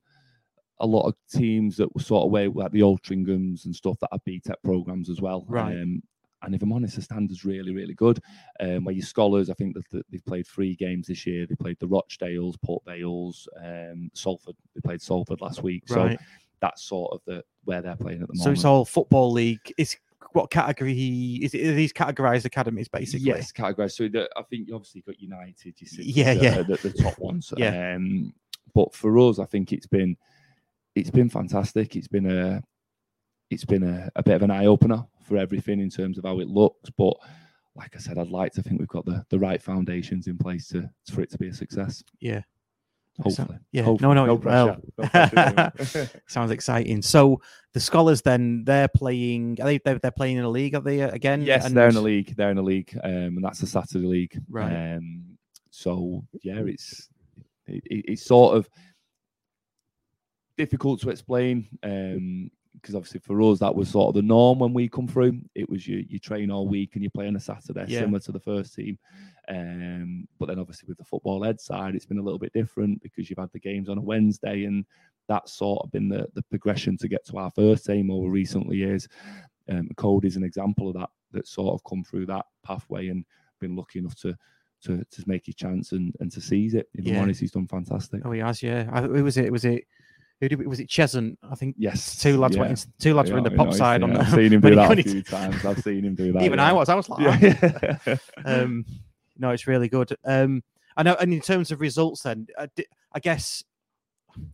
a 0.80 0.86
lot 0.86 1.06
of 1.08 1.14
teams 1.32 1.76
that 1.76 1.92
were 1.94 2.00
sort 2.00 2.24
of 2.24 2.30
way 2.30 2.48
like 2.48 2.72
the 2.72 2.80
Altrinchams 2.80 3.64
and 3.64 3.74
stuff 3.74 3.98
that 4.00 4.10
are 4.12 4.20
BTEC 4.26 4.54
programs 4.64 5.10
as 5.10 5.20
well. 5.20 5.44
Right. 5.48 5.74
Um, 5.74 6.02
and 6.42 6.54
if 6.54 6.62
I'm 6.62 6.72
honest, 6.72 6.94
the 6.94 7.02
standard's 7.02 7.44
really, 7.44 7.74
really 7.74 7.94
good. 7.94 8.20
Um, 8.60 8.84
where 8.84 8.94
your 8.94 9.04
scholars, 9.04 9.50
I 9.50 9.54
think 9.54 9.74
that 9.74 10.04
they've 10.10 10.24
played 10.24 10.46
three 10.46 10.76
games 10.76 11.08
this 11.08 11.26
year. 11.26 11.46
They 11.46 11.56
played 11.56 11.78
the 11.80 11.88
Rochdales, 11.88 12.54
Port 12.62 12.84
Vales, 12.86 13.48
um, 13.60 14.08
Salford. 14.14 14.54
They 14.74 14.80
played 14.80 15.02
Salford 15.02 15.40
last 15.40 15.62
week. 15.64 15.82
right. 15.90 16.16
So 16.18 16.24
that's 16.60 16.82
sort 16.82 17.12
of 17.12 17.20
the 17.26 17.44
where 17.64 17.82
they're 17.82 17.96
playing 17.96 18.22
at 18.22 18.28
the 18.28 18.34
moment. 18.34 18.44
So 18.44 18.50
it's 18.52 18.64
all 18.64 18.84
football 18.84 19.32
league. 19.32 19.72
It's 19.76 19.96
what 20.32 20.50
category 20.50 20.92
is 21.42 21.54
it? 21.54 21.66
Are 21.66 21.74
these 21.74 21.92
categorized 21.92 22.44
academies 22.44 22.88
basically? 22.88 23.26
Yes, 23.26 23.50
categorized. 23.52 23.92
So 23.92 24.08
the, 24.08 24.28
I 24.36 24.42
think 24.42 24.68
you 24.68 24.74
obviously 24.74 25.00
got 25.02 25.20
United. 25.20 25.74
You 25.80 25.86
see, 25.86 26.02
Yeah, 26.04 26.34
the, 26.34 26.42
yeah. 26.42 26.62
the, 26.62 26.76
the 26.76 26.92
top 26.92 27.18
ones. 27.18 27.52
Yeah. 27.58 27.94
Um, 27.94 28.32
but 28.74 28.94
for 28.94 29.18
us, 29.18 29.38
I 29.38 29.44
think 29.44 29.72
it's 29.72 29.86
been 29.86 30.16
it's 30.98 31.11
been 31.11 31.28
fantastic. 31.30 31.96
It's 31.96 32.08
been 32.08 32.30
a 32.30 32.62
it's 33.50 33.64
been 33.64 33.82
a, 33.82 34.11
a 34.16 34.22
bit 34.22 34.34
of 34.37 34.42
an 34.42 34.50
eye 34.50 34.66
opener 34.66 35.04
for 35.22 35.37
everything 35.37 35.80
in 35.80 35.90
terms 35.90 36.18
of 36.18 36.24
how 36.24 36.38
it 36.40 36.48
looks. 36.48 36.90
But 36.90 37.14
like 37.74 37.94
I 37.96 37.98
said, 37.98 38.18
I'd 38.18 38.28
like 38.28 38.52
to 38.54 38.62
think 38.62 38.78
we've 38.78 38.88
got 38.88 39.04
the, 39.06 39.24
the 39.30 39.38
right 39.38 39.61
foundations 39.62 40.26
in 40.26 40.37
place 40.37 40.68
to 40.68 40.90
for 41.12 41.22
it 41.22 41.30
to 41.30 41.38
be 41.38 41.48
a 41.48 41.54
success. 41.54 42.02
Yeah. 42.20 42.40
So- 42.40 43.22
Hopefully. 43.24 43.58
yeah. 43.72 43.82
Hopefully. 43.82 44.14
No, 44.14 44.14
no. 44.14 44.26
no 44.26 44.34
well, 44.34 44.76
pressure. 44.98 45.22
No 45.56 45.70
pressure 45.72 46.11
sounds 46.28 46.50
exciting. 46.52 47.02
So 47.02 47.40
the 47.72 47.80
scholars 47.80 48.22
then 48.22 48.64
they're 48.64 48.87
playing. 48.88 49.58
Are 49.61 49.64
they 49.64 49.78
they're, 49.78 49.98
they're 49.98 50.11
playing 50.12 50.37
in 50.37 50.44
a 50.44 50.48
league? 50.50 50.74
Are 50.74 50.80
they 50.80 51.00
again? 51.00 51.42
Yes, 51.42 51.68
they're 51.70 51.88
in 51.88 51.96
a 51.96 52.00
league. 52.00 52.37
They're 52.37 52.50
in 52.50 52.58
a 52.58 52.62
league, 52.62 52.96
um, 53.02 53.11
and 53.12 53.44
that's 53.44 53.58
the 53.61 53.66
Saturday 53.66 54.06
league. 54.06 54.40
Right. 54.48 54.94
Um, 54.96 55.37
so 55.70 56.24
yeah, 56.42 56.61
it's 56.64 57.08
it, 57.66 57.82
it- 57.87 58.04
it's 58.08 58.24
sort 58.24 58.56
of 58.56 58.68
difficult 60.59 61.01
to 61.01 61.09
explain 61.11 61.66
because 61.81 62.94
obviously 62.94 63.21
for 63.21 63.40
us 63.42 63.59
that 63.61 63.75
was 63.75 63.88
sort 63.88 64.09
of 64.09 64.14
the 64.14 64.23
norm 64.23 64.59
when 64.59 64.75
we 64.75 64.88
come 64.88 65.09
through. 65.09 65.40
It 65.55 65.68
was 65.71 65.87
you 65.88 66.05
you 66.09 66.18
train 66.18 66.51
all 66.51 66.68
week 66.68 66.90
and 66.94 67.03
you 67.03 67.11
play 67.11 67.27
on 67.29 67.37
a 67.37 67.40
Saturday, 67.40 67.87
Yeah. 67.88 68.01
similar 68.01 68.21
to 68.21 68.33
the 68.33 68.40
first 68.40 68.75
team. 68.75 68.99
Um, 69.49 70.29
but 70.38 70.47
then 70.47 70.59
obviously 70.59 70.87
with 70.88 70.99
the 70.99 71.05
football 71.05 71.44
ed 71.44 71.61
side, 71.61 71.94
it's 71.94 72.05
been 72.07 72.18
a 72.18 72.23
little 72.23 72.38
bit 72.38 72.53
different 72.53 73.01
because 73.03 73.31
you've 73.31 73.38
had 73.38 73.53
the 73.53 73.59
games 73.61 73.88
on 73.88 73.97
a 73.99 74.03
Wednesday 74.03 74.64
and 74.64 74.85
that's 75.29 75.53
sort 75.53 75.83
of 75.85 75.90
been 75.92 76.09
the, 76.09 76.27
the 76.35 76.42
progression 76.42 76.97
to 76.99 77.09
get 77.09 77.25
to 77.27 77.38
our 77.38 77.51
first 77.51 77.87
team 77.87 78.11
over 78.11 78.29
recent 78.29 78.71
years. 78.75 79.09
Um, 79.68 79.88
Cody's 79.97 80.37
an 80.37 80.44
example 80.44 80.88
of 80.88 80.94
that 80.94 81.11
that's 81.33 81.51
sort 81.51 81.75
of 81.75 81.83
come 81.88 82.03
through 82.05 82.27
that 82.27 82.47
pathway 82.64 83.09
and 83.09 83.25
been 83.61 83.77
lucky 83.77 83.99
enough 84.01 84.14
to 84.23 84.35
to, 84.81 85.05
to 85.11 85.25
make 85.27 85.44
his 85.47 85.57
chance 85.57 85.90
and, 85.90 86.14
and 86.21 86.31
to 86.31 86.40
seize 86.40 86.75
it. 86.75 86.88
If 86.94 87.05
Yeah. 87.05 87.16
I'm 87.16 87.23
honest, 87.23 87.40
he's 87.40 87.51
done 87.51 87.66
fantastic. 87.66 88.23
Oh, 88.25 88.31
he 88.31 88.38
has. 88.40 88.62
Yeah. 88.62 88.88
I, 88.92 89.03
who 89.03 89.25
was 89.25 89.37
it? 89.37 89.51
Was 89.51 89.64
it? 89.64 89.85
Who 90.40 90.48
did? 90.48 90.61
It? 90.61 90.68
Was 90.68 90.81
it 90.81 90.88
Chesant? 90.88 91.38
I 91.51 91.55
think. 91.55 91.74
Yes, 91.79 92.20
Two 92.20 92.38
lads 92.38 92.55
yeah. 92.57 92.62
went. 92.62 92.85
In, 92.85 92.92
two 92.98 93.14
lads 93.14 93.31
were 93.31 93.38
in 93.38 93.44
the 93.44 93.51
Yeah, 93.51 93.57
pop 93.57 93.72
side. 93.74 94.03
on 94.03 94.12
the, 94.12 94.20
I've 94.20 94.31
seen 94.31 94.53
him 94.53 94.61
do 94.62 94.74
that 94.74 94.98
a 94.98 95.03
few 95.03 95.22
times. 95.22 95.64
I've 95.64 95.83
seen 95.83 96.05
him 96.05 96.14
do 96.14 96.33
that. 96.35 96.42
Even 96.42 96.59
yeah. 96.59 96.68
I 96.68 96.72
was. 96.72 96.88
I 96.88 96.94
was 96.94 97.09
like, 97.09 97.27
"Ah." 97.27 97.98
Yeah. 98.07 98.16
um, 98.44 98.85
no, 99.38 99.51
it's 99.51 99.66
really 99.66 99.88
good. 99.88 100.16
Um, 100.24 100.62
I 100.96 101.03
know, 101.03 101.16
and 101.20 101.33
in 101.33 101.40
terms 101.40 101.70
of 101.70 101.81
results, 101.81 102.22
then 102.22 102.46
I, 102.59 102.68
I 103.12 103.20
guess 103.20 103.62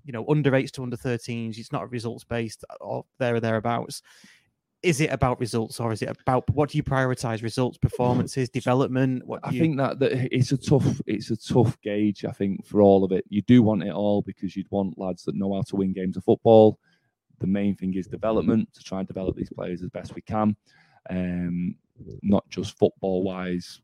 you 0.04 0.12
know 0.12 0.24
under 0.28 0.54
eights 0.54 0.70
to 0.72 0.82
under 0.82 0.96
13s, 0.96 1.58
it's 1.58 1.72
not 1.72 1.90
results 1.90 2.24
based 2.24 2.64
or 2.80 3.04
there 3.18 3.34
or 3.34 3.40
thereabouts. 3.40 4.02
Is 4.84 5.00
it 5.00 5.10
about 5.10 5.40
results 5.40 5.80
or 5.80 5.92
is 5.92 6.02
it 6.02 6.10
about 6.10 6.48
what 6.50 6.70
do 6.70 6.76
you 6.76 6.84
prioritize? 6.84 7.42
Results, 7.42 7.78
performances, 7.78 8.50
development. 8.50 9.26
What 9.26 9.40
I 9.42 9.50
you, 9.50 9.60
think 9.60 9.78
that, 9.78 9.98
that 10.00 10.12
it's 10.30 10.52
a 10.52 10.58
tough 10.58 11.00
it's 11.06 11.30
a 11.30 11.36
tough 11.36 11.80
gauge. 11.80 12.24
I 12.26 12.32
think 12.32 12.66
for 12.66 12.82
all 12.82 13.02
of 13.02 13.10
it, 13.10 13.24
you 13.30 13.40
do 13.42 13.62
want 13.62 13.82
it 13.82 13.92
all 13.92 14.20
because 14.20 14.54
you'd 14.54 14.70
want 14.70 14.98
lads 14.98 15.24
that 15.24 15.36
know 15.36 15.54
how 15.54 15.62
to 15.62 15.76
win 15.76 15.94
games 15.94 16.18
of 16.18 16.24
football. 16.24 16.78
The 17.40 17.46
main 17.46 17.74
thing 17.76 17.94
is 17.94 18.06
development 18.06 18.72
to 18.74 18.82
try 18.82 18.98
and 18.98 19.08
develop 19.08 19.36
these 19.36 19.52
players 19.52 19.82
as 19.82 19.88
best 19.88 20.14
we 20.14 20.22
can, 20.22 20.54
um, 21.08 21.74
not 22.22 22.48
just 22.50 22.78
football 22.78 23.22
wise, 23.22 23.80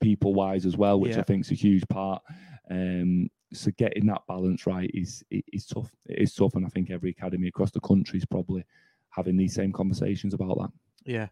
people 0.00 0.32
wise 0.32 0.64
as 0.64 0.76
well, 0.76 0.98
which 0.98 1.12
Yeah. 1.12 1.20
I 1.20 1.24
think 1.24 1.44
is 1.44 1.50
a 1.50 1.54
huge 1.54 1.86
part. 1.88 2.22
Um, 2.70 3.28
so 3.52 3.70
getting 3.76 4.06
that 4.06 4.22
balance 4.26 4.66
right 4.66 4.90
is 4.94 5.22
is 5.30 5.66
tough. 5.66 5.90
It 6.06 6.18
is 6.22 6.34
tough, 6.34 6.54
and 6.54 6.64
I 6.64 6.68
think 6.70 6.90
every 6.90 7.10
academy 7.10 7.48
across 7.48 7.72
the 7.72 7.80
country 7.80 8.18
is 8.18 8.24
probably 8.24 8.64
having 9.10 9.36
these 9.36 9.54
same 9.54 9.72
conversations 9.72 10.34
about 10.34 10.58
that. 10.58 10.70
Yeah. 11.04 11.28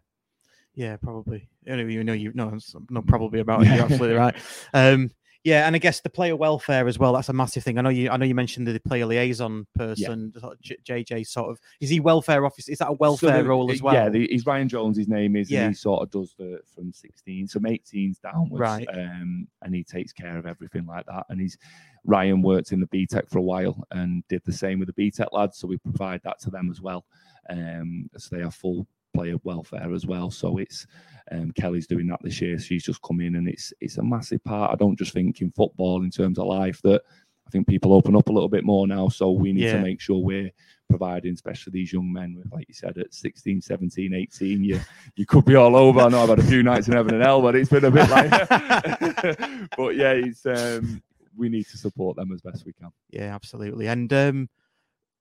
Yeah, 0.75 0.97
probably. 0.97 1.49
You 1.65 1.75
know, 1.75 1.83
you 1.83 2.03
know, 2.03 2.13
you 2.13 2.31
no, 2.33 2.57
not 2.89 3.07
probably 3.07 3.39
about 3.39 3.61
it. 3.65 3.67
You're 3.67 3.83
absolutely 3.83 4.15
right. 4.15 4.35
Um, 4.73 5.11
yeah, 5.43 5.65
and 5.67 5.75
I 5.75 5.79
guess 5.79 6.01
the 6.01 6.09
player 6.09 6.35
welfare 6.35 6.87
as 6.87 6.99
well. 6.99 7.13
That's 7.13 7.29
a 7.29 7.33
massive 7.33 7.63
thing. 7.63 7.77
I 7.77 7.81
know 7.81 7.89
you. 7.89 8.09
I 8.09 8.17
know 8.17 8.25
you 8.25 8.35
mentioned 8.35 8.67
the 8.67 8.77
player 8.79 9.05
liaison 9.05 9.65
person, 9.75 10.33
sort 10.39 10.53
of 10.53 10.61
J- 10.61 10.77
JJ. 10.85 11.27
Sort 11.27 11.49
of 11.49 11.59
is 11.79 11.89
he 11.89 11.99
welfare 11.99 12.45
officer? 12.45 12.71
Is 12.71 12.79
that 12.79 12.89
a 12.89 12.93
welfare 12.93 13.29
So 13.37 13.43
the- 13.43 13.49
role 13.49 13.71
as 13.71 13.81
well? 13.81 13.93
Yeah, 13.93 14.09
the, 14.09 14.27
he's 14.27 14.45
Ryan 14.45 14.67
Jones. 14.67 14.97
His 14.97 15.07
name 15.07 15.35
is, 15.35 15.49
Yeah. 15.49 15.61
and 15.65 15.69
he 15.71 15.75
sort 15.75 16.01
of 16.03 16.11
does 16.11 16.35
the 16.37 16.59
from 16.75 16.91
16, 16.91 17.47
from 17.47 17.63
18s 17.63 18.19
downwards, 18.21 18.59
Right. 18.59 18.87
Um, 18.93 19.47
and 19.61 19.73
he 19.73 19.83
takes 19.83 20.11
care 20.11 20.37
of 20.37 20.45
everything 20.45 20.85
like 20.85 21.05
that. 21.05 21.25
And 21.29 21.39
he's 21.39 21.57
Ryan 22.05 22.41
worked 22.41 22.71
in 22.71 22.79
the 22.79 22.87
BTEC 22.87 23.29
for 23.29 23.39
a 23.39 23.41
while 23.41 23.85
and 23.91 24.23
did 24.27 24.41
the 24.45 24.53
same 24.53 24.79
with 24.79 24.93
the 24.93 25.01
BTEC 25.11 25.27
lads, 25.31 25.57
so 25.57 25.67
we 25.67 25.77
provide 25.77 26.21
that 26.23 26.39
to 26.41 26.49
them 26.49 26.69
as 26.69 26.81
well. 26.81 27.05
Um, 27.49 28.09
so 28.17 28.35
they 28.35 28.41
have 28.43 28.53
full 28.55 28.87
player 29.13 29.35
welfare 29.43 29.93
as 29.93 30.05
well. 30.05 30.31
So 30.31 30.57
it's 30.57 30.85
um, 31.31 31.51
Kelly's 31.51 31.87
doing 31.87 32.07
that 32.07 32.19
this 32.23 32.41
year. 32.41 32.57
She's 32.59 32.83
just 32.83 33.01
come 33.01 33.21
in, 33.21 33.35
and 33.35 33.47
it's 33.47 33.73
it's 33.81 33.97
a 33.97 34.03
massive 34.03 34.43
part. 34.43 34.71
I 34.71 34.75
don't 34.75 34.97
just 34.97 35.13
think 35.13 35.41
in 35.41 35.51
football 35.51 36.03
in 36.03 36.11
terms 36.11 36.39
of 36.39 36.47
life 36.47 36.81
that 36.83 37.01
I 37.47 37.49
think 37.51 37.67
people 37.67 37.93
open 37.93 38.15
up 38.15 38.29
a 38.29 38.31
little 38.31 38.49
bit 38.49 38.63
more 38.63 38.87
now. 38.87 39.09
So 39.09 39.31
we 39.31 39.53
need 39.53 39.63
Yeah. 39.63 39.73
to 39.73 39.81
make 39.81 39.99
sure 40.01 40.23
we're 40.23 40.51
providing, 40.87 41.33
especially 41.33 41.71
these 41.71 41.91
young 41.93 42.11
men 42.11 42.35
with, 42.35 42.51
like 42.51 42.67
you 42.67 42.73
said, 42.75 42.97
at 42.97 43.13
16, 43.13 43.61
17, 43.61 44.13
18, 44.13 44.63
you, 44.63 44.79
you 45.15 45.25
could 45.25 45.45
be 45.45 45.55
all 45.55 45.75
over. 45.75 46.01
I 46.01 46.09
know 46.09 46.21
I've 46.23 46.29
had 46.29 46.39
a 46.39 46.43
few 46.43 46.61
nights 46.63 46.87
in 46.87 46.93
heaven 46.93 47.13
and 47.15 47.23
hell, 47.23 47.41
but 47.41 47.55
it's 47.55 47.69
been 47.69 47.85
a 47.85 47.91
bit 47.91 48.09
like, 48.11 48.29
but 49.77 49.95
yeah, 49.95 50.11
it's, 50.13 50.45
um, 50.45 51.01
we 51.37 51.49
need 51.49 51.65
to 51.67 51.77
support 51.77 52.15
them 52.17 52.31
as 52.31 52.41
best 52.41 52.65
we 52.65 52.73
can. 52.73 52.89
Yeah, 53.11 53.33
absolutely. 53.35 53.87
And 53.87 54.11
um, 54.13 54.49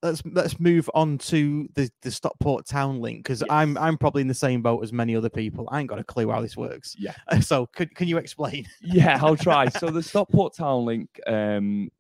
let's 0.03 0.23
let's 0.27 0.61
move 0.61 0.89
on 0.95 1.19
to 1.19 1.69
the 1.75 1.91
the 2.03 2.11
Stockport 2.11 2.67
Town 2.67 3.01
link 3.01 3.19
because 3.25 3.43
I'm 3.51 3.77
I'm 3.79 3.99
probably 3.99 4.23
in 4.23 4.29
the 4.29 4.35
same 4.35 4.63
boat 4.63 4.83
as 4.83 4.93
many 4.93 5.17
other 5.17 5.29
people. 5.31 5.69
I 5.71 5.81
ain't 5.81 5.89
got 5.89 5.99
a 5.99 6.05
clue 6.05 6.31
how 6.31 6.41
this 6.41 6.57
works. 6.57 6.95
Yeah. 6.99 7.15
So 7.41 7.67
could 7.67 7.95
can 7.95 8.09
you 8.09 8.19
explain? 8.19 8.67
Yeah, 8.81 9.19
I'll 9.23 9.37
try. 9.49 9.69
so 9.69 9.91
the 9.91 10.03
Stockport 10.03 10.55
Town 10.55 10.85
link 10.85 11.09
um, 11.27 11.91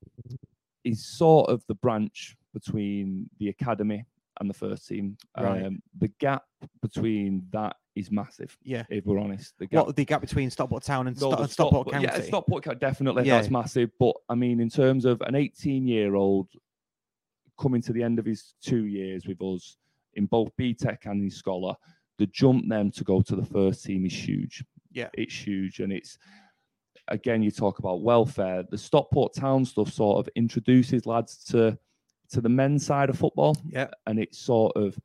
is 0.84 1.04
sort 1.06 1.50
of 1.50 1.62
the 1.68 1.74
branch 1.74 2.36
between 2.54 3.28
the 3.38 3.48
academy 3.48 4.04
and 4.40 4.48
the 4.48 4.54
first 4.54 4.86
team. 4.86 5.16
Right. 5.38 5.64
Um, 5.64 5.82
the 5.98 6.08
gap 6.20 6.44
between 6.82 7.46
that 7.52 7.76
is 7.96 8.10
massive. 8.12 8.56
Yeah. 8.62 8.84
If 8.88 9.04
we're 9.06 9.18
honest, 9.18 9.54
the 9.58 9.66
gap 9.66 9.86
What 9.86 9.96
the 9.96 10.04
gap 10.04 10.20
between 10.20 10.50
Stockport 10.50 10.84
Town 10.84 11.08
and, 11.08 11.16
No, 11.20 11.30
Sto- 11.30 11.36
the 11.36 11.42
and 11.42 11.50
Stockport 11.50 11.88
Stockport- 11.88 11.92
County? 12.04 12.22
Yeah, 12.22 12.28
Stockport 12.28 12.64
County, 12.64 12.78
definitely. 12.78 13.24
Yeah. 13.26 13.36
That's 13.38 13.50
massive. 13.50 13.90
But 13.98 14.14
I 14.28 14.34
mean, 14.36 14.60
in 14.60 14.70
terms 14.70 15.04
of 15.04 15.20
an 15.22 15.34
18 15.34 15.86
year 15.88 16.14
old 16.14 16.48
coming 17.58 17.82
to 17.82 17.92
the 17.92 18.02
end 18.02 18.18
of 18.18 18.24
his 18.24 18.54
two 18.62 18.86
years 18.86 19.26
with 19.26 19.42
us 19.42 19.76
in 20.14 20.26
both 20.26 20.50
BTEC 20.58 21.04
and 21.04 21.22
in 21.22 21.30
Scholar, 21.30 21.74
the 22.18 22.26
jump 22.26 22.64
then 22.68 22.90
to 22.92 23.04
go 23.04 23.22
to 23.22 23.36
the 23.36 23.44
first 23.44 23.84
team 23.84 24.06
is 24.06 24.14
huge. 24.14 24.64
Yeah. 24.92 25.08
It's 25.14 25.34
huge. 25.34 25.80
And 25.80 25.92
it's, 25.92 26.18
again, 27.08 27.42
you 27.42 27.50
talk 27.50 27.78
about 27.78 28.02
welfare. 28.02 28.64
The 28.68 28.78
Stockport 28.78 29.34
Town 29.34 29.64
stuff 29.64 29.92
sort 29.92 30.18
of 30.18 30.28
introduces 30.34 31.06
lads 31.06 31.44
to 31.44 31.78
to 32.30 32.40
the 32.40 32.48
men's 32.48 32.84
side 32.84 33.10
of 33.10 33.18
football. 33.18 33.56
Yeah. 33.66 33.88
And 34.06 34.18
it's 34.18 34.38
sort 34.38 34.76
of, 34.76 34.98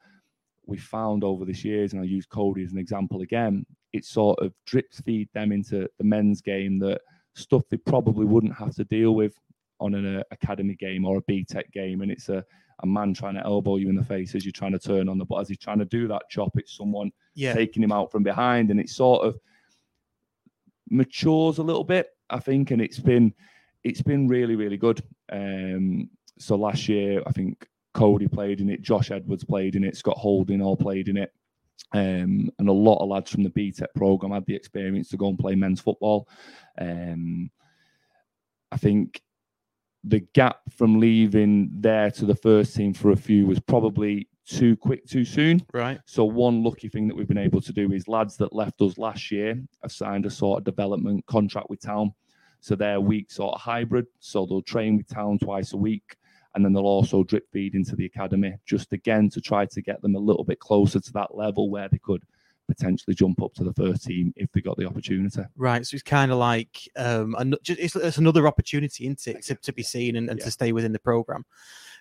we 0.65 0.77
found 0.77 1.23
over 1.23 1.45
this 1.45 1.63
years, 1.63 1.93
and 1.93 2.01
I 2.01 2.05
use 2.05 2.25
Cody 2.25 2.63
as 2.63 2.71
an 2.71 2.77
example 2.77 3.21
again, 3.21 3.65
it 3.93 4.05
sort 4.05 4.39
of 4.39 4.53
drips 4.65 5.01
feed 5.01 5.29
them 5.33 5.51
into 5.51 5.87
the 5.97 6.03
men's 6.03 6.41
game 6.41 6.79
that 6.79 7.01
stuff 7.35 7.63
they 7.69 7.77
probably 7.77 8.25
wouldn't 8.25 8.55
have 8.55 8.75
to 8.75 8.83
deal 8.83 9.15
with 9.15 9.39
on 9.83 9.93
an 9.95 10.17
uh, 10.17 10.23
academy 10.31 10.75
game 10.75 11.05
or 11.05 11.17
a 11.17 11.21
BTEC 11.23 11.71
game. 11.71 12.01
And 12.01 12.11
it's 12.11 12.29
a, 12.29 12.43
a 12.81 12.87
man 12.87 13.13
trying 13.13 13.35
to 13.35 13.43
elbow 13.45 13.75
you 13.77 13.89
in 13.89 13.95
the 13.95 14.03
face 14.03 14.33
as 14.35 14.45
you're 14.45 14.51
trying 14.51 14.71
to 14.71 14.79
turn 14.79 15.09
on 15.09 15.17
the 15.17 15.25
but 15.25 15.37
as 15.41 15.47
he's 15.49 15.57
trying 15.59 15.79
to 15.79 15.85
do 15.85 16.07
that 16.07 16.23
chop, 16.29 16.51
it's 16.57 16.75
someone 16.77 17.11
Yeah. 17.35 17.53
taking 17.53 17.83
him 17.83 17.91
out 17.91 18.11
from 18.11 18.23
behind. 18.23 18.71
And 18.71 18.79
it 18.79 18.89
sort 18.89 19.25
of 19.27 19.39
matures 20.89 21.57
a 21.57 21.63
little 21.63 21.83
bit, 21.83 22.07
I 22.29 22.39
think, 22.39 22.71
and 22.71 22.81
it's 22.81 22.99
been 22.99 23.33
it's 23.83 24.01
been 24.01 24.27
really, 24.27 24.55
really 24.55 24.77
good. 24.77 25.01
Um 25.31 26.09
so 26.39 26.55
last 26.55 26.87
year 26.89 27.21
I 27.27 27.31
think 27.31 27.67
Cody 27.93 28.27
played 28.27 28.59
in 28.61 28.69
it, 28.69 28.81
Josh 28.81 29.11
Edwards 29.11 29.43
played 29.43 29.75
in 29.75 29.83
it, 29.83 29.95
Scott 29.95 30.17
Holding 30.17 30.61
all 30.61 30.77
played 30.77 31.07
in 31.09 31.17
it. 31.17 31.31
Um, 31.91 32.49
and 32.57 32.67
a 32.69 32.73
lot 32.73 32.97
of 33.03 33.09
lads 33.09 33.29
from 33.29 33.43
the 33.43 33.51
BTEC 33.51 33.85
program 33.95 34.31
had 34.31 34.45
the 34.47 34.55
experience 34.55 35.09
to 35.09 35.17
go 35.17 35.27
and 35.29 35.37
play 35.37 35.53
men's 35.53 35.79
football. 35.79 36.27
Um, 36.79 37.51
I 38.71 38.77
think 38.77 39.21
the 40.03 40.19
gap 40.33 40.59
from 40.69 40.99
leaving 40.99 41.69
there 41.73 42.11
to 42.11 42.25
the 42.25 42.35
first 42.35 42.75
team 42.75 42.93
for 42.93 43.11
a 43.11 43.15
few 43.15 43.45
was 43.45 43.59
probably 43.59 44.27
too 44.45 44.75
quick 44.75 45.05
too 45.07 45.23
soon. 45.23 45.65
Right. 45.73 45.99
So 46.05 46.25
one 46.25 46.63
lucky 46.63 46.89
thing 46.89 47.07
that 47.07 47.15
we've 47.15 47.27
been 47.27 47.37
able 47.37 47.61
to 47.61 47.71
do 47.71 47.91
is 47.93 48.07
lads 48.07 48.35
that 48.37 48.53
left 48.53 48.81
us 48.81 48.97
last 48.97 49.31
year 49.31 49.61
have 49.81 49.91
signed 49.91 50.25
a 50.25 50.29
sort 50.29 50.59
of 50.59 50.65
development 50.65 51.25
contract 51.25 51.69
with 51.69 51.81
Town. 51.81 52.13
So 52.59 52.75
they're 52.75 52.99
week 52.99 53.31
sort 53.31 53.55
of 53.55 53.61
hybrid. 53.61 54.07
So 54.19 54.45
they'll 54.45 54.61
train 54.61 54.97
with 54.97 55.07
Town 55.07 55.39
twice 55.39 55.73
a 55.73 55.77
week. 55.77 56.17
And 56.55 56.63
then 56.63 56.73
they'll 56.73 56.83
also 56.83 57.23
drip 57.23 57.49
feed 57.51 57.73
into 57.73 57.95
the 57.95 58.05
academy, 58.05 58.53
just 58.65 58.93
again 58.93 59.27
to 59.31 59.41
try 59.41 59.65
to 59.65 59.81
get 59.81 60.01
them 60.03 60.13
a 60.15 60.19
little 60.19 60.43
bit 60.43 60.59
closer 60.59 60.99
to 60.99 61.13
that 61.13 61.35
level 61.35 61.71
where 61.71 61.89
they 61.89 61.97
could 61.97 62.23
potentially 62.73 63.15
jump 63.15 63.41
up 63.41 63.53
to 63.55 63.63
the 63.63 63.73
first 63.73 64.03
team 64.05 64.33
if 64.35 64.51
they 64.51 64.61
got 64.61 64.77
the 64.77 64.85
opportunity. 64.85 65.41
Right. 65.55 65.85
So 65.85 65.95
it's 65.95 66.03
kind 66.03 66.31
of 66.31 66.37
like 66.37 66.77
um, 66.95 67.35
an, 67.37 67.55
it's, 67.67 67.95
it's 67.95 68.17
another 68.17 68.47
opportunity, 68.47 69.05
isn't 69.05 69.27
it, 69.27 69.43
to, 69.45 69.55
to 69.55 69.73
be 69.73 69.83
seen 69.83 70.15
and, 70.15 70.29
and 70.29 70.39
Yeah. 70.39 70.45
to 70.45 70.51
stay 70.51 70.71
within 70.71 70.91
the 70.93 70.99
program. 70.99 71.45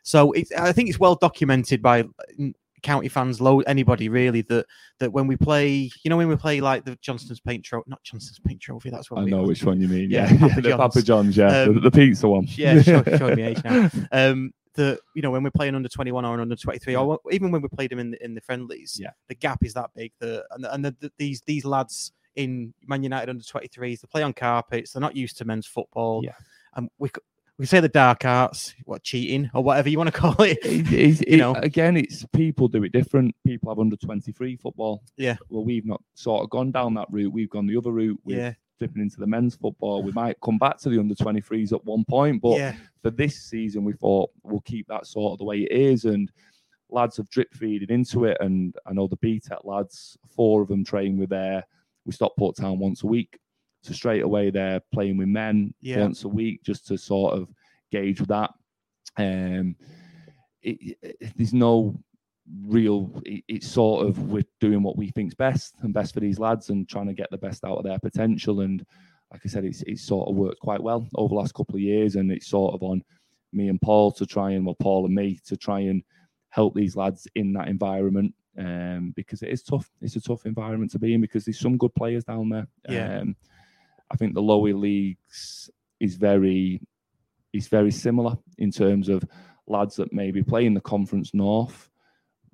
So 0.02 0.32
it's, 0.32 0.50
I 0.52 0.72
think 0.72 0.88
it's 0.88 0.98
well 0.98 1.14
documented 1.14 1.80
by 1.82 2.04
mm, 2.38 2.54
county 2.82 3.08
fans, 3.08 3.40
low 3.40 3.60
anybody 3.60 4.08
really 4.08 4.42
that 4.42 4.66
that 4.98 5.12
when 5.12 5.26
we 5.28 5.36
play, 5.36 5.88
you 6.02 6.08
know, 6.10 6.16
when 6.16 6.28
we 6.28 6.36
play 6.36 6.60
like 6.60 6.84
the 6.84 6.96
Johnston's 7.00 7.38
Paint 7.40 7.64
Trophy, 7.64 7.88
not 7.88 8.02
Johnston's 8.02 8.40
Paint 8.40 8.60
Trophy, 8.60 8.90
that's 8.90 9.10
what 9.10 9.20
I 9.20 9.24
know 9.24 9.44
which 9.44 9.62
one 9.62 9.80
you 9.80 9.88
mean. 9.88 10.10
Yeah, 10.10 10.30
Yeah, 10.32 10.38
Papa 10.40 10.54
the 10.56 10.62
John's. 10.62 10.76
Papa 10.94 11.02
John's, 11.02 11.36
yeah, 11.36 11.62
Um, 11.62 11.74
the, 11.74 11.80
the 11.80 11.90
pizza 11.90 12.28
one. 12.28 12.46
Yeah, 12.48 12.82
show, 12.82 13.34
me 13.34 13.42
age 13.50 13.62
now. 13.64 13.88
Um, 14.10 14.52
the 14.74 14.98
you 15.14 15.22
know 15.22 15.30
when 15.30 15.42
we're 15.42 15.50
playing 15.50 15.74
under 15.74 15.88
twenty 15.88 16.12
one 16.12 16.24
or 16.24 16.40
under 16.40 16.56
twenty 16.56 16.78
three, 16.78 16.96
or 16.96 17.18
even 17.30 17.50
when 17.50 17.62
we 17.62 17.68
played 17.68 17.90
them 17.90 17.98
in 17.98 18.10
the, 18.12 18.24
in 18.24 18.34
the 18.34 18.40
friendlies, 18.40 18.98
Yeah. 19.00 19.10
the 19.28 19.34
gap 19.34 19.64
is 19.64 19.74
that 19.74 19.90
big. 19.94 20.12
The 20.18 20.44
and, 20.50 20.64
the, 20.64 20.74
and 20.74 20.84
the, 20.84 20.96
the, 21.00 21.12
these 21.18 21.40
these 21.42 21.64
lads 21.64 22.12
in 22.36 22.72
Man 22.86 23.02
United 23.02 23.28
under 23.30 23.44
twenty 23.44 23.68
threes, 23.68 24.00
they 24.00 24.08
play 24.10 24.22
on 24.22 24.32
carpets. 24.32 24.92
They're 24.92 25.00
not 25.00 25.16
used 25.16 25.36
to 25.38 25.44
men's 25.44 25.66
football. 25.66 26.22
Yeah. 26.24 26.32
and 26.74 26.88
we 26.98 27.10
we 27.58 27.66
say 27.66 27.80
the 27.80 27.88
dark 27.88 28.24
arts, 28.24 28.74
what 28.86 29.02
cheating 29.02 29.50
or 29.52 29.62
whatever 29.62 29.90
you 29.90 29.98
want 29.98 30.12
to 30.12 30.18
call 30.20 30.40
it. 30.40 30.58
It- 30.64 30.90
it's- 30.92 31.20
you 31.20 31.34
it- 31.34 31.36
know. 31.36 31.54
again, 31.56 31.98
it's 31.98 32.24
people 32.32 32.66
do 32.66 32.82
it 32.82 32.92
different. 32.92 33.36
People 33.46 33.70
have 33.70 33.78
under 33.78 33.94
23 33.96 34.56
football. 34.56 35.02
Yeah. 35.18 35.36
Well, 35.50 35.62
we've 35.64 35.84
not 35.84 36.02
sort 36.14 36.42
of 36.42 36.48
gone 36.50 36.72
down 36.72 36.94
that 36.94 37.08
route. 37.10 37.30
We've 37.32 37.50
gone 37.50 37.66
the 37.66 37.76
other 37.76 37.92
route. 37.92 38.18
We're 38.24 38.38
Yeah. 38.38 38.52
Dipping 38.80 39.02
into 39.02 39.18
the 39.20 39.26
men's 39.26 39.54
football. 39.54 40.02
We 40.02 40.12
might 40.12 40.40
come 40.42 40.58
back 40.58 40.78
to 40.78 40.88
the 40.88 40.98
under 40.98 41.14
23s 41.14 41.72
at 41.72 41.84
one 41.84 42.04
point, 42.04 42.42
but 42.42 42.58
yeah, 42.58 42.74
for 43.02 43.10
this 43.10 43.36
season, 43.40 43.84
we 43.84 43.92
thought 43.92 44.30
we'll 44.42 44.60
keep 44.62 44.88
that 44.88 45.06
sort 45.06 45.32
of 45.32 45.38
the 45.38 45.44
way 45.44 45.58
it 45.60 45.70
is. 45.70 46.04
And 46.04 46.30
lads 46.90 47.16
have 47.18 47.30
drip 47.30 47.52
feeded 47.54 47.90
into 47.90 48.24
it. 48.24 48.36
And 48.40 48.74
I 48.86 48.92
know 48.92 49.06
the 49.06 49.16
BTEC 49.18 49.64
lads, 49.64 50.18
four 50.34 50.62
of 50.62 50.68
them 50.68 50.84
train 50.84 51.16
with 51.16 51.30
their, 51.30 51.64
we 52.04 52.12
Stockport 52.12 52.56
Town 52.56 52.78
once 52.80 53.04
a 53.04 53.06
week. 53.06 53.38
So 53.82 53.92
straight 53.92 54.22
away, 54.22 54.50
they're 54.50 54.80
playing 54.92 55.16
with 55.16 55.28
men 55.28 55.74
Yeah. 55.80 56.00
once 56.00 56.24
a 56.24 56.28
week 56.28 56.62
just 56.64 56.86
to 56.88 56.98
sort 56.98 57.34
of 57.34 57.48
gauge 57.92 58.18
that. 58.20 58.50
Um, 59.16 59.76
it, 60.62 60.96
it- 61.02 61.32
there's 61.36 61.54
no 61.54 62.00
real, 62.60 63.10
it's 63.24 63.66
sort 63.66 64.06
of 64.06 64.18
we're 64.30 64.44
doing 64.60 64.82
what 64.82 64.96
we 64.96 65.10
think's 65.10 65.34
best 65.34 65.74
and 65.82 65.94
best 65.94 66.14
for 66.14 66.20
these 66.20 66.38
lads 66.38 66.70
and 66.70 66.88
trying 66.88 67.06
to 67.06 67.14
get 67.14 67.30
the 67.30 67.38
best 67.38 67.64
out 67.64 67.78
of 67.78 67.84
their 67.84 67.98
potential. 67.98 68.60
And 68.60 68.84
like 69.32 69.40
I 69.44 69.48
said, 69.48 69.64
it's, 69.64 69.82
it's 69.82 70.02
sort 70.02 70.28
of 70.28 70.36
worked 70.36 70.60
quite 70.60 70.82
well 70.82 71.08
over 71.14 71.30
the 71.30 71.34
last 71.40 71.54
couple 71.54 71.76
of 71.76 71.80
years. 71.80 72.16
And 72.16 72.30
it's 72.30 72.48
sort 72.48 72.74
of 72.74 72.82
on 72.82 73.02
me 73.52 73.68
and 73.68 73.80
Paul 73.80 74.12
to 74.12 74.26
try 74.26 74.50
and, 74.50 74.66
well, 74.66 74.76
Paul 74.78 75.06
and 75.06 75.14
me 75.14 75.40
to 75.46 75.56
try 75.56 75.80
and 75.80 76.02
help 76.50 76.74
these 76.74 76.96
lads 76.96 77.26
in 77.34 77.54
that 77.54 77.68
environment 77.68 78.34
um, 78.58 79.12
because 79.16 79.42
it 79.42 79.50
is 79.50 79.62
tough. 79.62 79.90
It's 80.00 80.16
a 80.16 80.20
tough 80.20 80.44
environment 80.44 80.90
to 80.92 80.98
be 80.98 81.14
in 81.14 81.20
because 81.20 81.44
there's 81.44 81.60
some 81.60 81.78
good 81.78 81.94
players 81.94 82.24
down 82.24 82.50
there. 82.50 82.66
Yeah. 82.88 83.20
Um, 83.20 83.36
I 84.10 84.16
think 84.16 84.34
the 84.34 84.42
lower 84.42 84.74
leagues 84.74 85.70
is 86.00 86.16
very, 86.16 86.82
is 87.54 87.68
very 87.68 87.90
similar 87.90 88.36
in 88.58 88.70
terms 88.70 89.08
of 89.08 89.24
lads 89.66 89.96
that 89.96 90.12
maybe 90.12 90.42
play 90.42 90.66
in 90.66 90.74
the 90.74 90.80
Conference 90.80 91.32
North 91.32 91.88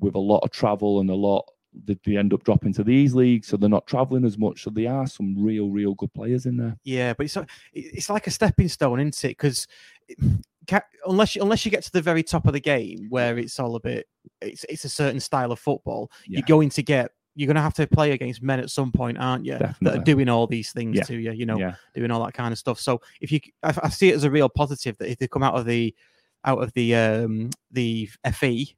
with 0.01 0.14
a 0.14 0.18
lot 0.20 0.38
of 0.40 0.51
travel 0.51 1.01
and 1.01 1.11
a 1.11 1.14
lot 1.14 1.44
they 1.84 2.16
end 2.16 2.32
up 2.32 2.42
dropping 2.44 2.72
to 2.72 2.82
these 2.82 3.14
leagues, 3.14 3.46
so 3.46 3.57
they're 3.57 3.68
not 3.68 3.86
traveling 3.86 4.24
as 4.24 4.36
much. 4.38 4.64
So 4.64 4.70
there 4.70 4.92
are 4.92 5.07
some 5.07 5.36
real, 5.38 5.68
real 5.70 5.94
good 5.94 6.12
players 6.14 6.46
in 6.46 6.57
there. 6.57 6.76
yeah, 6.82 7.12
but 7.12 7.24
it's 7.26 7.36
it's 7.72 8.11
like 8.11 8.26
a 8.26 8.30
stepping 8.30 8.68
stone, 8.68 8.99
isn't 9.01 9.24
it? 9.24 9.28
Because 9.36 9.66
unless 11.07 11.36
you, 11.36 11.42
unless 11.42 11.64
you 11.64 11.70
get 11.70 11.82
to 11.84 11.92
the 11.92 12.03
very 12.03 12.22
top 12.22 12.46
of 12.46 12.53
the 12.53 12.61
game 12.61 13.07
where 13.11 13.38
it's 13.38 13.59
all 13.61 13.76
a 13.76 13.80
bit, 13.80 14.07
it's 14.40 14.64
it's 14.64 14.84
a 14.84 14.88
certain 14.88 15.20
style 15.20 15.53
of 15.53 15.59
football, 15.59 16.11
Yeah. 16.26 16.38
you're 16.38 16.46
going 16.46 16.70
to 16.70 16.82
get 16.82 17.12
you're 17.34 17.46
going 17.46 17.55
to 17.55 17.62
have 17.62 17.74
to 17.74 17.86
play 17.86 18.11
against 18.11 18.42
men 18.42 18.59
at 18.59 18.68
some 18.68 18.90
point, 18.90 19.16
aren't 19.16 19.44
you? 19.46 19.57
That 19.59 19.76
are 20.01 20.03
doing 20.03 20.28
all 20.28 20.49
these 20.49 20.72
things 20.72 20.96
Yeah. 20.96 21.03
to 21.05 21.16
you, 21.16 21.30
you 21.30 21.46
know, 21.46 21.59
yeah, 21.59 21.74
doing 21.94 22.11
all 22.11 22.24
that 22.24 22.34
kind 22.34 22.51
of 22.51 22.59
stuff. 22.59 22.80
So 22.80 23.01
if 23.20 23.30
you, 23.30 23.38
I, 23.62 23.72
I 23.84 23.88
see 23.90 24.09
it 24.09 24.16
as 24.16 24.24
a 24.24 24.30
real 24.30 24.49
positive 24.49 24.99
that 24.99 25.09
if 25.09 25.18
they 25.18 25.28
come 25.28 25.44
out 25.44 25.55
of 25.55 25.64
the, 25.64 25.94
out 26.44 26.61
of 26.61 26.72
the, 26.72 26.96
um, 26.96 27.51
the 27.70 28.11
FE, 28.32 28.74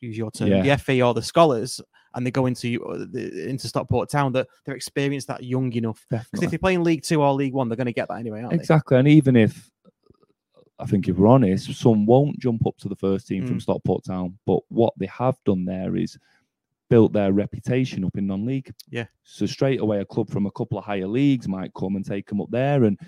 use 0.00 0.16
your 0.18 0.30
term, 0.30 0.48
Yeah. 0.48 0.62
the 0.62 0.78
FE 0.78 1.02
or 1.02 1.14
the 1.14 1.22
scholars, 1.22 1.80
and 2.14 2.26
they 2.26 2.30
go 2.30 2.46
into 2.46 2.82
uh, 2.84 3.04
into 3.18 3.68
Stockport 3.68 4.10
Town, 4.10 4.32
that 4.32 4.48
they're 4.64 4.74
experienced 4.76 5.28
that 5.28 5.42
young 5.44 5.72
enough. 5.72 6.04
Because 6.10 6.42
if 6.42 6.50
they 6.50 6.58
play 6.58 6.74
in 6.74 6.82
League 6.84 7.02
Two 7.02 7.22
or 7.22 7.32
League 7.34 7.52
One, 7.54 7.68
they're 7.68 7.76
going 7.76 7.86
to 7.86 7.92
get 7.92 8.08
that 8.08 8.18
anyway, 8.18 8.42
aren't 8.42 8.54
Exactly. 8.54 8.96
And 8.98 9.08
even 9.08 9.36
if 9.36 9.70
I 10.78 10.84
think 10.86 11.08
if 11.08 11.16
we're 11.16 11.28
honest, 11.28 11.72
some 11.74 12.04
won't 12.06 12.38
jump 12.38 12.66
up 12.66 12.76
to 12.78 12.88
the 12.88 12.96
first 12.96 13.26
team 13.26 13.46
from 13.46 13.56
Mm. 13.56 13.62
Stockport 13.62 14.04
Town. 14.04 14.38
But 14.46 14.60
what 14.68 14.92
they 14.98 15.06
have 15.06 15.36
done 15.44 15.64
there 15.64 15.96
is 15.96 16.18
built 16.90 17.12
their 17.12 17.32
reputation 17.32 18.04
up 18.04 18.16
in 18.16 18.26
non-league. 18.26 18.72
Yeah. 18.90 19.06
So 19.24 19.46
straight 19.46 19.80
away, 19.80 20.00
a 20.00 20.04
club 20.04 20.30
from 20.30 20.46
a 20.46 20.50
couple 20.52 20.78
of 20.78 20.84
higher 20.84 21.06
leagues 21.08 21.48
might 21.48 21.72
come 21.74 21.96
and 21.96 22.04
take 22.04 22.28
them 22.28 22.40
up 22.40 22.50
there. 22.50 22.84
And 22.84 22.98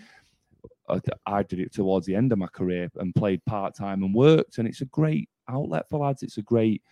I, 0.89 1.01
I 1.27 1.43
did 1.43 1.61
it 1.61 1.73
towards 1.73 2.07
the 2.07 2.15
end 2.15 2.33
of 2.33 2.39
my 2.39 2.49
career 2.49 2.91
and 2.97 3.15
played 3.15 3.45
part 3.45 3.75
time 3.77 4.03
and 4.03 4.15
worked. 4.15 4.59
And 4.59 4.67
it's 4.67 4.81
a 4.81 4.87
great 4.87 5.29
outlet 5.49 5.89
for 5.89 5.99
lads. 6.01 6.23
It's 6.23 6.39
a 6.39 6.43
great 6.43 6.83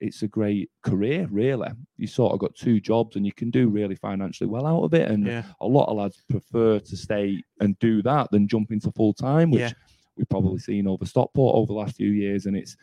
it's 0.00 0.22
a 0.22 0.28
great 0.28 0.70
career, 0.84 1.26
really. 1.28 1.68
You 1.96 2.06
sort 2.06 2.32
of 2.32 2.38
got 2.38 2.54
two 2.54 2.78
jobs 2.78 3.16
and 3.16 3.26
you 3.26 3.32
can 3.32 3.50
do 3.50 3.68
really 3.68 3.96
financially 3.96 4.48
well 4.48 4.64
out 4.64 4.84
of 4.84 4.94
it. 4.94 5.10
And? 5.10 5.26
Yeah. 5.26 5.42
a 5.60 5.66
lot 5.66 5.88
of 5.88 5.96
lads 5.96 6.22
prefer 6.30 6.78
to 6.78 6.96
stay 6.96 7.42
and 7.60 7.76
do 7.80 8.00
that 8.02 8.30
than 8.30 8.46
jump 8.46 8.70
into 8.70 8.92
full 8.92 9.12
time, 9.12 9.50
which 9.50 9.60
Yeah. 9.62 9.72
we've 10.16 10.28
probably 10.28 10.60
seen 10.60 10.86
over 10.86 11.04
Stockport 11.04 11.56
over 11.56 11.66
the 11.66 11.72
last 11.80 11.96
few 11.96 12.10
years. 12.12 12.46
And 12.46 12.56
it's 12.56 12.76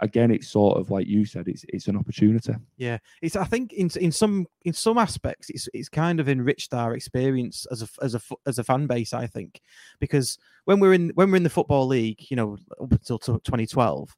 again, 0.00 0.30
it's 0.30 0.48
sort 0.48 0.78
of 0.78 0.90
like 0.90 1.06
you 1.06 1.24
said, 1.24 1.48
it's 1.48 1.64
it's 1.68 1.88
an 1.88 1.96
opportunity. 1.96 2.54
Yeah, 2.76 2.98
it's. 3.22 3.36
I 3.36 3.44
think 3.44 3.72
in 3.72 3.90
in 4.00 4.12
some 4.12 4.46
in 4.64 4.72
some 4.72 4.98
aspects, 4.98 5.50
it's 5.50 5.68
it's 5.74 5.88
kind 5.88 6.20
of 6.20 6.28
enriched 6.28 6.74
our 6.74 6.94
experience 6.94 7.66
as 7.70 7.82
a 7.82 7.88
as 8.02 8.14
a 8.14 8.20
as 8.46 8.58
a 8.58 8.64
fan 8.64 8.86
base. 8.86 9.12
I 9.12 9.26
think 9.26 9.60
because 10.00 10.38
when 10.64 10.80
we're 10.80 10.94
in 10.94 11.10
when 11.10 11.30
we're 11.30 11.36
in 11.36 11.42
the 11.42 11.50
football 11.50 11.86
league, 11.86 12.30
you 12.30 12.36
know, 12.36 12.56
up 12.80 12.92
until 12.92 13.18
2012, 13.18 14.14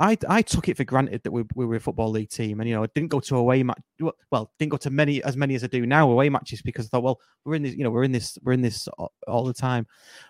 I 0.00 0.16
I 0.28 0.40
took 0.40 0.68
it 0.68 0.76
for 0.78 0.84
granted 0.84 1.22
that 1.24 1.30
we, 1.30 1.44
we 1.54 1.66
were 1.66 1.76
a 1.76 1.80
football 1.80 2.10
league 2.10 2.30
team, 2.30 2.60
and 2.60 2.68
you 2.68 2.74
know, 2.74 2.82
I 2.82 2.88
didn't 2.94 3.10
go 3.10 3.20
to 3.20 3.36
away 3.36 3.62
match. 3.62 3.82
Well, 4.30 4.50
didn't 4.58 4.70
go 4.72 4.78
to 4.78 4.90
many 4.90 5.22
as 5.24 5.36
many 5.36 5.54
as 5.54 5.62
I 5.62 5.66
do 5.66 5.84
now 5.84 6.10
away 6.10 6.30
matches 6.30 6.62
because 6.62 6.86
I 6.86 6.88
thought, 6.88 7.02
well, 7.02 7.20
we're 7.44 7.56
in 7.56 7.62
this, 7.62 7.74
you 7.74 7.84
know, 7.84 7.90
we're 7.90 8.04
in 8.04 8.12
this, 8.12 8.38
we're 8.42 8.54
in 8.54 8.62
this 8.62 8.88
a- 8.98 9.06
all 9.28 9.44
the 9.44 9.52
time. 9.52 9.86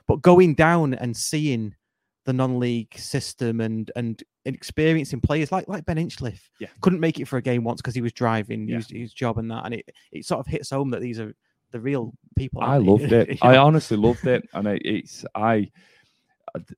But 0.09 0.23
going 0.23 0.55
down 0.55 0.95
and 0.95 1.17
seeing 1.17 1.77
the 2.31 2.35
non-league 2.35 2.97
system 2.97 3.61
and 3.61 3.91
and 3.97 4.23
experiencing 4.45 5.21
players 5.21 5.51
like 5.51 5.67
like 5.69 5.85
Ben 5.85 5.97
Hinchliffe 5.97 6.49
Yeah. 6.61 6.69
couldn't 6.81 7.01
make 7.01 7.19
it 7.19 7.27
for 7.27 7.37
a 7.39 7.43
game 7.43 7.65
once 7.65 7.81
because 7.83 7.95
he 7.97 8.01
was 8.01 8.13
driving 8.13 8.69
Yeah. 8.69 8.77
his, 8.77 8.89
his 8.91 9.13
job 9.13 9.39
and 9.39 9.51
that 9.51 9.65
and 9.65 9.75
it, 9.75 9.91
it 10.13 10.25
sort 10.25 10.39
of 10.41 10.47
hits 10.47 10.71
home 10.71 10.91
that 10.91 11.01
these 11.01 11.19
are 11.19 11.35
the 11.73 11.81
real 11.81 12.13
people 12.37 12.63
I 12.63 12.77
loved 12.79 13.13
it. 13.13 13.29
You 13.31 13.37
I 13.43 13.57
honestly 13.57 13.97
loved 13.97 14.27
it, 14.27 14.49
and 14.55 14.67
it, 14.69 14.83
it's 14.85 15.25
I 15.35 15.71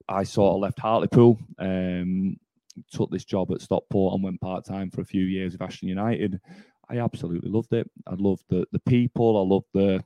I 0.09 0.23
sort 0.25 0.55
of 0.55 0.61
left 0.61 0.79
Hartlepool, 0.79 1.39
um, 1.59 2.37
took 2.91 3.11
this 3.11 3.25
job 3.25 3.53
at 3.53 3.61
Stockport, 3.63 4.15
and 4.15 4.23
went 4.25 4.41
part 4.41 4.65
time 4.67 4.91
for 4.91 5.01
a 5.01 5.05
few 5.05 5.25
years 5.25 5.53
with 5.53 5.63
Ashton 5.63 5.89
United. 5.89 6.41
I 6.91 6.99
absolutely 6.99 7.51
loved 7.51 7.73
it. 7.73 7.91
I 8.07 8.15
loved 8.17 8.45
the 8.49 8.67
the 8.73 8.81
people. 8.81 9.39
I 9.39 9.55
loved 9.55 9.69
the 9.73 10.05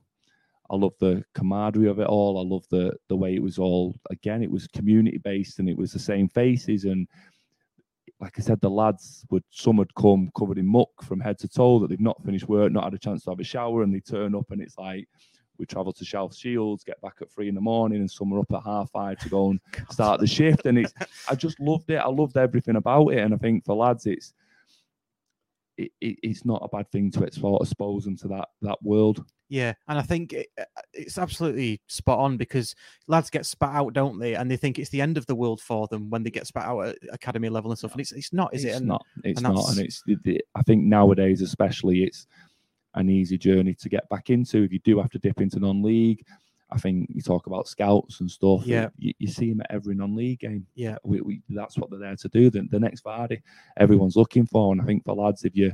I 0.69 0.75
love 0.75 0.93
the 0.99 1.23
camaraderie 1.33 1.87
of 1.87 1.99
it 1.99 2.07
all. 2.07 2.39
I 2.39 2.43
love 2.43 2.65
the 2.69 2.95
the 3.07 3.15
way 3.15 3.35
it 3.35 3.41
was 3.41 3.57
all. 3.57 3.95
Again, 4.09 4.43
it 4.43 4.51
was 4.51 4.67
community 4.67 5.17
based, 5.17 5.59
and 5.59 5.69
it 5.69 5.77
was 5.77 5.91
the 5.91 5.99
same 5.99 6.27
faces 6.29 6.85
and. 6.85 7.07
Like 8.19 8.39
I 8.39 8.41
said, 8.41 8.59
the 8.61 8.69
lads 8.69 9.23
would 9.29 9.43
some 9.51 9.77
had 9.77 9.93
come 9.93 10.31
covered 10.35 10.57
in 10.57 10.65
muck 10.65 10.89
from 11.03 11.19
head 11.19 11.37
to 11.37 11.47
toe 11.47 11.77
that 11.77 11.89
they've 11.89 11.99
not 11.99 12.23
finished 12.25 12.49
work, 12.49 12.71
not 12.71 12.85
had 12.85 12.95
a 12.95 12.97
chance 12.97 13.23
to 13.23 13.29
have 13.29 13.39
a 13.39 13.43
shower, 13.43 13.83
and 13.83 13.93
they 13.93 13.99
turn 13.99 14.33
up 14.33 14.49
and 14.49 14.59
it's 14.59 14.75
like 14.75 15.07
we 15.57 15.65
travel 15.65 15.93
to 15.93 16.05
South 16.05 16.35
Shields, 16.35 16.83
get 16.83 17.01
back 17.01 17.15
at 17.21 17.31
three 17.31 17.49
in 17.49 17.55
the 17.55 17.61
morning, 17.61 17.99
and 17.99 18.09
some 18.09 18.33
are 18.33 18.39
up 18.39 18.51
at 18.53 18.63
half 18.63 18.89
five 18.91 19.17
to 19.19 19.29
go 19.29 19.51
and 19.51 19.59
start 19.91 20.19
the 20.19 20.27
shift. 20.27 20.65
And 20.65 20.77
it's 20.77 20.93
I 21.29 21.35
just 21.35 21.59
loved 21.59 21.89
it. 21.89 21.97
I 21.97 22.07
loved 22.09 22.37
everything 22.37 22.75
about 22.75 23.09
it. 23.09 23.19
And 23.19 23.33
I 23.33 23.37
think 23.37 23.65
for 23.65 23.75
lads, 23.75 24.05
it's 24.05 24.33
it, 25.77 25.91
it, 26.01 26.17
it's 26.23 26.45
not 26.45 26.61
a 26.63 26.67
bad 26.75 26.89
thing 26.91 27.11
to 27.11 27.23
expose 27.23 28.03
them 28.05 28.17
to 28.17 28.27
that 28.29 28.49
that 28.61 28.77
world. 28.81 29.23
Yeah, 29.49 29.73
and 29.87 29.97
I 29.97 30.01
think 30.01 30.33
it, 30.33 30.47
uh, 30.59 30.65
it's 30.93 31.17
absolutely 31.17 31.79
spot 31.87 32.19
on 32.19 32.35
because 32.35 32.75
lads 33.07 33.29
get 33.29 33.45
spat 33.45 33.73
out, 33.73 33.93
don't 33.93 34.19
they? 34.19 34.35
And 34.35 34.51
they 34.51 34.57
think 34.57 34.77
it's 34.77 34.89
the 34.89 35.01
end 35.01 35.17
of 35.17 35.25
the 35.25 35.35
world 35.35 35.61
for 35.61 35.87
them 35.87 36.09
when 36.09 36.23
they 36.23 36.29
get 36.31 36.47
spat 36.47 36.65
out 36.65 36.81
at 36.81 36.97
academy 37.13 37.47
level 37.47 37.71
and 37.71 37.77
stuff. 37.77 37.93
And 37.93 38.01
it's 38.01 38.11
it's 38.11 38.33
not, 38.33 38.53
is 38.53 38.65
it's 38.65 38.73
it? 38.73 38.77
And 38.79 38.87
not. 38.87 39.05
It's 39.23 39.41
and 39.41 39.55
not. 39.55 39.69
And 39.69 39.79
it's. 39.79 40.03
It, 40.07 40.19
it- 40.25 40.41
I 40.55 40.63
think 40.63 40.83
nowadays, 40.83 41.41
especially, 41.41 42.03
it's 42.03 42.27
an 42.95 43.09
easy 43.09 43.37
journey 43.37 43.73
to 43.75 43.89
get 43.89 44.09
back 44.09 44.29
into. 44.29 44.63
If 44.63 44.73
you 44.73 44.79
do 44.79 44.99
have 44.99 45.11
to 45.11 45.19
dip 45.19 45.39
into 45.39 45.59
non-league, 45.59 46.25
I 46.69 46.77
think 46.77 47.09
you 47.13 47.21
talk 47.21 47.47
about 47.47 47.67
scouts 47.67 48.19
and 48.19 48.29
stuff. 48.29 48.65
Yeah. 48.65 48.89
you, 48.97 49.13
you 49.19 49.27
see 49.27 49.49
them 49.51 49.61
at 49.61 49.71
every 49.71 49.95
non-league 49.95 50.39
game. 50.39 50.67
Yeah. 50.75 50.97
we, 51.03 51.21
we, 51.21 51.41
that's 51.49 51.77
what 51.77 51.89
they're 51.89 51.99
there 51.99 52.15
to 52.15 52.29
do. 52.29 52.49
The, 52.49 52.67
the 52.69 52.79
next 52.79 53.03
Vardy, 53.03 53.41
everyone's 53.77 54.17
looking 54.17 54.45
for. 54.45 54.73
And 54.73 54.81
I 54.81 54.85
think 54.85 55.05
for 55.05 55.15
lads, 55.15 55.45
if 55.45 55.55
you 55.55 55.71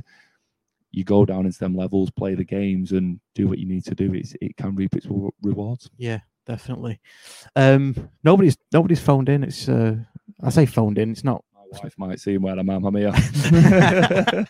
you 0.92 1.02
go 1.02 1.24
down 1.24 1.44
into 1.44 1.58
them 1.58 1.76
levels, 1.76 2.10
play 2.10 2.36
the 2.36 2.44
games, 2.44 2.92
and 2.92 3.18
do 3.34 3.48
what 3.48 3.58
you 3.58 3.66
need 3.66 3.84
to 3.84 3.96
do, 3.96 4.14
it's, 4.14 4.36
it 4.40 4.56
can 4.56 4.76
reap 4.76 4.94
its 4.94 5.08
rewards. 5.42 5.90
Yeah, 5.96 6.20
definitely. 6.46 7.00
Um, 7.56 8.10
nobody's 8.22 8.56
nobody's 8.72 9.00
phoned 9.00 9.28
in. 9.28 9.42
It's 9.42 9.68
uh, 9.68 9.96
I 10.40 10.50
say 10.50 10.66
phoned 10.66 10.98
in. 10.98 11.10
It's 11.10 11.24
not. 11.24 11.44
My 11.52 11.80
wife 11.82 11.94
might 11.98 12.20
see 12.20 12.38
where 12.38 12.56
I'm 12.56 12.70
at. 12.70 12.82
I'm 12.84 12.94
here. 12.94 14.46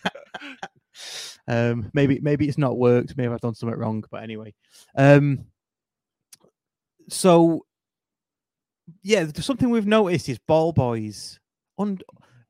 um, 1.47 1.89
maybe 1.95 2.19
maybe 2.21 2.47
it's 2.47 2.59
not 2.59 2.77
worked. 2.77 3.17
Maybe 3.17 3.33
I've 3.33 3.41
done 3.41 3.55
something 3.55 3.79
wrong. 3.79 4.03
But 4.11 4.21
anyway, 4.21 4.53
um, 4.95 5.45
so 7.09 7.65
yeah, 9.01 9.25
something 9.35 9.69
we've 9.69 9.87
noticed 9.87 10.29
is 10.29 10.39
ball 10.39 10.71
boys 10.73 11.39
on. 11.77 11.99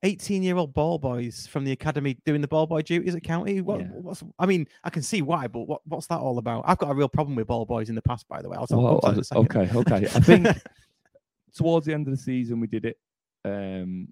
18 0.04 0.44
year 0.44 0.56
old 0.56 0.72
ball 0.72 1.00
boys 1.00 1.48
from 1.48 1.64
the 1.66 1.72
academy 1.72 2.16
doing 2.26 2.40
the 2.40 2.48
ball 2.48 2.68
boy 2.68 2.80
duties 2.80 3.16
at 3.16 3.24
county. 3.24 3.60
What, 3.62 3.80
Yeah. 3.80 3.88
what's, 3.88 4.22
I 4.38 4.46
mean, 4.46 4.68
I 4.84 4.92
can 4.92 5.02
see 5.02 5.24
why, 5.24 5.48
but 5.48 5.62
what, 5.62 5.82
what's 5.88 6.06
that 6.08 6.20
all 6.20 6.38
about? 6.38 6.64
I've 6.68 6.78
got 6.78 6.92
a 6.92 6.94
real 6.94 7.10
problem 7.10 7.36
with 7.36 7.48
ball 7.48 7.66
boys 7.66 7.90
in 7.90 7.96
the 7.96 8.04
past, 8.04 8.28
by 8.28 8.40
the 8.40 8.48
way. 8.48 8.56
I'll 8.56 8.68
talk 8.68 8.78
Well, 8.84 9.00
about 9.00 9.02
that 9.02 9.14
in 9.14 9.20
a 9.22 9.24
second. 9.24 9.58
okay, 9.58 9.80
okay. 9.80 10.06
I 10.16 10.20
think 10.20 10.48
towards 11.56 11.88
the 11.88 11.94
end 11.94 12.06
of 12.08 12.12
the 12.12 12.22
season 12.22 12.60
we 12.60 12.68
did 12.68 12.86
it, 12.86 13.00
um, 13.46 14.10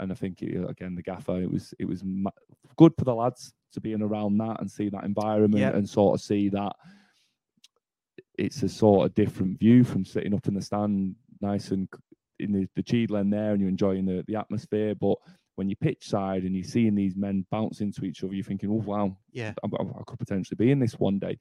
and 0.00 0.10
I 0.10 0.14
think 0.16 0.42
it, 0.42 0.68
again 0.68 0.96
the 0.96 1.02
gaffer 1.02 1.40
it 1.40 1.50
was 1.52 1.72
it 1.78 1.84
was 1.84 2.02
good 2.76 2.94
for 2.98 3.04
the 3.04 3.14
lads 3.14 3.52
to 3.74 3.80
be 3.80 3.92
in 3.92 4.02
around 4.02 4.38
that 4.38 4.60
and 4.60 4.68
see 4.68 4.88
that 4.88 5.04
environment 5.04 5.60
Yeah. 5.60 5.76
and 5.76 5.88
sort 5.88 6.18
of 6.18 6.24
see 6.24 6.48
that 6.48 6.72
it's 8.38 8.62
a 8.62 8.68
sort 8.68 9.06
of 9.06 9.14
different 9.14 9.58
view 9.58 9.84
from 9.84 10.04
sitting 10.04 10.34
up 10.34 10.46
in 10.48 10.54
the 10.54 10.62
stand, 10.62 11.14
nice 11.40 11.70
and 11.70 11.88
in 12.38 12.52
the, 12.52 12.68
the 12.76 12.82
cheat 12.82 13.10
lane 13.10 13.30
there, 13.30 13.52
and 13.52 13.60
you're 13.60 13.70
enjoying 13.70 14.04
the, 14.04 14.24
the 14.26 14.36
atmosphere. 14.36 14.94
But 14.94 15.16
when 15.56 15.70
you 15.70 15.76
pitch 15.76 16.08
side 16.08 16.42
and 16.42 16.54
you're 16.54 16.64
seeing 16.64 16.94
these 16.94 17.16
men 17.16 17.46
bounce 17.50 17.80
into 17.80 18.04
each 18.04 18.22
other, 18.22 18.34
you're 18.34 18.44
thinking, 18.44 18.70
oh 18.70 18.84
wow, 18.84 19.16
yeah, 19.32 19.52
I, 19.64 19.68
I 19.78 19.82
I 19.82 20.02
could 20.06 20.18
potentially 20.18 20.56
be 20.56 20.70
in 20.70 20.78
this 20.78 20.98
one 20.98 21.18
day. 21.18 21.38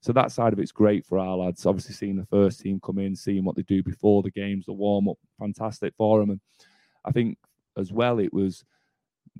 So 0.00 0.12
that 0.12 0.32
side 0.32 0.52
of 0.52 0.58
it's 0.58 0.72
great 0.72 1.04
for 1.04 1.18
our 1.18 1.36
lads. 1.36 1.66
Obviously, 1.66 1.94
seeing 1.94 2.16
the 2.16 2.26
first 2.26 2.60
team 2.60 2.80
come 2.80 2.98
in, 2.98 3.14
seeing 3.16 3.44
what 3.44 3.56
they 3.56 3.62
do 3.62 3.82
before 3.82 4.22
the 4.22 4.30
games, 4.30 4.66
the 4.66 4.72
warm 4.72 5.08
up, 5.08 5.18
fantastic 5.38 5.92
for 5.96 6.20
them. 6.20 6.30
And 6.30 6.40
I 7.04 7.10
think 7.10 7.36
as 7.76 7.92
well, 7.92 8.18
it 8.18 8.32
was 8.32 8.64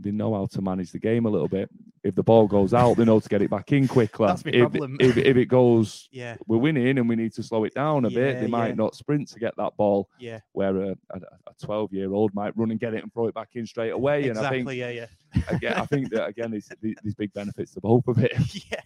they 0.01 0.11
know 0.11 0.35
how 0.35 0.47
to 0.47 0.63
manage 0.63 0.93
the 0.93 0.99
game 0.99 1.27
a 1.27 1.29
little 1.29 1.49
bit. 1.49 1.71
If 2.05 2.15
the 2.15 2.23
ball 2.23 2.47
goes 2.47 2.73
out, 2.73 2.97
they 2.97 3.05
know 3.05 3.21
to 3.21 3.29
get 3.29 3.43
it 3.43 3.51
back 3.51 3.73
in 3.73 3.89
quickly. 3.89 4.27
That's 4.27 4.45
my 4.45 4.53
if, 4.53 4.61
problem. 4.61 4.97
if 5.01 5.17
if 5.17 5.37
it 5.37 5.47
goes, 5.47 6.09
yeah, 6.13 6.37
we're 6.47 6.59
winning 6.59 6.99
and 6.99 7.09
we 7.09 7.17
need 7.17 7.35
to 7.35 7.43
slow 7.43 7.65
it 7.65 7.75
down 7.75 8.05
a 8.05 8.11
bit. 8.11 8.41
They 8.41 8.47
might 8.47 8.69
yeah. 8.69 8.75
not 8.75 8.95
sprint 8.95 9.29
to 9.29 9.39
get 9.39 9.57
that 9.57 9.77
ball, 9.77 10.09
yeah. 10.19 10.41
where 10.53 10.77
a, 10.77 10.97
a, 11.11 11.19
a 11.19 11.65
12 11.65 11.93
year 11.93 12.13
old 12.13 12.35
might 12.35 12.57
run 12.57 12.71
and 12.71 12.81
get 12.81 12.95
it 12.95 13.03
and 13.03 13.13
throw 13.13 13.27
it 13.27 13.35
back 13.35 13.51
in 13.55 13.67
straight 13.67 13.93
away. 13.93 14.29
And 14.29 14.39
I 14.39 14.51
think 14.51 14.69
Exactly. 14.69 14.81
Yeah, 14.81 14.91
yeah. 14.91 15.43
again, 15.49 15.75
I 15.75 15.87
think 15.87 16.11
that 16.11 16.29
again, 16.29 16.51
there's, 16.51 16.71
there's 16.81 17.15
big 17.15 17.33
benefits 17.33 17.73
to 17.75 17.81
both 17.81 18.07
of 18.09 18.19
it. 18.19 18.33
yeah. 18.71 18.81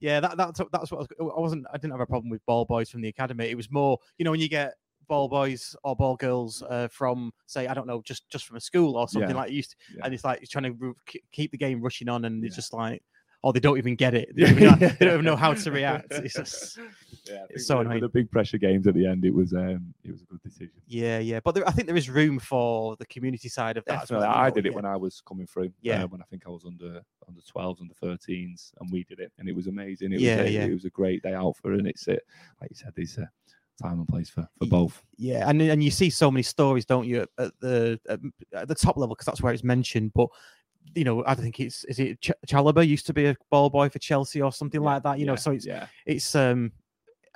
Yeah, 0.00 0.18
that, 0.18 0.36
that's 0.36 0.60
that's 0.72 0.90
what 0.90 0.98
I, 0.98 1.22
was, 1.22 1.32
I 1.36 1.40
wasn't. 1.40 1.64
I 1.72 1.76
didn't 1.76 1.92
have 1.92 2.00
a 2.00 2.06
problem 2.06 2.28
with 2.28 2.44
ball 2.44 2.64
boys 2.64 2.90
from 2.90 3.02
the 3.02 3.08
academy. 3.08 3.48
It 3.48 3.56
was 3.56 3.70
more, 3.70 3.98
you 4.18 4.24
know, 4.24 4.32
when 4.32 4.40
you 4.40 4.48
get 4.48 4.74
ball 5.08 5.28
boys 5.28 5.74
or 5.84 5.94
ball 5.96 6.16
girls 6.16 6.62
uh, 6.62 6.88
from, 6.88 7.32
say, 7.46 7.66
I 7.66 7.74
don't 7.74 7.86
know, 7.86 8.02
just 8.02 8.28
just 8.30 8.46
from 8.46 8.56
a 8.56 8.60
school 8.60 8.96
or 8.96 9.08
something 9.08 9.30
Yeah. 9.30 9.36
like 9.36 9.50
used, 9.52 9.70
to, 9.70 9.76
Yeah. 9.96 10.04
and 10.04 10.14
it's 10.14 10.24
like 10.24 10.40
it's 10.42 10.50
trying 10.50 10.64
to 10.78 10.94
keep 11.32 11.50
the 11.50 11.58
game 11.58 11.80
rushing 11.80 12.08
on, 12.08 12.24
and 12.24 12.44
it's 12.44 12.56
just 12.56 12.72
like, 12.72 13.02
oh, 13.44 13.50
they 13.50 13.58
don't 13.60 13.78
even 13.78 13.96
get 13.96 14.14
it. 14.14 14.30
They 14.36 14.44
don't 14.44 14.52
even, 14.52 14.64
know, 14.80 14.88
don't 15.00 15.02
even 15.14 15.24
know 15.24 15.36
how 15.44 15.52
to 15.52 15.70
react. 15.72 16.12
It's 16.12 16.34
just, 16.34 16.78
Yeah, 17.26 17.44
It's 17.50 17.66
so 17.66 17.74
the, 17.74 17.80
annoying. 17.80 18.00
the 18.00 18.08
big 18.08 18.30
pressure 18.30 18.58
games 18.58 18.86
at 18.86 18.94
the 18.94 19.04
end. 19.06 19.24
It 19.24 19.34
was 19.34 19.52
um, 19.52 19.94
it 20.04 20.12
was 20.12 20.22
a 20.22 20.26
good 20.26 20.42
decision. 20.42 20.74
yeah, 20.86 21.18
yeah. 21.18 21.40
But 21.44 21.54
there, 21.56 21.68
I 21.68 21.72
think 21.72 21.86
there 21.88 21.96
is 21.96 22.08
room 22.08 22.38
for 22.38 22.94
the 22.96 23.06
community 23.06 23.48
side 23.48 23.76
of 23.76 23.84
that. 23.86 24.02
as 24.02 24.08
Definitely, 24.08 24.28
well, 24.28 24.36
I 24.36 24.50
did 24.50 24.66
it 24.66 24.74
when 24.74 24.84
I 24.84 24.96
was 24.96 25.20
coming 25.26 25.46
through. 25.46 25.72
Yeah. 25.80 26.04
uh, 26.04 26.06
when 26.08 26.20
I 26.22 26.24
think 26.30 26.44
I 26.46 26.50
was 26.50 26.64
under 26.64 27.02
under 27.28 27.40
12s, 27.40 27.80
under 27.80 27.94
13s, 27.94 28.72
and 28.80 28.90
we 28.92 29.02
did 29.04 29.18
it, 29.18 29.32
and 29.38 29.48
it 29.48 29.54
was 29.56 29.66
amazing. 29.66 30.12
It 30.12 30.20
Yeah, 30.20 30.36
was 30.42 30.46
a, 30.46 30.50
yeah. 30.52 30.64
it 30.66 30.72
was 30.74 30.84
a 30.84 30.90
great 30.90 31.22
day 31.22 31.34
out 31.34 31.56
for, 31.56 31.72
and 31.72 31.86
it's 31.86 32.06
it 32.08 32.22
like 32.60 32.70
you 32.70 32.76
said, 32.76 32.92
these 32.94 33.18
a 33.18 33.28
time 33.80 33.98
and 33.98 34.08
place 34.08 34.28
for, 34.28 34.48
for 34.58 34.66
both. 34.66 35.02
Yeah, 35.16 35.48
and 35.48 35.60
and 35.62 35.82
you 35.82 35.90
see 35.90 36.10
so 36.10 36.30
many 36.30 36.42
stories, 36.42 36.84
don't 36.84 37.06
you, 37.06 37.26
at, 37.38 37.52
the 37.60 38.00
at, 38.08 38.20
at 38.54 38.68
the 38.68 38.74
top 38.74 38.96
level 38.96 39.14
because 39.14 39.26
that's 39.26 39.42
where 39.42 39.52
it's 39.52 39.64
mentioned. 39.64 40.12
But 40.14 40.28
you 40.94 41.04
know, 41.04 41.24
I 41.26 41.34
think 41.34 41.60
it's 41.60 41.84
is 41.84 41.98
it 41.98 42.20
Ch- 42.20 42.32
Chalobah 42.46 42.86
used 42.86 43.06
to 43.06 43.14
be 43.14 43.26
a 43.26 43.36
ball 43.50 43.70
boy 43.70 43.88
for 43.88 43.98
Chelsea 43.98 44.42
or 44.42 44.52
something 44.52 44.82
Yeah, 44.82 44.86
like 44.86 45.02
that. 45.04 45.18
You 45.18 45.26
know, 45.26 45.36
so 45.36 45.52
it's 45.52 45.66
yeah, 45.66 45.86
it's 46.06 46.34
um 46.34 46.72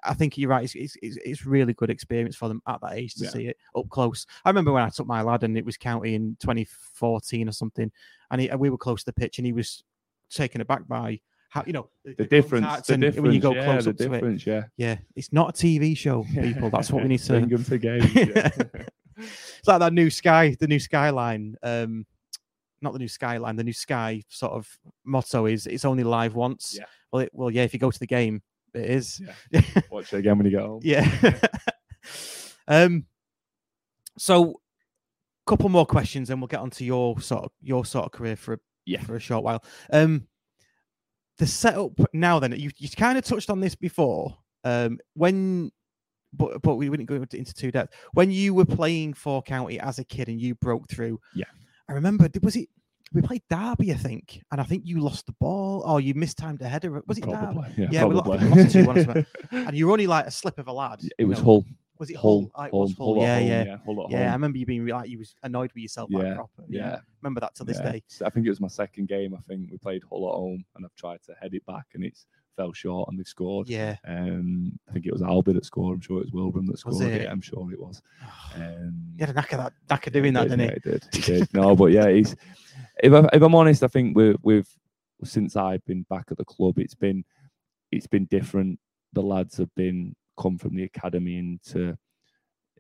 I 0.05 0.15
think 0.15 0.39
you're 0.39 0.51
right. 0.51 0.65
It's, 0.65 0.75
it's, 0.75 0.97
it's, 1.03 1.17
it's 1.25 1.47
really 1.47 1.75
good 1.75 1.91
experience 1.91 2.37
for 2.37 2.49
them 2.49 2.63
at 2.69 2.81
that 2.81 2.93
age 2.93 3.15
to 3.15 3.25
Yeah. 3.25 3.31
see 3.31 3.47
it 3.49 3.57
up 3.75 3.89
close. 3.89 4.27
I 4.45 4.51
remember 4.51 4.73
when 4.73 4.85
I 4.85 4.91
took 4.91 5.07
my 5.07 5.23
lad 5.23 5.43
and 5.43 5.57
it 5.59 5.65
was 5.65 5.77
county 5.77 6.15
in 6.15 6.37
2014 6.41 7.49
or 7.49 7.53
something, 7.53 7.91
and, 8.31 8.41
he, 8.41 8.49
and 8.49 8.61
we 8.61 8.71
were 8.71 8.79
close 8.79 9.01
to 9.03 9.07
the 9.07 9.13
pitch, 9.13 9.39
and 9.39 9.47
he 9.47 9.53
was 9.53 9.83
taken 10.31 10.61
aback 10.61 10.87
by 10.87 11.21
how 11.57 11.65
you 11.67 11.73
know 11.73 11.89
the 12.05 12.25
difference, 12.27 12.87
the 12.87 12.99
difference, 12.99 13.21
when 13.23 13.33
you 13.33 13.41
go 13.41 13.55
yeah, 13.55 13.65
close 13.65 13.85
the 13.85 13.91
up 13.91 13.97
to 13.97 14.05
it. 14.05 14.11
difference, 14.11 14.47
yeah. 14.47 14.65
Yeah, 14.77 14.99
it's 15.15 15.33
not 15.33 15.51
a 15.51 15.53
TV 15.53 15.97
show, 15.97 16.25
people. 16.35 16.69
That's 16.69 16.91
what 16.91 17.03
we 17.03 17.09
need 17.09 17.21
to. 17.21 17.33
bring 17.33 17.49
them 17.49 17.65
to 17.65 17.79
games. 17.79 18.15
Yeah. 18.15 18.51
it's 19.17 19.67
like 19.67 19.81
that 19.81 19.95
new 19.95 20.11
sky, 20.11 20.55
the 20.61 20.69
new 20.69 20.79
skyline. 20.79 21.57
Um, 21.63 22.05
not 22.83 22.93
the 22.93 22.99
new 22.99 23.09
skyline, 23.09 23.57
the 23.57 23.65
new 23.65 23.73
sky 23.73 24.23
sort 24.29 24.53
of 24.53 24.69
motto 25.05 25.47
is 25.47 25.67
it's 25.67 25.87
only 25.87 26.05
live 26.05 26.35
once. 26.35 26.77
Yeah. 26.79 26.85
Well, 27.11 27.23
it, 27.23 27.31
well, 27.33 27.51
yeah. 27.51 27.63
If 27.63 27.73
you 27.73 27.81
go 27.81 27.91
to 27.91 27.99
the 27.99 28.07
game, 28.07 28.43
it 28.75 28.91
is. 28.91 29.23
Watch 29.91 30.13
it 30.13 30.19
again 30.19 30.37
when 30.37 30.45
you 30.45 30.53
get 30.53 30.61
home. 30.61 30.81
Yeah. 30.83 31.39
um. 32.69 33.07
So, 34.19 34.61
couple 35.47 35.71
more 35.71 35.87
questions, 35.87 36.29
and 36.29 36.41
we'll 36.41 36.49
get 36.49 36.61
onto 36.61 36.85
your 36.85 37.19
sort 37.21 37.45
of 37.45 37.51
your 37.63 37.87
sort 37.87 38.05
of 38.05 38.13
career 38.13 38.37
for 38.37 38.55
a, 38.55 38.59
Yeah. 38.85 39.03
for 39.03 39.17
a 39.17 39.21
short 39.21 39.43
while. 39.43 39.65
Um, 39.91 40.27
the 41.39 41.47
setup 41.47 41.93
now. 42.13 42.39
Then 42.39 42.53
you 42.59 42.71
you 42.77 42.89
kind 42.91 43.17
of 43.19 43.25
touched 43.25 43.51
on 43.51 43.61
this 43.61 43.75
before. 43.75 44.37
Um, 44.65 44.99
when. 45.15 45.71
But, 46.33 46.61
but 46.61 46.75
we 46.75 46.91
wouldn't 46.91 47.09
go 47.09 47.15
into 47.15 47.55
too 47.55 47.71
depth. 47.71 47.95
When 48.13 48.31
you 48.31 48.53
were 48.53 48.67
playing 48.67 49.15
for 49.15 49.43
county 49.43 49.81
as 49.81 49.99
a 49.99 50.05
kid 50.05 50.29
and 50.29 50.39
you 50.39 50.55
broke 50.57 50.87
through, 50.91 51.19
Yeah. 51.35 51.45
I 51.89 51.93
remember. 51.95 52.29
did- 52.29 52.45
Was 52.45 52.57
it 52.57 52.69
we 53.13 53.23
played 53.23 53.43
Derby? 53.49 53.93
I 53.93 53.97
think, 53.97 54.43
and 54.53 54.61
I 54.61 54.65
think 54.65 54.83
you 54.85 54.99
lost 55.01 55.25
the 55.27 55.35
ball 55.41 55.83
or 55.87 55.99
you 56.01 56.13
mistimed 56.15 56.61
a 56.61 56.69
header. 56.69 57.01
Was 57.07 57.19
it 57.19 57.25
Derby? 57.25 57.61
Yeah, 57.79 57.89
Yeah, 57.91 58.05
we 58.05 58.17
lo- 58.17 58.23
probably. 58.23 58.49
we 58.51 58.65
lost 58.65 58.77
2-1. 58.77 59.27
And 59.53 59.77
you 59.79 59.87
were 59.87 59.93
only 59.93 60.09
like 60.09 60.27
a 60.27 60.31
slip 60.31 60.59
of 60.59 60.67
a 60.69 60.73
lad. 60.73 61.01
it 61.17 61.25
was 61.25 61.39
know. 61.39 61.45
Hull. 61.45 61.65
Was 61.99 62.11
it 62.11 62.17
Hull? 62.17 62.51
Hull. 62.55 62.65
It 62.67 62.71
Hull, 62.71 62.81
was 62.83 62.95
Hull. 62.97 63.17
Yeah, 63.19 63.39
yeah, 63.39 63.65
yeah. 63.65 63.77
Hull 63.85 64.05
at 64.05 64.11
yeah. 64.11 64.31
I 64.31 64.33
remember 64.35 64.59
you 64.59 64.67
being 64.67 64.87
like 64.87 65.09
you 65.09 65.19
was 65.19 65.35
annoyed 65.43 65.71
with 65.75 65.83
yourself. 65.83 66.11
like 66.13 66.25
Yeah, 66.25 66.35
proper. 66.35 66.65
yeah. 66.69 66.99
Remember 67.23 67.41
that 67.41 67.55
to 67.57 67.65
this 67.65 67.79
Yeah. 67.79 67.93
day. 67.93 68.03
I 68.25 68.31
think 68.31 68.47
it 68.47 68.51
was 68.51 68.61
my 68.61 68.69
second 68.69 69.09
game. 69.09 69.35
I 69.35 69.41
think 69.49 69.71
we 69.71 69.79
played 69.79 70.03
Hull 70.11 70.29
at 70.29 70.35
home, 70.35 70.65
and 70.75 70.85
I've 70.85 70.95
tried 70.95 71.23
to 71.25 71.35
head 71.41 71.55
it 71.55 71.65
back, 71.67 71.87
and 71.95 72.05
it's 72.05 72.27
fell 72.57 72.73
short, 72.73 73.09
and 73.11 73.19
they've 73.19 73.27
scored. 73.29 73.69
Yeah. 73.69 73.97
Um, 74.07 74.79
I 74.89 74.93
think 74.93 75.07
it 75.07 75.13
was 75.13 75.21
Albert 75.23 75.55
that 75.55 75.65
scored. 75.67 75.97
I'm 75.97 76.01
sure 76.01 76.19
it 76.21 76.25
was 76.27 76.33
Wilburn 76.33 76.65
that 76.67 76.79
scored. 76.79 77.03
it? 77.03 77.23
Yeah, 77.23 77.31
I'm 77.31 77.41
sure 77.43 77.71
it 77.73 77.81
was. 77.81 78.03
Um, 78.55 79.13
You 79.17 79.21
had 79.27 79.31
a 79.31 79.33
knack 79.35 79.53
of 79.53 79.59
that, 79.59 79.73
knack 79.91 80.07
of 80.07 80.13
doing 80.15 80.33
that, 80.33 80.49
did, 80.49 80.57
didn't 80.59 80.61
yeah, 80.61 80.75
he? 80.83 80.91
he 80.91 80.91
did. 80.91 81.09
He 81.15 81.21
did. 81.41 81.55
No, 81.55 81.77
but 81.77 81.87
yeah, 81.93 82.09
he's. 82.09 82.35
If, 83.03 83.13
I, 83.13 83.29
if 83.35 83.43
I'm 83.43 83.55
honest, 83.55 83.83
I 83.83 83.89
think 83.89 84.17
we've, 84.17 84.37
we've 84.43 84.69
since 85.25 85.57
I've 85.57 85.85
been 85.85 86.05
back 86.09 86.27
at 86.31 86.39
the 86.39 86.45
club, 86.47 86.79
it's 86.79 86.95
been 86.95 87.25
it's 87.93 88.07
been 88.07 88.25
different. 88.27 88.79
The 89.13 89.23
lads 89.23 89.57
have 89.59 89.75
been 89.75 90.15
come 90.39 90.59
from 90.59 90.75
the 90.75 90.85
academy 90.85 91.39
into 91.39 91.97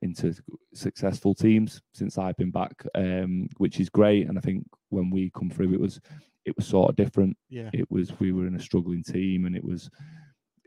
into 0.03 0.35
successful 0.75 1.35
teams 1.35 1.81
since 1.95 2.19
I've 2.19 2.37
been 2.37 2.51
back, 2.51 2.85
um, 2.95 3.49
which 3.57 3.81
is 3.81 3.89
great. 3.89 4.29
And 4.29 4.37
I 4.37 4.41
think 4.41 4.65
when 4.91 5.11
we 5.11 5.31
come 5.31 5.51
through, 5.51 5.73
it 5.73 5.81
was 5.81 6.01
it 6.45 6.57
was 6.57 6.67
sort 6.67 6.91
of 6.91 6.97
different. 6.97 7.37
Yeah. 7.49 7.71
It 7.73 7.91
was 7.91 8.19
we 8.21 8.33
were 8.33 8.47
in 8.47 8.57
a 8.57 8.61
struggling 8.61 9.03
team, 9.03 9.47
and 9.47 9.57
it 9.57 9.65
was 9.65 9.91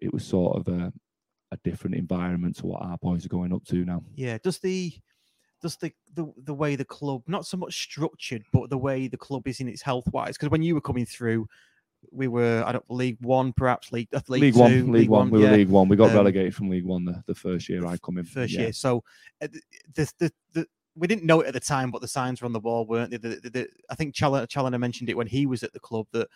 it 0.02 0.14
was 0.14 0.26
sort 0.26 0.58
of 0.58 0.68
a 0.68 0.92
a 1.52 1.58
different 1.64 1.96
environment 1.96 2.56
to 2.58 2.68
what 2.68 2.84
our 2.84 2.98
boys 2.98 3.26
are 3.26 3.30
going 3.30 3.54
up 3.54 3.66
to 3.66 3.86
now. 3.86 4.04
Yeah. 4.16 4.38
Does 4.44 4.60
the 4.60 4.94
does 5.62 5.78
the, 5.78 5.92
the 6.16 6.32
the 6.44 6.54
way 6.54 6.76
the 6.76 6.86
club 6.86 7.24
not 7.28 7.46
so 7.46 7.58
much 7.58 7.82
structured, 7.82 8.44
but 8.54 8.70
the 8.70 8.78
way 8.78 9.08
the 9.08 9.18
club 9.18 9.48
is 9.48 9.60
in 9.60 9.68
its 9.68 9.82
health 9.82 10.08
wise? 10.12 10.38
Because 10.38 10.50
when 10.50 10.64
you 10.64 10.76
were 10.76 10.82
coming 10.82 11.06
through, 11.06 11.48
we 12.12 12.28
were 12.28 12.64
I 12.66 12.72
don't 12.72 12.86
League 12.90 13.18
One, 13.22 13.54
perhaps 13.54 13.92
League 13.92 14.08
uh, 14.14 14.22
League, 14.28 14.42
League, 14.42 14.54
Two, 14.54 14.60
One, 14.60 14.92
League, 14.92 15.10
One. 15.10 15.30
We 15.30 15.44
yeah. 15.44 15.52
were 15.52 15.58
League 15.58 15.70
One. 15.70 15.88
We 15.88 15.96
got 15.96 16.10
Um, 16.12 16.16
relegated 16.18 16.56
from 16.56 16.70
League 16.70 16.86
One 16.86 17.06
the, 17.06 17.22
the 17.28 17.36
first 17.36 17.70
year 17.70 17.86
I 17.86 17.98
come 17.98 18.18
in. 18.18 18.26
first 18.26 18.54
yeah. 18.54 18.62
year. 18.62 18.74
So 18.74 19.04
uh, 19.42 19.48
th- 19.48 19.64
the, 19.96 20.12
the 20.20 20.34
the 20.54 20.68
we 20.96 21.08
didn't 21.08 21.24
know 21.26 21.42
it 21.42 21.48
at 21.48 21.54
the 21.54 21.60
time, 21.60 21.92
but 21.92 22.02
the 22.02 22.08
signs 22.08 22.42
were 22.42 22.46
on 22.46 22.54
the 22.54 22.60
wall, 22.60 22.86
weren't 22.86 23.12
they? 23.12 23.18
The, 23.18 23.50
the, 23.50 23.68
I 23.90 23.96
think 23.96 24.14
Challoner, 24.16 24.46
Challoner 24.48 24.78
mentioned 24.80 25.10
it 25.10 25.16
when 25.16 25.28
he 25.28 25.46
was 25.46 25.64
at 25.64 25.72
the 25.72 25.80
club 25.80 26.08
that 26.12 26.28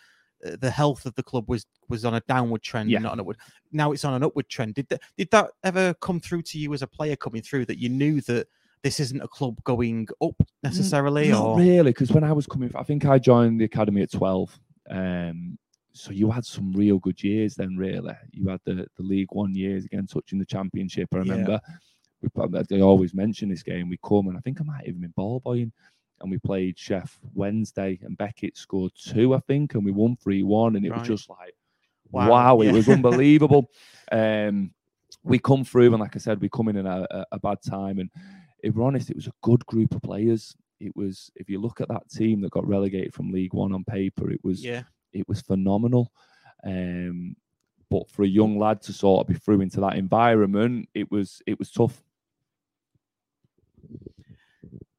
uh, 0.46 0.56
the 0.60 0.70
health 0.70 1.04
of 1.06 1.14
the 1.16 1.22
club 1.22 1.48
was 1.48 1.66
was 1.88 2.04
on 2.04 2.14
a 2.14 2.20
downward 2.28 2.62
trend, 2.62 2.88
Yeah. 2.90 3.00
not 3.00 3.12
an 3.14 3.20
upward. 3.20 3.36
Now 3.72 3.92
it's 3.92 4.04
on 4.04 4.14
an 4.14 4.22
upward 4.22 4.48
trend. 4.48 4.74
Did 4.74 4.88
that 4.88 5.02
did 5.16 5.30
that 5.32 5.50
ever 5.64 5.92
come 5.94 6.20
through 6.20 6.42
to 6.42 6.58
you 6.58 6.72
as 6.72 6.82
a 6.82 6.86
player 6.86 7.16
coming 7.16 7.42
through 7.42 7.66
that 7.66 7.78
you 7.78 7.88
knew 7.88 8.20
that 8.22 8.46
this 8.82 9.00
isn't 9.00 9.22
a 9.22 9.28
club 9.28 9.58
going 9.64 10.06
up 10.22 10.36
necessarily, 10.62 11.28
Not 11.30 11.42
or 11.44 11.58
really, 11.58 11.90
because 11.90 12.12
when 12.12 12.22
I 12.24 12.32
was 12.32 12.46
coming, 12.46 12.70
I 12.74 12.82
think 12.82 13.06
I 13.06 13.18
joined 13.18 13.58
the 13.60 13.64
academy 13.64 14.02
at 14.02 14.12
twelve. 14.12 14.58
Um, 14.90 15.58
so 15.92 16.10
you 16.10 16.30
had 16.30 16.44
some 16.44 16.72
real 16.72 16.98
good 16.98 17.22
years 17.22 17.54
then. 17.54 17.76
Really, 17.76 18.14
you 18.32 18.48
had 18.48 18.60
the 18.64 18.86
the 18.96 19.02
League 19.02 19.28
One 19.32 19.54
years 19.54 19.84
again, 19.84 20.06
touching 20.06 20.38
the 20.38 20.44
Championship. 20.46 21.08
I 21.12 21.18
Yeah. 21.18 21.22
remember 21.22 21.60
we 22.20 22.28
prob- 22.30 22.66
they 22.68 22.80
always 22.80 23.14
mention 23.14 23.48
this 23.48 23.62
game. 23.62 23.88
We 23.88 23.98
come 24.04 24.28
and 24.28 24.36
I 24.36 24.40
think 24.40 24.60
I 24.60 24.64
might 24.64 24.86
even 24.88 25.02
been 25.02 25.12
ball 25.16 25.40
boying, 25.40 25.72
and 26.20 26.30
we 26.30 26.38
played 26.38 26.76
Sheff 26.76 27.10
Wednesday, 27.34 27.98
and 28.02 28.16
Beckett 28.16 28.56
scored 28.56 28.92
two, 28.96 29.34
I 29.34 29.40
think, 29.40 29.74
and 29.74 29.84
we 29.84 29.92
won 29.92 30.16
three 30.16 30.42
one, 30.42 30.76
and 30.76 30.84
it 30.84 30.90
Right. 30.90 30.98
was 31.00 31.08
just 31.08 31.28
like 31.30 31.54
Wow, 32.10 32.30
wow, 32.30 32.60
yeah. 32.60 32.70
it 32.70 32.72
was 32.74 32.88
unbelievable. 32.88 33.70
um, 34.12 34.72
we 35.22 35.38
come 35.38 35.64
through, 35.64 35.92
and 35.92 36.00
like 36.00 36.16
I 36.16 36.18
said, 36.18 36.40
we 36.40 36.48
come 36.48 36.68
in 36.68 36.76
in 36.76 36.86
a, 36.86 37.06
a, 37.10 37.26
a 37.32 37.38
bad 37.38 37.62
time. 37.62 37.98
And 37.98 38.10
if 38.62 38.74
we're 38.74 38.84
honest, 38.84 39.10
it 39.10 39.16
was 39.16 39.26
a 39.26 39.32
good 39.42 39.64
group 39.66 39.94
of 39.94 40.02
players. 40.02 40.56
It 40.80 40.94
was, 40.96 41.30
if 41.36 41.48
you 41.48 41.60
look 41.60 41.80
at 41.80 41.88
that 41.88 42.08
team 42.10 42.40
that 42.42 42.50
got 42.50 42.66
relegated 42.66 43.14
from 43.14 43.30
League 43.30 43.54
One 43.54 43.72
on 43.72 43.84
paper, 43.84 44.30
it 44.30 44.40
was 44.42 44.62
yeah, 44.64 44.82
it 45.12 45.26
was 45.28 45.40
phenomenal. 45.40 46.12
Um, 46.66 47.36
but 47.90 48.08
for 48.10 48.22
a 48.24 48.28
young 48.28 48.58
lad 48.58 48.82
to 48.82 48.92
sort 48.92 49.20
of 49.20 49.26
be 49.32 49.38
through 49.38 49.60
into 49.60 49.80
that 49.80 49.96
environment, 49.96 50.88
it 50.94 51.10
was 51.10 51.40
it 51.46 51.58
was 51.58 51.70
tough. 51.70 52.02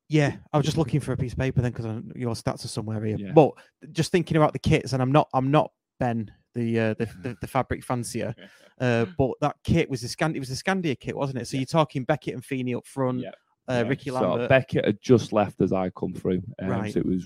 yeah. 0.07 0.35
I 0.53 0.57
was 0.57 0.65
just 0.65 0.77
looking 0.77 0.99
for 0.99 1.11
a 1.13 1.17
piece 1.17 1.33
of 1.33 1.39
paper 1.39 1.61
then 1.61 1.71
because 1.71 1.85
your 2.15 2.33
stats 2.35 2.63
are 2.63 2.69
somewhere 2.69 3.03
here. 3.03 3.17
Yeah. 3.19 3.31
But 3.33 3.51
just 3.91 4.11
thinking 4.11 4.37
about 4.37 4.53
the 4.53 4.59
kits, 4.59 4.93
and 4.93 5.01
I'm 5.01 5.11
not 5.11 5.27
I'm 5.33 5.51
not 5.51 5.71
Ben 5.99 6.31
the 6.53 6.79
uh, 6.79 6.93
the, 6.93 7.05
the 7.23 7.37
the 7.41 7.47
fabric 7.47 7.83
fancier. 7.83 8.33
Uh, 8.79 9.05
but 9.17 9.31
that 9.41 9.55
kit 9.63 9.89
was 9.89 10.01
the 10.01 10.07
Scand- 10.07 10.35
it 10.35 10.39
was 10.39 10.49
the 10.49 10.55
Scandia 10.55 10.99
kit, 10.99 11.15
wasn't 11.15 11.39
it? 11.39 11.47
So 11.47 11.55
Yeah. 11.55 11.61
you're 11.61 11.65
talking 11.67 12.03
Beckett 12.03 12.33
and 12.35 12.43
Feeney 12.45 12.75
up 12.75 12.85
front, 12.85 13.19
Yeah. 13.21 13.31
Uh, 13.69 13.73
Yeah, 13.73 13.81
Ricky 13.89 14.09
so 14.09 14.15
Lambert. 14.21 14.49
Beckett 14.49 14.85
had 14.85 15.01
just 15.01 15.33
left 15.33 15.61
as 15.61 15.73
I 15.73 15.89
come 15.91 16.13
through. 16.13 16.41
Um, 16.61 16.67
Right. 16.69 16.93
So 16.93 16.99
it 16.99 17.05
was 17.05 17.25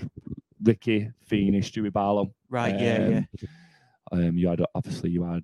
Ricky, 0.63 1.09
Feeney, 1.25 1.61
Stewie 1.61 1.91
Barlow. 1.91 2.33
right, 2.49 2.79
yeah, 2.79 3.09
yeah. 3.09 3.21
Um, 4.11 4.19
um, 4.29 4.37
you 4.37 4.47
had 4.49 4.61
obviously 4.75 5.09
you 5.11 5.23
had 5.23 5.43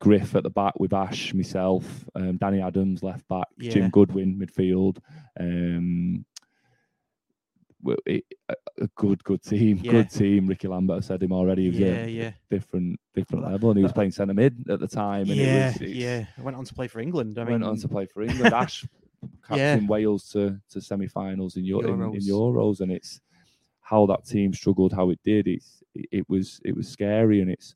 Griff 0.00 0.34
at 0.36 0.42
the 0.42 0.50
back 0.50 0.78
with 0.78 0.92
Ash, 0.92 1.32
myself, 1.34 2.04
um, 2.14 2.36
Danny 2.36 2.60
Adams 2.60 3.02
left 3.02 3.26
back, 3.28 3.46
Yeah. 3.58 3.70
Jim 3.72 3.90
Goodwin 3.90 4.38
midfield. 4.38 4.98
Um, 5.38 6.24
it, 8.06 8.24
a, 8.80 8.88
good, 8.96 9.22
good 9.24 9.42
team, 9.42 9.78
Yeah. 9.82 9.92
good 9.92 10.10
team. 10.10 10.46
Ricky 10.48 10.66
Lambert, 10.68 10.98
I 10.98 11.00
said 11.00 11.22
him 11.22 11.32
already. 11.32 11.62
He 11.62 11.68
was 11.68 11.78
Yeah, 11.78 11.86
a 12.04 12.08
yeah. 12.08 12.30
different, 12.50 12.98
different 13.14 13.42
Well, 13.42 13.50
that- 13.50 13.54
level, 13.54 13.70
and 13.70 13.78
he 13.78 13.82
was 13.84 13.92
playing 13.92 14.10
centre 14.10 14.34
mid 14.34 14.68
at 14.68 14.80
the 14.80 14.88
time. 14.88 15.22
And 15.22 15.36
yeah, 15.36 15.70
it 15.74 15.80
was, 15.80 15.90
yeah. 15.92 16.26
Went 16.42 16.56
on 16.56 16.64
to 16.64 16.74
play 16.74 16.88
for 16.88 16.98
England. 17.00 17.38
I 17.38 17.44
went 17.44 17.62
on 17.64 17.76
to 17.78 17.88
play 17.88 18.06
for 18.06 18.22
England. 18.22 18.52
Ash 18.54 18.84
captain 19.46 19.86
Wales 19.86 20.28
to, 20.30 20.60
to 20.70 20.80
semi-finals 20.80 21.56
in, 21.56 21.64
Euro, 21.64 21.94
in, 21.94 22.16
in 22.16 22.20
Euros. 22.20 22.28
Euros, 22.28 22.80
and 22.80 22.92
it's 22.92 23.20
how 23.80 24.06
that 24.06 24.26
team 24.26 24.52
struggled, 24.52 24.92
how 24.92 25.10
it 25.10 25.18
did. 25.24 25.46
It's 25.46 25.82
it, 25.94 26.08
it 26.12 26.28
was 26.28 26.60
it 26.64 26.76
was 26.76 26.88
scary, 26.88 27.40
and 27.40 27.50
it's 27.50 27.74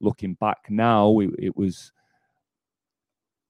looking 0.00 0.34
back 0.34 0.58
now. 0.68 1.18
It, 1.20 1.30
it 1.38 1.56
was 1.56 1.92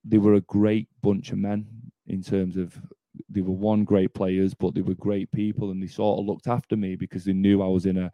they 0.05 0.19
were 0.19 0.35
a 0.35 0.41
great 0.43 0.89
bunch 1.03 1.33
of 1.33 1.39
men 1.39 1.67
in 2.07 2.23
terms 2.23 2.57
of 2.57 2.81
they 3.29 3.41
were 3.41 3.55
one 3.55 3.85
great 3.85 4.13
players, 4.15 4.55
but 4.55 4.75
they 4.75 4.83
were 4.83 4.95
great 4.95 5.31
people, 5.33 5.71
and 5.71 5.83
they 5.83 5.87
sort 5.87 6.21
of 6.21 6.27
looked 6.27 6.49
after 6.49 6.77
me 6.77 6.97
because 6.97 7.25
they 7.25 7.33
knew 7.33 7.63
I 7.63 7.69
was 7.69 7.87
in 7.87 7.99
a 7.99 8.13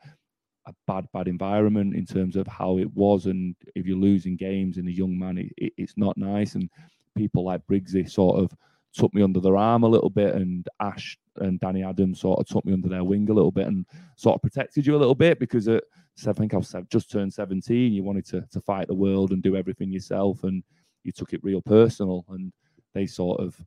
a 0.66 0.72
bad, 0.86 1.08
bad 1.12 1.26
environment 1.26 1.94
in 1.94 2.06
terms 2.06 2.36
of 2.36 2.46
how 2.46 2.78
it 2.78 2.88
was, 2.94 3.26
and 3.26 3.56
if 3.74 3.84
you're 3.84 3.96
losing 3.96 4.36
games 4.36 4.78
in 4.78 4.86
a 4.86 4.92
young 4.92 5.18
man, 5.18 5.38
it, 5.38 5.52
it, 5.56 5.72
it's 5.76 5.94
not 5.96 6.16
nice. 6.16 6.54
And 6.54 6.70
people 7.16 7.44
like 7.44 7.66
Briggsy 7.66 8.08
sort 8.08 8.38
of 8.38 8.52
took 8.94 9.12
me 9.14 9.22
under 9.22 9.40
their 9.40 9.56
arm 9.56 9.82
a 9.82 9.88
little 9.88 10.10
bit, 10.10 10.34
and 10.34 10.68
Ash 10.80 11.18
and 11.36 11.58
Danny 11.60 11.82
Adams 11.82 12.20
sort 12.20 12.40
of 12.40 12.46
took 12.46 12.64
me 12.64 12.72
under 12.72 12.88
their 12.88 13.04
wing 13.04 13.28
a 13.30 13.32
little 13.32 13.50
bit 13.50 13.66
and 13.66 13.86
sort 14.16 14.34
of 14.34 14.42
protected 14.42 14.86
you 14.86 14.94
a 14.94 14.98
little 14.98 15.14
bit 15.14 15.38
because 15.38 15.68
at 15.68 15.84
so 16.16 16.30
I 16.30 16.34
think 16.34 16.52
I 16.52 16.58
was 16.58 16.74
just 16.90 17.10
turned 17.10 17.32
17. 17.32 17.92
You 17.92 18.02
wanted 18.02 18.26
to, 18.26 18.42
to 18.52 18.60
fight 18.60 18.86
the 18.86 18.94
world 18.94 19.32
and 19.32 19.42
do 19.42 19.56
everything 19.56 19.90
yourself, 19.90 20.44
and 20.44 20.62
you 21.04 21.12
took 21.12 21.32
it 21.32 21.42
real 21.42 21.62
personal. 21.62 22.24
And 22.28 22.52
they 22.94 23.06
sort 23.06 23.40
of, 23.40 23.58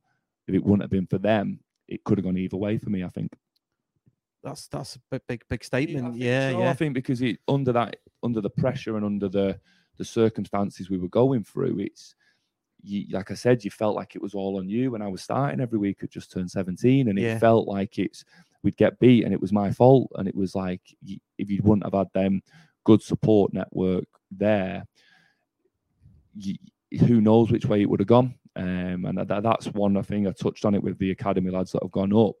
if 0.46 0.54
it 0.54 0.62
wouldn't 0.62 0.82
have 0.82 0.90
been 0.90 1.06
for 1.06 1.18
them, 1.18 1.60
it 1.88 2.04
could 2.04 2.18
have 2.18 2.24
gone 2.24 2.38
either 2.38 2.56
way 2.56 2.78
for 2.78 2.90
me. 2.90 3.02
I 3.04 3.08
think. 3.08 3.32
that's 4.42 4.68
that's 4.68 4.96
a 4.96 5.00
big 5.10 5.22
big, 5.26 5.42
big 5.48 5.64
statement. 5.64 6.12
think 6.12 6.22
Yeah, 6.22 6.52
so. 6.52 6.58
yeah. 6.60 6.70
I 6.70 6.74
think 6.74 6.94
because 6.94 7.20
it 7.20 7.40
under 7.48 7.72
that 7.72 7.96
under 8.22 8.40
the 8.40 8.50
pressure 8.50 8.96
and 8.96 9.04
under 9.04 9.28
the 9.28 9.58
the 9.98 10.04
circumstances 10.04 10.90
we 10.90 10.98
were 10.98 11.08
going 11.08 11.42
through, 11.42 11.78
it's 11.80 12.14
you, 12.86 13.06
like 13.10 13.30
I 13.30 13.34
said, 13.34 13.64
you 13.64 13.70
felt 13.70 13.96
like 13.96 14.14
it 14.14 14.22
was 14.22 14.34
all 14.34 14.58
on 14.58 14.68
you. 14.68 14.90
When 14.92 15.02
I 15.02 15.08
was 15.08 15.22
starting 15.22 15.60
every 15.60 15.78
week, 15.78 15.98
at 16.02 16.10
just 16.10 16.30
turned 16.32 16.50
17, 16.50 17.08
and 17.08 17.18
it 17.18 17.22
Yeah. 17.22 17.38
felt 17.38 17.66
like 17.66 17.98
it's 17.98 18.24
we'd 18.62 18.76
get 18.76 18.98
beat, 18.98 19.24
and 19.24 19.34
it 19.34 19.40
was 19.40 19.52
my 19.52 19.70
fault. 19.72 20.10
And 20.14 20.28
it 20.28 20.34
was 20.34 20.54
like 20.54 20.80
if 21.38 21.50
you 21.50 21.60
wouldn't 21.62 21.84
have 21.84 21.94
had 21.94 22.12
them 22.14 22.42
good 22.84 23.02
support 23.02 23.52
network 23.52 24.06
there, 24.30 24.86
y 26.34 26.56
who 27.00 27.20
knows 27.20 27.50
which 27.50 27.66
way 27.66 27.82
it 27.82 27.90
would 27.90 28.00
have 28.00 28.06
gone. 28.06 28.34
Um, 28.54 29.04
and 29.04 29.18
that, 29.18 29.42
that's 29.42 29.66
one 29.66 30.00
thing 30.02 30.26
I 30.26 30.30
touched 30.32 30.64
on 30.64 30.74
it 30.74 30.82
with 30.82 30.98
the 30.98 31.10
academy 31.10 31.50
lads 31.50 31.72
that 31.72 31.82
have 31.82 31.90
gone 31.90 32.12
up. 32.12 32.36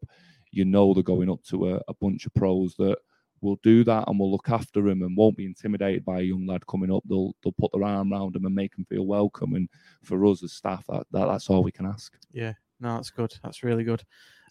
You 0.52 0.64
know 0.64 0.94
they're 0.94 1.02
going 1.02 1.30
up 1.30 1.42
to 1.50 1.74
a, 1.74 1.82
a 1.88 1.94
bunch 1.94 2.24
of 2.24 2.32
pros 2.34 2.74
that 2.76 2.98
will 3.40 3.58
do 3.62 3.84
that 3.84 4.04
and 4.08 4.18
will 4.18 4.30
look 4.30 4.48
after 4.48 4.82
them 4.82 5.02
and 5.02 5.16
won't 5.16 5.36
be 5.36 5.44
intimidated 5.44 6.04
by 6.04 6.20
a 6.20 6.22
young 6.22 6.46
lad 6.46 6.66
coming 6.66 6.92
up. 6.92 7.02
They'll 7.08 7.34
they'll 7.42 7.52
put 7.52 7.72
their 7.72 7.84
arm 7.84 8.12
around 8.12 8.34
them 8.34 8.46
and 8.46 8.54
make 8.54 8.74
them 8.74 8.86
feel 8.88 9.06
welcome. 9.06 9.54
And 9.54 9.68
for 10.02 10.24
us 10.26 10.42
as 10.42 10.52
staff, 10.52 10.84
that, 10.88 11.06
that 11.12 11.26
that's 11.26 11.50
all 11.50 11.62
we 11.62 11.72
can 11.72 11.86
ask. 11.86 12.16
Yeah, 12.32 12.54
no, 12.80 12.96
that's 12.96 13.10
good. 13.10 13.34
That's 13.42 13.62
really 13.62 13.84
good. 13.84 14.02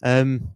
Um, 0.02 0.48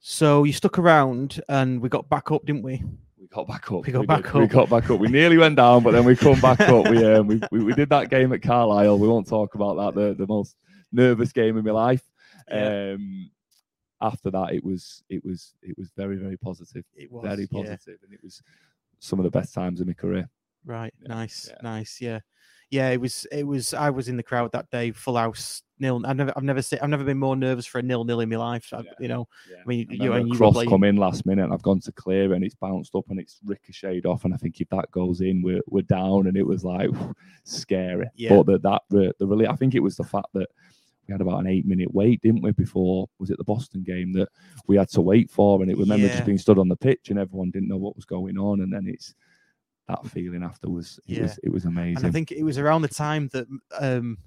so 0.00 0.44
you 0.44 0.52
stuck 0.52 0.78
around 0.78 1.40
and 1.48 1.80
we 1.80 1.88
got 1.88 2.08
back 2.08 2.30
up, 2.32 2.44
didn't 2.44 2.62
we? 2.62 2.82
We 3.18 3.28
got 3.28 3.46
back 3.46 3.70
up. 3.70 3.86
We 3.86 3.92
got 3.92 4.00
did. 4.00 4.08
back 4.08 4.34
We 4.34 4.44
up. 4.44 4.50
got 4.50 4.70
back 4.70 4.90
up. 4.90 4.98
We 4.98 5.08
nearly 5.08 5.38
went 5.38 5.56
down, 5.56 5.82
but 5.82 5.92
then 5.92 6.04
we 6.04 6.16
come 6.16 6.40
back 6.40 6.60
up. 6.60 6.88
We, 6.88 7.04
um, 7.14 7.26
we, 7.28 7.40
we 7.52 7.62
we 7.64 7.72
did 7.74 7.88
that 7.90 8.10
game 8.10 8.32
at 8.32 8.42
Carlisle. 8.42 8.98
We 8.98 9.08
won't 9.08 9.28
talk 9.28 9.54
about 9.54 9.76
that. 9.76 10.00
The 10.00 10.14
the 10.14 10.26
most 10.26 10.56
nervous 10.90 11.32
game 11.32 11.56
in 11.56 11.64
my 11.64 11.70
life. 11.70 12.02
Yeah. 12.50 12.94
Um, 12.94 13.30
after 14.02 14.30
that, 14.30 14.52
it 14.52 14.64
was 14.64 15.02
it 15.08 15.24
was 15.24 15.54
it 15.62 15.76
was 15.78 15.90
very 15.96 16.16
very 16.16 16.36
positive. 16.36 16.84
It 16.94 17.10
was 17.10 17.24
very 17.24 17.48
yeah. 17.50 17.62
positive, 17.62 17.98
and 18.02 18.12
it 18.12 18.20
was 18.22 18.42
some 18.98 19.18
of 19.18 19.24
the 19.24 19.30
best 19.30 19.54
times 19.54 19.80
in 19.80 19.86
my 19.86 19.94
career. 19.94 20.28
Right. 20.64 20.94
Yeah, 21.02 21.08
Nice. 21.08 21.48
yeah. 21.50 21.56
Nice. 21.62 22.00
Yeah. 22.00 22.20
Yeah. 22.70 22.88
It 22.90 23.00
was. 23.00 23.26
It 23.32 23.46
was. 23.46 23.74
I 23.74 23.90
was 23.90 24.08
in 24.08 24.16
the 24.16 24.22
crowd 24.22 24.52
that 24.52 24.70
day, 24.70 24.92
full 24.92 25.16
house, 25.16 25.62
nil. 25.78 26.00
I've 26.06 26.16
never. 26.16 26.32
I've 26.36 26.44
never. 26.44 26.62
se- 26.62 26.78
I've 26.80 26.88
never 26.88 27.04
been 27.04 27.18
more 27.18 27.36
nervous 27.36 27.66
for 27.66 27.80
a 27.80 27.82
nil 27.82 28.04
nil 28.04 28.20
in 28.20 28.28
my 28.28 28.36
life. 28.36 28.72
I, 28.72 28.78
Yeah. 28.78 28.92
You 29.00 29.08
know. 29.08 29.28
Yeah. 29.50 29.56
I 29.58 29.66
mean, 29.66 29.86
And 29.90 29.98
you 29.98 30.10
then 30.10 30.20
and 30.20 30.28
you 30.28 30.36
cross 30.36 30.64
come 30.64 30.84
in 30.84 30.96
last 30.96 31.26
minute, 31.26 31.44
and 31.44 31.52
I've 31.52 31.62
gone 31.62 31.80
to 31.80 31.92
clear, 31.92 32.32
and 32.32 32.44
it's 32.44 32.54
bounced 32.54 32.94
up 32.94 33.10
and 33.10 33.18
it's 33.20 33.40
ricocheted 33.44 34.06
off. 34.06 34.24
And 34.24 34.32
I 34.32 34.36
think 34.36 34.60
if 34.60 34.68
that 34.70 34.90
goes 34.90 35.20
in, 35.20 35.42
we're 35.42 35.62
we're 35.68 35.82
down, 35.82 36.28
and 36.28 36.36
it 36.36 36.46
was 36.46 36.64
like 36.64 36.90
scary. 37.44 38.08
Yeah. 38.14 38.36
But 38.36 38.46
that 38.46 38.62
that 38.62 38.82
the, 38.88 39.14
the 39.18 39.26
really, 39.26 39.48
I 39.48 39.56
think 39.56 39.74
it 39.74 39.82
was 39.82 39.96
the 39.96 40.04
fact 40.04 40.28
that 40.34 40.48
we 41.08 41.12
had 41.12 41.20
about 41.20 41.40
an 41.40 41.46
eight 41.46 41.66
minute 41.66 41.92
wait, 41.92 42.20
didn't 42.22 42.42
we? 42.42 42.52
Before 42.52 43.08
was 43.18 43.30
it 43.30 43.38
the 43.38 43.44
Boston 43.44 43.82
game 43.82 44.12
that 44.12 44.28
we 44.66 44.76
had 44.76 44.88
to 44.90 45.00
wait 45.00 45.30
for, 45.30 45.60
and 45.62 45.70
it 45.70 45.76
remember 45.78 46.06
Yeah. 46.06 46.12
just 46.12 46.24
being 46.24 46.38
stood 46.38 46.58
on 46.58 46.68
the 46.68 46.76
pitch, 46.76 47.10
and 47.10 47.18
everyone 47.18 47.50
didn't 47.50 47.68
know 47.68 47.76
what 47.76 47.96
was 47.96 48.04
going 48.04 48.38
on, 48.38 48.60
and 48.60 48.72
then 48.72 48.86
it's 48.86 49.14
that 49.88 50.06
feeling 50.06 50.42
afterwards. 50.42 51.00
It 51.08 51.16
Yeah. 51.16 51.22
was 51.22 51.38
it 51.42 51.50
was 51.50 51.64
amazing. 51.64 51.98
And 51.98 52.06
I 52.06 52.10
think 52.10 52.30
it 52.32 52.44
was 52.44 52.58
around 52.58 52.82
the 52.82 52.88
time 52.88 53.28
that 53.32 53.46
um, 53.80 54.18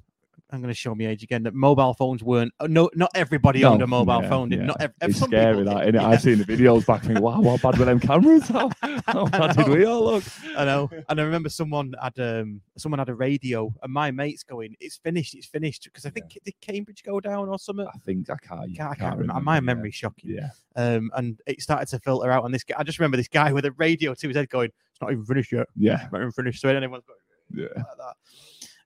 I'm 0.51 0.61
going 0.61 0.71
to 0.71 0.77
show 0.77 0.93
my 0.93 1.07
age 1.07 1.23
again. 1.23 1.41
That 1.43 1.55
mobile 1.55 1.95
phones 1.95 2.23
weren't. 2.23 2.53
uh, 2.59 2.67
No, 2.67 2.89
not 2.93 3.09
everybody 3.15 3.65
owned 3.65 3.81
a 3.81 3.87
mobile 3.87 4.21
yeah, 4.21 4.29
phone. 4.29 4.49
Did 4.49 4.59
yeah. 4.59 4.65
not 4.67 4.81
ev- 4.81 4.93
It's 5.01 5.19
scary 5.19 5.63
that, 5.63 5.87
innit? 5.87 5.93
yeah. 5.95 6.07
I've 6.07 6.21
seen 6.21 6.37
the 6.37 6.45
videos 6.45 6.85
back 6.85 7.01
thinking, 7.01 7.23
wow, 7.23 7.41
what 7.41 7.61
bad 7.63 7.79
were 7.79 7.85
them 7.85 7.99
cameras? 7.99 8.47
How, 8.47 8.69
how 9.07 9.25
bad 9.25 9.57
did 9.57 9.67
we 9.67 9.85
all 9.85 10.03
look? 10.05 10.23
I 10.55 10.63
know. 10.65 10.89
And 11.09 11.19
I 11.19 11.23
remember 11.23 11.49
someone 11.49 11.93
had 12.01 12.17
um 12.19 12.61
someone 12.77 12.99
had 12.99 13.09
a 13.09 13.15
radio, 13.15 13.73
and 13.81 13.91
my 13.91 14.11
mate's 14.11 14.43
going, 14.43 14.75
"It's 14.79 14.97
finished, 14.97 15.33
it's 15.33 15.47
finished." 15.47 15.85
Because 15.85 16.05
I 16.05 16.11
think 16.11 16.37
did 16.45 16.53
Cambridge 16.61 17.01
go 17.03 17.19
down 17.19 17.49
or 17.49 17.57
something? 17.57 17.87
I 17.87 17.97
think 18.05 18.29
I 18.29 18.35
can't. 18.37 18.61
I 18.61 18.67
can't, 18.67 18.91
I 18.91 18.95
can't 18.95 18.99
remember. 19.17 19.21
remember, 19.33 19.41
My 19.41 19.59
memory's 19.59 19.95
shocking. 19.95 20.29
Yeah. 20.29 20.49
Um, 20.75 21.09
and 21.15 21.39
it 21.47 21.59
started 21.61 21.87
to 21.89 21.99
filter 21.99 22.29
out. 22.31 22.45
And 22.45 22.53
this 22.53 22.63
guy, 22.63 22.75
I 22.77 22.83
just 22.83 22.99
remember 22.99 23.17
this 23.17 23.27
guy 23.27 23.51
with 23.51 23.65
a 23.65 23.71
radio 23.73 24.13
to 24.13 24.27
his 24.27 24.37
head 24.37 24.47
going, 24.49 24.69
"It's 24.91 25.01
not 25.01 25.11
even 25.11 25.25
finished 25.25 25.51
yet. 25.51 25.67
Yeah. 25.75 26.03
It's 26.03 26.11
not 26.11 26.19
even 26.21 26.31
finished." 26.31 26.61
So 26.61 26.69
anyone's 26.69 27.03
going 27.05 27.67
Yeah. 27.67 27.81
like 27.83 27.85
that. 27.97 28.15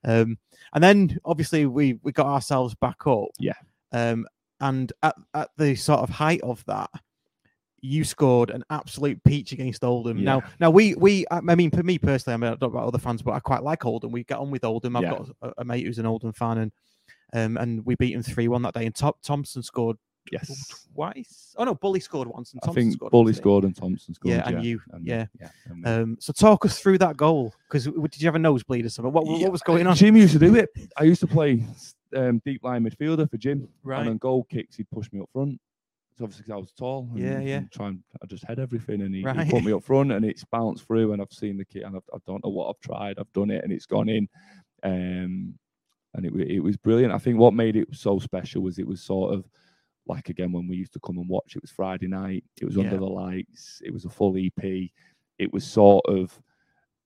Um, 0.02 0.38
and 0.74 0.82
then 0.82 1.18
obviously 1.24 1.66
we 1.66 1.98
we 2.02 2.12
got 2.12 2.26
ourselves 2.26 2.74
back 2.74 3.06
up. 3.06 3.28
Yeah. 3.38 3.54
Um, 3.92 4.26
and 4.60 4.92
at 5.02 5.16
at 5.34 5.50
the 5.56 5.74
sort 5.74 6.00
of 6.00 6.10
height 6.10 6.40
of 6.42 6.64
that, 6.66 6.90
you 7.80 8.04
scored 8.04 8.50
an 8.50 8.62
absolute 8.70 9.22
peach 9.24 9.52
against 9.52 9.82
Oldham. 9.84 10.22
Now, 10.22 10.38
Yeah. 10.44 10.50
now 10.60 10.70
we 10.70 10.94
we 10.94 11.24
I 11.30 11.38
I 11.38 11.54
mean, 11.54 11.70
for 11.70 11.82
me 11.82 11.98
personally, 11.98 12.34
I 12.34 12.36
mean, 12.36 12.52
I 12.52 12.56
don't 12.56 12.72
know 12.72 12.78
about 12.78 12.88
other 12.88 12.98
fans, 12.98 13.22
but 13.22 13.32
I 13.32 13.40
quite 13.40 13.62
like 13.62 13.84
Oldham. 13.86 14.12
We 14.12 14.24
get 14.24 14.38
on 14.38 14.50
with 14.50 14.64
Oldham. 14.64 14.96
I've 14.96 15.02
Yeah. 15.04 15.10
got 15.10 15.28
a, 15.42 15.52
a 15.58 15.64
mate 15.64 15.86
who's 15.86 15.98
an 15.98 16.06
Oldham 16.06 16.32
fan, 16.32 16.58
and 16.58 16.72
um, 17.32 17.56
and 17.56 17.86
we 17.86 17.94
beat 17.96 18.12
him 18.14 18.22
three 18.22 18.48
one 18.48 18.62
that 18.62 18.74
day. 18.74 18.86
And 18.86 18.94
Top, 18.94 19.22
Thompson 19.22 19.62
scored 19.62 19.96
Yes. 20.30 20.86
twice. 20.94 21.54
Oh 21.58 21.64
no, 21.64 21.74
Bully 21.74 21.98
scored 22.00 22.28
once, 22.28 22.52
and 22.52 22.60
I 22.62 22.66
Thompson 22.66 22.82
think 22.84 22.94
scored. 22.94 23.10
Bully 23.12 23.24
once, 23.24 23.36
didn't 23.36 23.42
scored 23.42 23.64
and 23.64 23.76
Thompson 23.76 24.14
scored. 24.14 24.34
Yeah, 24.34 24.48
and 24.48 24.64
you- 24.64 24.80
and, 24.92 25.04
yeah. 25.06 25.26
yeah. 25.40 25.48
and. 25.66 25.86
Um, 25.86 26.16
so 26.20 26.32
talk 26.32 26.64
us 26.64 26.78
through 26.78 26.98
that 26.98 27.16
goal 27.16 27.52
because 27.68 27.84
did 27.84 28.20
you 28.20 28.26
have 28.28 28.34
a 28.36 28.38
nosebleed 28.38 28.84
or 28.84 28.90
something? 28.90 29.12
What, 29.12 29.26
what 29.26 29.50
was 29.50 29.62
going 29.62 29.86
on? 29.86 29.96
Jim 29.96 30.16
used 30.16 30.32
to 30.34 30.38
do 30.38 30.54
it. 30.56 30.68
I 30.96 31.04
used 31.04 31.20
to 31.20 31.26
play 31.26 31.64
um, 32.14 32.40
deep 32.44 32.62
line 32.62 32.84
midfielder 32.84 33.28
for 33.30 33.36
Jim. 33.38 33.66
Right. 33.82 34.00
And 34.00 34.10
on 34.10 34.18
goal 34.18 34.44
kicks, 34.44 34.76
he'd 34.76 34.90
push 34.90 35.10
me 35.12 35.20
up 35.20 35.28
front. 35.32 35.58
So 36.18 36.24
obviously 36.24 36.44
'cause 36.44 36.52
I 36.52 36.56
was 36.56 36.72
tall. 36.72 37.08
And, 37.14 37.18
Yeah, 37.18 37.40
yeah. 37.40 37.56
and 37.58 37.72
Try 37.72 37.88
and 37.88 38.02
I 38.22 38.26
just 38.26 38.44
head 38.44 38.58
everything, 38.58 39.00
and 39.00 39.14
he, 39.14 39.20
he 39.22 39.26
Right. 39.26 39.48
put 39.50 39.64
me 39.64 39.72
up 39.72 39.82
front, 39.82 40.12
and 40.12 40.24
it's 40.24 40.44
bounced 40.44 40.86
through, 40.86 41.12
and 41.12 41.22
I've 41.22 41.32
seen 41.32 41.56
the 41.56 41.64
kit, 41.64 41.82
and 41.84 41.96
I've, 41.96 42.02
I 42.14 42.18
don't 42.26 42.44
know 42.44 42.50
what 42.50 42.68
I've 42.68 42.80
tried. 42.80 43.18
I've 43.18 43.32
done 43.32 43.50
it, 43.50 43.64
and 43.64 43.72
it's 43.72 43.86
gone 43.86 44.08
in. 44.08 44.28
Um, 44.82 45.54
and 46.14 46.26
it 46.26 46.32
wa- 46.32 46.44
it 46.46 46.60
was 46.60 46.76
brilliant. 46.76 47.12
I 47.12 47.18
think 47.18 47.38
what 47.38 47.54
made 47.54 47.76
it 47.76 47.88
so 47.92 48.18
special 48.18 48.62
was 48.62 48.78
it 48.78 48.86
was 48.86 49.00
sort 49.00 49.32
of 49.34 49.44
like 50.06 50.28
again 50.28 50.52
when 50.52 50.66
we 50.66 50.76
used 50.76 50.92
to 50.94 51.00
come 51.00 51.18
and 51.18 51.28
watch. 51.28 51.54
It 51.56 51.62
was 51.62 51.70
Friday 51.70 52.08
night. 52.08 52.44
It 52.60 52.64
was 52.64 52.78
under 52.78 52.96
the 52.96 53.04
lights. 53.04 53.80
It 53.84 53.92
was 53.92 54.04
a 54.04 54.10
full 54.10 54.36
EP. 54.36 54.90
It 55.38 55.52
was 55.52 55.64
sort 55.64 56.04
of 56.06 56.40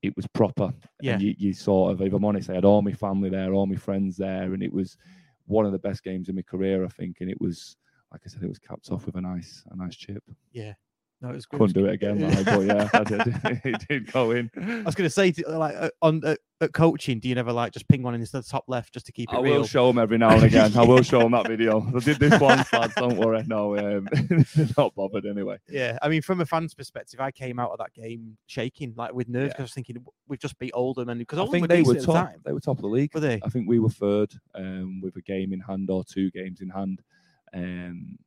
it 0.05 0.14
was 0.16 0.26
proper. 0.26 0.72
Yeah. 1.01 1.14
And 1.14 1.22
you, 1.22 1.34
you 1.38 1.53
sort 1.55 1.92
of, 1.92 2.03
if 2.03 2.12
I'm 2.12 2.24
honest, 2.24 2.51
I 2.51 2.55
had 2.55 2.64
all 2.64 2.82
my 2.82 2.92
family 2.92 3.30
there, 3.30 3.55
all 3.55 3.66
my 3.66 3.76
friends 3.76 4.16
there, 4.16 4.53
and 4.53 4.62
it 4.62 4.72
was 4.72 4.99
one 5.47 5.64
of 5.64 5.72
the 5.72 5.78
best 5.78 6.05
games 6.05 6.28
in 6.28 6.36
my 6.36 6.42
career, 6.42 6.84
I 6.84 6.88
think. 6.88 7.18
And 7.20 7.30
it 7.30 7.40
was, 7.40 7.76
like 8.12 8.20
I 8.24 8.28
said, 8.28 8.42
it 8.42 8.49
was 8.49 8.59
capped 8.59 8.90
off 8.90 9.07
with 9.07 9.16
a 9.16 9.20
nice, 9.20 9.64
a 9.70 9.76
nice 9.76 9.97
chip. 9.97 10.22
Yeah, 10.53 10.74
no, 11.21 11.31
it 11.31 11.35
was 11.35 11.47
good. 11.47 11.59
Couldn't 11.59 11.75
do 11.75 11.87
it 11.87 11.95
again, 11.95 12.21
like, 12.21 12.45
but 12.45 12.61
yeah, 12.61 12.89
I 12.95 13.05
did, 13.05 13.21
it 13.65 13.89
did 13.89 14.12
go 14.12 14.33
in. 14.33 14.51
I 14.57 14.83
was 14.83 14.95
going 14.95 15.07
to 15.07 15.11
say, 15.11 15.33
like 15.49 15.75
on 16.03 16.23
uh, 16.25 16.37
at 16.61 16.73
coaching, 16.73 17.19
do 17.19 17.29
you 17.29 17.35
never 17.35 17.53
like 17.53 17.73
just 17.73 17.89
ping 17.89 18.03
one 18.03 18.15
into 18.15 18.31
the 18.31 18.43
top 18.43 18.65
left 18.69 18.93
just 18.93 19.07
to 19.07 19.12
keep 19.12 19.33
it 19.33 19.37
I 19.37 19.41
real? 19.41 19.59
will 19.59 19.67
show 19.67 19.87
them 19.87 19.99
every 19.99 20.19
now 20.19 20.31
and 20.31 20.43
again. 20.45 20.77
I 20.77 20.83
will 20.85 21.03
show 21.03 21.21
them 21.21 21.33
that 21.33 21.47
video. 21.49 21.81
I 21.95 21.99
did 22.01 22.19
this 22.19 22.39
once, 22.41 22.73
lads. 22.73 22.95
Don't 22.95 23.17
worry. 23.17 23.43
No, 23.47 23.77
um, 23.77 24.09
not 24.77 24.95
bothered 24.95 25.25
anyway. 25.27 25.59
Yeah, 25.69 25.99
I 26.03 26.09
mean, 26.09 26.21
from 26.23 26.41
a 26.41 26.47
fan's 26.47 26.75
perspective, 26.75 27.21
I 27.21 27.31
came 27.31 27.59
out 27.59 27.71
of 27.71 27.79
that 27.79 27.93
game 27.95 28.37
shaking, 28.47 28.93
like 28.97 29.15
with 29.15 29.29
nerves, 29.29 29.45
Yeah. 29.45 29.49
because 29.49 29.61
I 29.61 29.62
was 29.65 29.73
thinking 29.75 30.05
we've 30.29 30.39
just 30.41 30.59
beat 30.59 30.73
Oldham, 30.75 31.09
and 31.09 31.19
because 31.19 31.39
I 31.39 31.47
think 31.47 31.62
were 31.62 31.69
they 31.69 31.83
were 31.83 31.95
at 31.95 32.01
the 32.01 32.07
top. 32.07 32.33
They 32.45 32.53
were 32.53 32.61
top 32.61 32.77
of 32.79 32.83
the 32.83 32.89
league. 32.89 33.15
were 33.15 33.21
they? 33.21 33.41
I 33.45 33.49
think 33.49 33.67
we 33.69 33.79
were 33.79 33.89
third 33.91 34.33
um, 34.55 35.01
with 35.03 35.17
a 35.17 35.23
game 35.23 35.53
in 35.53 35.61
hand 35.61 35.89
or 35.91 36.05
two 36.05 36.31
games 36.33 36.61
in 36.61 36.69
hand. 36.69 37.01
Um, 37.55 38.19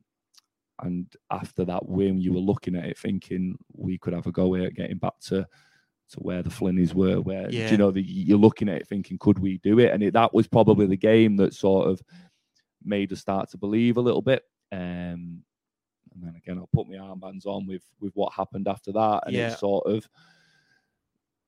and 0.82 1.06
after 1.30 1.64
that 1.64 1.88
win, 1.88 2.20
you 2.20 2.32
were 2.32 2.40
looking 2.40 2.76
at 2.76 2.84
it 2.84 2.98
thinking 2.98 3.56
we 3.74 3.98
could 3.98 4.12
have 4.12 4.26
a 4.26 4.32
go 4.32 4.54
at 4.54 4.74
getting 4.74 4.98
back 4.98 5.18
to 5.22 5.46
to 6.10 6.20
where 6.20 6.42
the 6.42 6.50
Flinnies 6.50 6.94
were. 6.94 7.20
Where 7.20 7.48
do 7.48 7.56
Yeah. 7.56 7.70
you 7.70 7.76
know 7.76 7.90
the, 7.90 8.00
you're 8.02 8.38
looking 8.38 8.68
at 8.68 8.76
it 8.76 8.86
thinking, 8.88 9.18
could 9.18 9.38
we 9.38 9.58
do 9.58 9.78
it? 9.78 9.92
And 9.92 10.02
it, 10.02 10.14
that 10.14 10.32
was 10.32 10.46
probably 10.48 10.86
the 10.86 10.96
game 10.96 11.36
that 11.36 11.52
sort 11.52 11.86
of 11.88 12.00
made 12.82 13.12
us 13.12 13.20
start 13.20 13.50
to 13.50 13.58
believe 13.58 13.96
a 13.98 14.00
little 14.00 14.22
bit. 14.22 14.42
Um, 14.72 15.42
and 16.14 16.22
then 16.22 16.34
again, 16.36 16.56
I'll 16.58 16.68
put 16.72 16.88
my 16.88 16.96
armbands 16.96 17.44
on 17.46 17.66
with 17.66 17.82
with 18.00 18.12
what 18.14 18.32
happened 18.32 18.68
after 18.68 18.90
that, 18.92 19.24
and 19.26 19.34
Yeah. 19.36 19.52
it 19.52 19.58
sort 19.58 19.86
of 19.86 20.08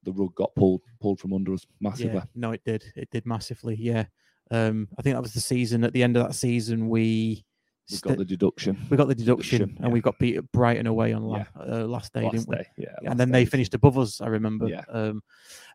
the 0.02 0.12
rug 0.12 0.34
got 0.34 0.54
pulled 0.54 0.82
pulled 1.00 1.20
from 1.20 1.32
under 1.32 1.52
us 1.54 1.66
massively. 1.80 2.14
Yeah, 2.14 2.24
no, 2.34 2.52
it 2.52 2.62
did. 2.64 2.84
It 2.96 3.10
did 3.10 3.26
massively. 3.26 3.76
Yeah, 3.76 4.06
um, 4.50 4.88
I 4.98 5.02
think 5.02 5.14
that 5.14 5.22
was 5.22 5.34
the 5.34 5.40
season. 5.40 5.84
At 5.84 5.92
the 5.92 6.02
end 6.02 6.16
of 6.16 6.26
that 6.26 6.34
season, 6.34 6.88
we 6.88 7.44
We 7.90 7.96
sta- 7.96 8.08
got 8.10 8.18
the 8.18 8.24
deduction. 8.24 8.86
we 8.90 8.96
got 8.96 9.08
the 9.08 9.14
deduction, 9.14 9.58
deduction, 9.58 9.84
and 9.84 9.92
we 9.92 9.98
yeah. 9.98 10.02
got 10.02 10.18
beat 10.18 10.36
at 10.36 10.52
Brighton 10.52 10.86
away 10.86 11.12
on 11.12 11.22
la- 11.24 11.38
Yeah. 11.38 11.44
uh, 11.58 11.84
last 11.86 12.12
day, 12.12 12.22
last 12.22 12.32
didn't 12.32 12.48
we? 12.48 12.56
day, 12.56 12.66
yeah. 12.76 13.10
and 13.10 13.18
then 13.18 13.30
they 13.30 13.44
finished 13.44 13.74
above 13.74 13.98
us. 13.98 14.20
I 14.20 14.26
remember. 14.28 14.68
Yeah. 14.68 14.84
Um, 14.88 15.22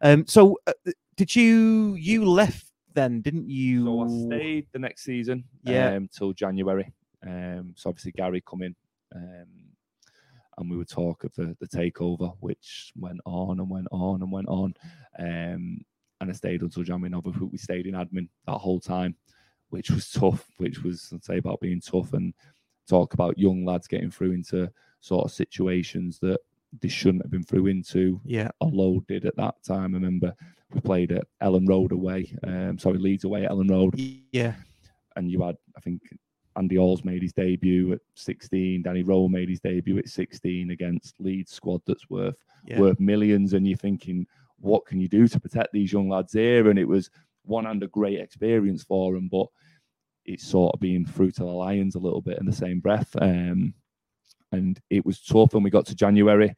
um. 0.01 0.26
So, 0.28 0.57
uh, 0.68 0.74
did 1.18 1.36
you 1.36 1.95
you 1.95 2.26
left 2.26 2.68
then? 2.93 3.22
Didn't 3.22 3.49
you? 3.49 3.86
So 3.86 4.03
I 4.03 4.38
stayed 4.38 4.68
the 4.72 4.80
next 4.80 5.03
season, 5.03 5.43
Yeah. 5.63 5.93
um, 5.95 6.09
till 6.11 6.34
January. 6.34 6.93
Um, 7.26 7.74
so 7.76 7.89
obviously 7.89 8.11
Gary 8.11 8.41
come 8.47 8.61
in, 8.61 8.76
um, 9.16 9.47
and 10.57 10.70
we 10.70 10.78
would 10.78 10.89
talk 10.89 11.24
of 11.24 11.34
the 11.34 11.55
the 11.59 11.68
takeover, 11.68 12.36
which 12.39 12.91
went 12.95 13.20
on 13.26 13.59
and 13.59 13.70
went 13.70 13.88
on 13.91 14.22
and 14.22 14.32
went 14.32 14.47
on. 14.47 14.74
Um, 15.20 15.82
and 16.22 16.30
I 16.30 16.34
stayed 16.34 16.61
until 16.61 16.84
January. 16.84 17.13
Obviously, 17.13 17.47
we 17.51 17.57
stayed 17.57 17.88
in 17.88 17.93
admin 17.95 18.30
that 18.47 18.53
whole 18.57 18.80
time, 18.80 19.16
which 19.70 19.89
was 19.91 20.09
tough. 20.11 20.45
Which 20.57 20.84
was 20.84 21.09
I'd 21.13 21.24
say 21.24 21.38
about 21.38 21.59
being 21.59 21.82
tough 21.82 22.13
and 22.13 22.34
talk 22.88 23.13
about 23.13 23.38
young 23.38 23.66
lads 23.66 23.88
getting 23.88 24.11
through 24.11 24.32
into 24.32 24.72
sort 25.01 25.26
of 25.26 25.32
situations 25.32 26.20
that 26.20 26.39
they 26.82 26.88
shouldn't 26.88 27.24
have 27.24 27.32
been 27.32 27.43
through 27.43 27.68
into 27.68 28.20
Yeah. 28.26 28.49
although 28.59 28.99
did 29.07 29.26
at 29.26 29.36
that 29.38 29.55
time. 29.63 29.93
I 29.93 29.97
remember 29.97 30.36
we 30.74 30.82
played 30.82 31.11
at 31.11 31.26
Elland 31.41 31.70
Road 31.70 31.91
away, 31.91 32.36
um, 32.43 32.78
sorry, 32.78 32.97
Leeds 32.97 33.24
away 33.24 33.45
at 33.45 33.51
Elland 33.51 33.70
Road, 33.70 33.93
Yeah. 34.32 34.55
and 35.16 35.32
you 35.32 35.41
had, 35.41 35.55
I 35.78 35.80
think, 35.80 36.01
Andy 36.57 36.78
Alls 36.78 37.03
made 37.05 37.22
his 37.22 37.34
debut 37.34 37.93
at 37.93 38.01
16, 38.16 38.82
Danny 38.82 39.03
Rowe 39.03 39.28
made 39.28 39.49
his 39.49 39.59
debut 39.61 39.97
at 39.99 40.09
16 40.09 40.72
against 40.72 41.20
Leeds 41.20 41.51
squad 41.51 41.82
that's 41.86 42.09
worth 42.09 42.36
Yeah. 42.68 42.80
worth 42.80 42.99
millions, 42.99 43.53
and 43.53 43.68
you're 43.68 43.78
thinking, 43.78 44.26
what 44.59 44.86
can 44.86 44.99
you 44.99 45.07
do 45.07 45.28
to 45.28 45.39
protect 45.39 45.72
these 45.72 45.93
young 45.93 46.09
lads 46.09 46.34
here? 46.34 46.70
And 46.70 46.78
it 46.80 46.88
was 46.88 47.09
one 47.45 47.65
and 47.65 47.81
a 47.83 47.87
great 47.87 48.19
experience 48.19 48.83
for 48.83 49.15
him, 49.15 49.29
but 49.31 49.47
it's 50.25 50.45
sort 50.47 50.73
of 50.73 50.79
being 50.79 51.05
through 51.05 51.31
to 51.31 51.43
the 51.43 51.45
lions 51.45 51.95
a 51.95 51.99
little 51.99 52.21
bit 52.21 52.39
in 52.39 52.45
the 52.45 52.53
same 52.53 52.79
breath. 52.79 53.15
Um, 53.21 53.73
and 54.51 54.79
it 54.89 55.05
was 55.05 55.21
tough. 55.21 55.53
And 55.53 55.63
we 55.63 55.69
got 55.69 55.85
to 55.87 55.95
January, 55.95 56.55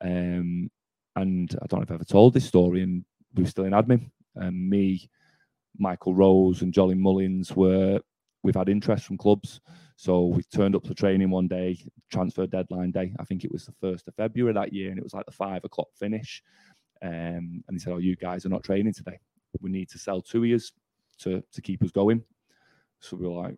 um, 0.00 0.70
and 1.16 1.56
I 1.62 1.66
don't 1.66 1.80
know 1.80 1.84
if 1.84 1.90
I've 1.90 1.96
ever 1.96 2.04
told 2.04 2.34
this 2.34 2.46
story, 2.46 2.82
and 2.82 3.04
we 3.34 3.44
were 3.44 3.48
still 3.48 3.64
in 3.64 3.72
admin. 3.72 4.10
And 4.34 4.68
me, 4.68 5.08
Michael 5.78 6.14
Rose, 6.14 6.62
and 6.62 6.72
Johnny 6.72 6.94
Mullins 6.94 7.54
were. 7.54 8.00
We've 8.42 8.54
had 8.54 8.68
interest 8.68 9.06
from 9.06 9.16
clubs, 9.16 9.60
so 9.96 10.26
we 10.26 10.42
turned 10.54 10.76
up 10.76 10.84
to 10.84 10.94
training 10.94 11.30
one 11.30 11.48
day, 11.48 11.78
transfer 12.12 12.46
deadline 12.46 12.90
day. 12.90 13.14
I 13.18 13.24
think 13.24 13.42
it 13.42 13.50
was 13.50 13.64
the 13.64 13.72
first 13.80 14.06
of 14.06 14.14
February 14.16 14.52
that 14.52 14.72
year, 14.72 14.90
and 14.90 14.98
it 14.98 15.02
was 15.02 15.14
like 15.14 15.24
the 15.24 15.32
five 15.32 15.64
o'clock 15.64 15.88
finish. 15.98 16.42
Um, 17.00 17.64
and 17.66 17.72
he 17.72 17.78
said, 17.78 17.94
"Oh, 17.94 17.98
you 17.98 18.16
guys 18.16 18.44
are 18.44 18.50
not 18.50 18.62
training 18.62 18.92
today. 18.92 19.18
We 19.60 19.70
need 19.70 19.88
to 19.90 19.98
sell 19.98 20.20
two 20.22 20.44
years 20.44 20.72
to 21.20 21.42
to 21.52 21.62
keep 21.62 21.82
us 21.82 21.90
going." 21.90 22.22
So 23.00 23.16
we 23.16 23.26
were 23.28 23.34
like, 23.42 23.56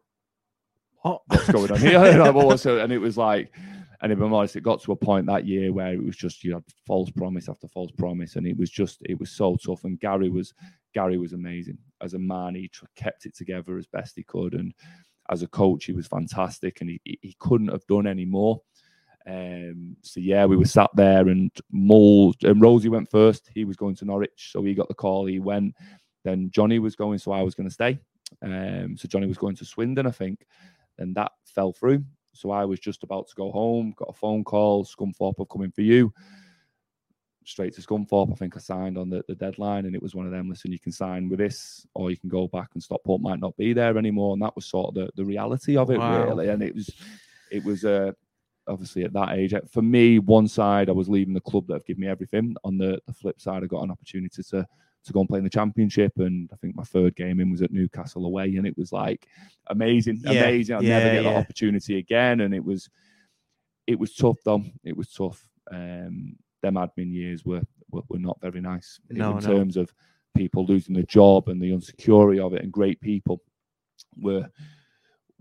What? 1.02 1.22
what's 1.28 1.50
going 1.50 1.70
on 1.70 1.78
here? 1.78 1.98
And, 2.04 2.36
also- 2.36 2.78
and 2.78 2.92
it 2.92 2.98
was 2.98 3.16
like, 3.16 3.54
and 4.02 4.12
if 4.12 4.20
I'm 4.20 4.34
honest, 4.34 4.56
it 4.56 4.62
got 4.62 4.82
to 4.82 4.92
a 4.92 4.96
point 4.96 5.26
that 5.26 5.46
year 5.46 5.72
where 5.72 5.92
it 5.94 6.02
was 6.02 6.16
just 6.16 6.42
you 6.44 6.54
had 6.54 6.64
false 6.86 7.10
promise 7.10 7.48
after 7.48 7.68
false 7.68 7.92
promise, 7.92 8.36
and 8.36 8.46
it 8.46 8.56
was 8.56 8.70
just 8.70 8.98
it 9.04 9.18
was 9.18 9.30
so 9.30 9.56
tough. 9.56 9.84
And 9.84 10.00
Gary 10.00 10.28
was 10.30 10.52
Gary 10.94 11.16
was 11.18 11.32
amazing 11.32 11.78
as 12.02 12.14
a 12.14 12.18
man. 12.18 12.54
He 12.56 12.70
kept 12.96 13.24
it 13.26 13.36
together 13.36 13.78
as 13.78 13.86
best 13.86 14.16
he 14.16 14.22
could, 14.24 14.54
and 14.54 14.74
as 15.30 15.42
a 15.42 15.48
coach, 15.48 15.84
he 15.86 15.92
was 15.92 16.06
fantastic, 16.06 16.80
and 16.80 16.90
he- 16.90 17.18
he 17.22 17.34
couldn't 17.38 17.68
have 17.68 17.86
done 17.86 18.06
any 18.06 18.24
more. 18.24 18.60
Um, 19.26 19.96
so 20.02 20.20
yeah, 20.20 20.44
we 20.44 20.56
were 20.56 20.64
sat 20.64 20.90
there, 20.94 21.28
and 21.28 21.50
Mull 21.72 22.34
and 22.42 22.60
Rosie 22.62 22.88
went 22.88 23.10
first. 23.10 23.50
He 23.52 23.64
was 23.64 23.76
going 23.76 23.96
to 23.96 24.04
Norwich, 24.04 24.50
so 24.52 24.62
he 24.62 24.74
got 24.74 24.88
the 24.88 24.94
call. 24.94 25.26
He 25.26 25.40
went. 25.40 25.74
Then 26.24 26.50
Johnny 26.50 26.78
was 26.78 26.96
going, 26.96 27.18
so 27.18 27.32
I 27.32 27.42
was 27.42 27.54
going 27.54 27.68
to 27.68 27.74
stay. 27.74 27.98
Um, 28.42 28.96
so 28.96 29.08
Johnny 29.08 29.26
was 29.26 29.38
going 29.38 29.56
to 29.56 29.64
Swindon, 29.64 30.06
I 30.06 30.10
think. 30.10 30.46
And 30.98 31.14
that 31.14 31.32
fell 31.44 31.72
through. 31.72 32.04
So 32.32 32.50
I 32.50 32.64
was 32.64 32.80
just 32.80 33.02
about 33.02 33.28
to 33.28 33.34
go 33.34 33.50
home, 33.50 33.94
got 33.96 34.08
a 34.10 34.12
phone 34.12 34.44
call, 34.44 34.84
Scunthorpe 34.84 35.38
have 35.38 35.48
come 35.48 35.62
in 35.62 35.70
for 35.70 35.82
you. 35.82 36.12
Straight 37.44 37.74
to 37.74 37.80
Scunthorpe. 37.80 38.32
I 38.32 38.34
think 38.34 38.56
I 38.56 38.60
signed 38.60 38.98
on 38.98 39.08
the, 39.08 39.24
the 39.28 39.36
deadline 39.36 39.86
and 39.86 39.94
it 39.94 40.02
was 40.02 40.14
one 40.16 40.26
of 40.26 40.32
them, 40.32 40.48
listen, 40.50 40.72
you 40.72 40.80
can 40.80 40.90
sign 40.90 41.28
with 41.28 41.38
this 41.38 41.86
or 41.94 42.10
you 42.10 42.16
can 42.16 42.28
go 42.28 42.48
back 42.48 42.70
and 42.74 42.82
Stockport 42.82 43.20
might 43.22 43.38
not 43.38 43.56
be 43.56 43.72
there 43.72 43.96
anymore. 43.96 44.32
And 44.32 44.42
that 44.42 44.56
was 44.56 44.66
sort 44.66 44.88
of 44.88 44.94
the, 44.94 45.10
the 45.14 45.24
reality 45.24 45.76
of 45.76 45.90
it 45.90 45.98
Wow. 45.98 46.26
really. 46.26 46.48
And 46.48 46.62
it 46.62 46.74
was 46.74 46.90
it 47.52 47.64
was 47.64 47.84
uh 47.84 48.10
obviously 48.68 49.04
at 49.04 49.12
that 49.12 49.32
age. 49.32 49.54
For 49.70 49.82
me, 49.82 50.18
one 50.18 50.48
side 50.48 50.88
I 50.88 50.92
was 50.92 51.08
leaving 51.08 51.34
the 51.34 51.40
club 51.40 51.66
that 51.68 51.74
have 51.74 51.86
given 51.86 52.02
me 52.02 52.08
everything. 52.08 52.56
On 52.64 52.76
the, 52.78 53.00
the 53.06 53.12
flip 53.12 53.40
side, 53.40 53.62
I 53.62 53.66
got 53.66 53.82
an 53.82 53.90
opportunity 53.90 54.42
to 54.42 54.66
to 55.04 55.12
go 55.12 55.20
and 55.20 55.28
play 55.28 55.38
in 55.38 55.44
the 55.44 55.50
championship. 55.50 56.12
And 56.16 56.50
I 56.52 56.56
think 56.56 56.74
my 56.74 56.82
third 56.82 57.14
game 57.14 57.38
in 57.40 57.50
was 57.50 57.62
at 57.62 57.72
Newcastle 57.72 58.26
away, 58.26 58.56
and 58.56 58.66
it 58.66 58.76
was 58.76 58.92
like 58.92 59.26
amazing, 59.68 60.20
Yeah, 60.24 60.32
amazing. 60.32 60.76
I'll 60.76 60.82
never 60.82 61.06
yeah, 61.06 61.14
get 61.14 61.22
that 61.22 61.36
opportunity 61.36 61.98
again. 61.98 62.40
And 62.40 62.54
it 62.54 62.64
was 62.64 62.88
it 63.86 63.98
was 63.98 64.14
tough 64.14 64.38
though. 64.44 64.64
It 64.84 64.96
was 64.96 65.12
tough. 65.12 65.48
Um, 65.70 66.36
them 66.62 66.74
admin 66.74 67.12
years 67.12 67.44
were 67.44 67.62
were, 67.90 68.02
were 68.08 68.18
not 68.18 68.40
very 68.40 68.60
nice 68.60 69.00
No, 69.10 69.36
in 69.38 69.44
no. 69.44 69.56
terms 69.56 69.76
of 69.76 69.92
people 70.34 70.66
losing 70.66 70.94
their 70.94 71.04
job 71.04 71.48
and 71.48 71.60
the 71.62 71.72
insecurity 71.72 72.40
of 72.40 72.52
it, 72.54 72.62
and 72.62 72.72
great 72.72 73.00
people 73.00 73.40
were. 74.20 74.48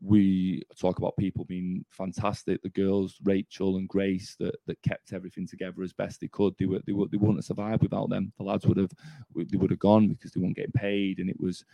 We 0.06 0.62
talk 0.80 1.00
about 1.00 1.18
people 1.18 1.46
being 1.46 1.84
fantastic. 1.90 2.62
The 2.62 2.70
girls, 2.70 3.18
Rachel 3.24 3.78
and 3.78 3.90
Grace, 3.90 4.36
that, 4.40 4.56
that 4.68 4.82
kept 4.84 5.14
everything 5.14 5.48
together 5.48 5.82
as 5.82 5.94
best 5.94 6.22
they 6.22 6.28
could. 6.28 6.54
They 6.60 6.66
were 6.66 6.82
they, 6.86 6.94
were, 6.94 7.08
they 7.08 7.18
wouldn't 7.18 7.40
have 7.40 7.46
survived 7.46 7.82
without 7.82 8.10
them. 8.10 8.32
The 8.38 8.44
lads 8.44 8.66
would 8.68 8.78
have 8.78 8.92
they 9.36 9.58
would 9.58 9.72
have 9.72 9.80
gone 9.80 10.10
because 10.10 10.32
they 10.32 10.42
weren't 10.42 10.56
getting 10.56 10.72
paid, 10.72 11.20
and 11.20 11.30
it 11.30 11.40
was 11.40 11.66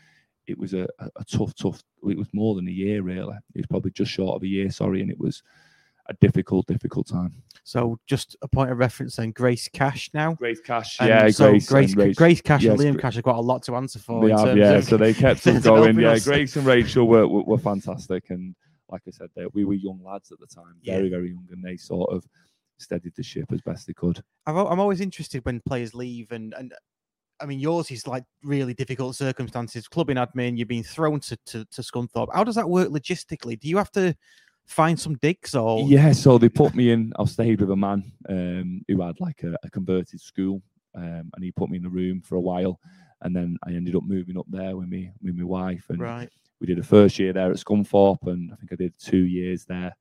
it 0.48 0.58
was 0.58 0.74
a, 0.74 0.88
a 1.00 1.24
tough, 1.26 1.54
tough. 1.56 1.84
It 2.10 2.18
was 2.18 2.28
more 2.34 2.56
than 2.56 2.68
a 2.68 2.72
year, 2.72 3.02
really. 3.02 3.36
It 3.54 3.60
was 3.60 3.68
probably 3.68 3.92
just 3.92 4.12
short 4.12 4.36
of 4.36 4.44
a 4.44 4.48
year, 4.48 4.72
sorry, 4.72 5.02
and 5.02 5.12
it 5.12 5.20
was 5.20 5.44
a 6.12 6.18
difficult, 6.26 6.66
difficult 6.68 7.08
time. 7.08 7.34
So 7.64 8.00
just 8.08 8.36
a 8.42 8.48
point 8.48 8.72
of 8.72 8.78
reference 8.78 9.16
then, 9.16 9.32
Grace 9.32 9.68
Cash 9.68 10.10
now. 10.14 10.34
Grace 10.34 10.60
Cash, 10.62 10.98
And 11.00 11.10
yeah, 11.10 11.30
so 11.30 11.52
Grace, 11.52 11.68
Grace, 11.68 11.92
and 11.94 12.02
Rach- 12.02 12.16
Grace 12.16 12.42
Cash 12.42 12.64
and 12.66 12.80
Liam 12.80 12.94
Gra- 12.94 13.02
Cash 13.04 13.16
have 13.16 13.24
got 13.24 13.38
a 13.38 13.42
lot 13.42 13.64
to 13.64 13.76
answer 13.76 14.00
for. 14.00 14.22
They 14.26 14.32
in 14.32 14.38
have, 14.38 14.48
terms 14.48 14.60
yeah. 14.60 14.72
of- 14.74 14.84
So 14.86 14.98
they 14.98 15.14
kept 15.14 15.46
in 15.48 15.58
us 15.58 15.64
going. 15.64 16.00
Yeah, 16.00 16.12
us. 16.12 16.26
Grace 16.26 16.56
and 16.56 16.66
Rachel 16.66 17.08
were, 17.08 17.28
were, 17.28 17.44
were 17.44 17.58
fantastic, 17.58 18.30
and 18.30 18.56
like 18.90 19.02
I 19.08 19.12
said, 19.12 19.30
they, 19.36 19.46
we 19.54 19.64
were 19.66 19.74
young 19.76 20.02
lads 20.04 20.32
at 20.32 20.40
the 20.40 20.48
time, 20.48 20.76
Yeah. 20.82 20.96
very 20.98 21.10
very 21.10 21.30
young, 21.30 21.48
and 21.52 21.64
they 21.64 21.78
sort 21.78 22.12
of 22.12 22.26
steadied 22.78 23.14
the 23.16 23.24
ship 23.24 23.46
as 23.52 23.62
best 23.62 23.86
they 23.88 23.94
could. 23.94 24.24
I've 24.48 24.56
al- 24.56 24.68
I'm 24.68 24.80
always 24.80 25.02
interested 25.02 25.46
when 25.46 25.62
players 25.68 25.94
leave, 25.94 26.32
and 26.32 26.54
and 26.58 26.74
I 27.40 27.46
mean 27.46 27.60
yours 27.60 27.90
is 27.92 28.08
like 28.08 28.24
really 28.44 28.74
difficult 28.74 29.16
circumstances. 29.16 29.88
Clubbing 29.88 30.18
admin, 30.18 30.58
you're 30.58 30.66
being 30.66 30.84
thrown 30.84 31.20
to 31.22 31.38
to, 31.46 31.64
to 31.66 31.82
Scunthorpe. 31.84 32.30
How 32.34 32.44
does 32.44 32.56
that 32.56 32.68
work 32.70 32.90
logistically? 32.90 33.60
Do 33.60 33.70
you 33.70 33.78
have 33.78 33.92
to 33.92 34.16
find 34.72 35.00
some 35.00 35.16
digs 35.16 35.54
or 35.56 35.88
Yeah, 35.88 36.12
so 36.14 36.38
they 36.38 36.50
put 36.50 36.74
me 36.74 36.92
in. 36.92 37.14
I 37.20 37.26
stayed 37.26 37.62
with 37.62 37.72
a 37.72 37.76
man 37.76 38.12
um, 38.30 38.82
who 38.88 39.02
had 39.02 39.20
like 39.20 39.44
a, 39.44 39.56
a 39.64 39.70
converted 39.70 40.20
school, 40.20 40.62
um, 40.96 41.30
and 41.34 41.44
he 41.44 41.52
put 41.52 41.70
me 41.70 41.78
in 41.78 41.84
the 41.84 41.90
room 41.90 42.22
for 42.22 42.36
a 42.36 42.42
while, 42.42 42.80
and 43.22 43.36
then 43.36 43.58
I 43.68 43.72
ended 43.72 43.96
up 43.96 44.04
moving 44.04 44.38
up 44.38 44.46
there 44.50 44.76
with 44.76 44.88
me 44.88 45.12
with 45.22 45.36
my 45.36 45.44
wife, 45.44 45.86
and 45.90 46.00
right? 46.00 46.30
we 46.60 46.68
did 46.68 46.80
a 46.80 46.84
first 46.84 47.20
year 47.20 47.34
there 47.34 47.52
at 47.52 47.58
Scunthorpe, 47.58 48.28
and 48.28 48.52
I 48.52 48.56
think 48.56 48.72
I 48.72 48.76
did 48.76 48.94
two 48.98 49.26
years 49.26 49.66
there. 49.66 49.96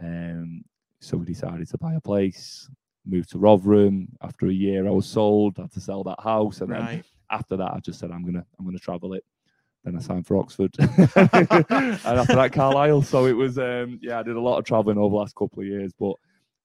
Um, 0.00 0.64
so 1.00 1.16
we 1.16 1.26
decided 1.26 1.68
to 1.68 1.78
buy 1.78 1.94
a 1.94 2.00
place, 2.00 2.68
moved 3.06 3.30
to 3.30 3.38
Rotherham. 3.38 4.08
After 4.22 4.48
a 4.48 4.52
year, 4.52 4.86
I 4.86 4.90
was 4.90 5.06
sold. 5.06 5.56
had 5.56 5.72
to 5.72 5.80
sell 5.80 6.04
that 6.04 6.20
house, 6.20 6.60
and 6.60 6.70
then 6.72 7.04
after 7.30 7.56
that, 7.56 7.72
I 7.72 7.80
just 7.80 7.98
said 7.98 8.10
I'm 8.10 8.24
gonna 8.24 8.44
I'm 8.58 8.64
gonna 8.64 8.78
travel 8.78 9.14
it. 9.14 9.24
Then 9.84 9.96
I 9.96 10.00
signed 10.00 10.26
for 10.26 10.36
Oxford, 10.36 10.74
and 10.78 10.90
after 10.90 12.34
that, 12.36 12.50
Carlisle. 12.52 13.02
So 13.02 13.24
it 13.26 13.32
was 13.32 13.58
um, 13.58 13.98
yeah, 14.02 14.18
I 14.18 14.22
did 14.22 14.36
a 14.36 14.40
lot 14.40 14.58
of 14.58 14.64
traveling 14.66 14.98
over 14.98 15.12
the 15.14 15.16
last 15.16 15.34
couple 15.34 15.60
of 15.60 15.66
years, 15.66 15.92
but 15.98 16.12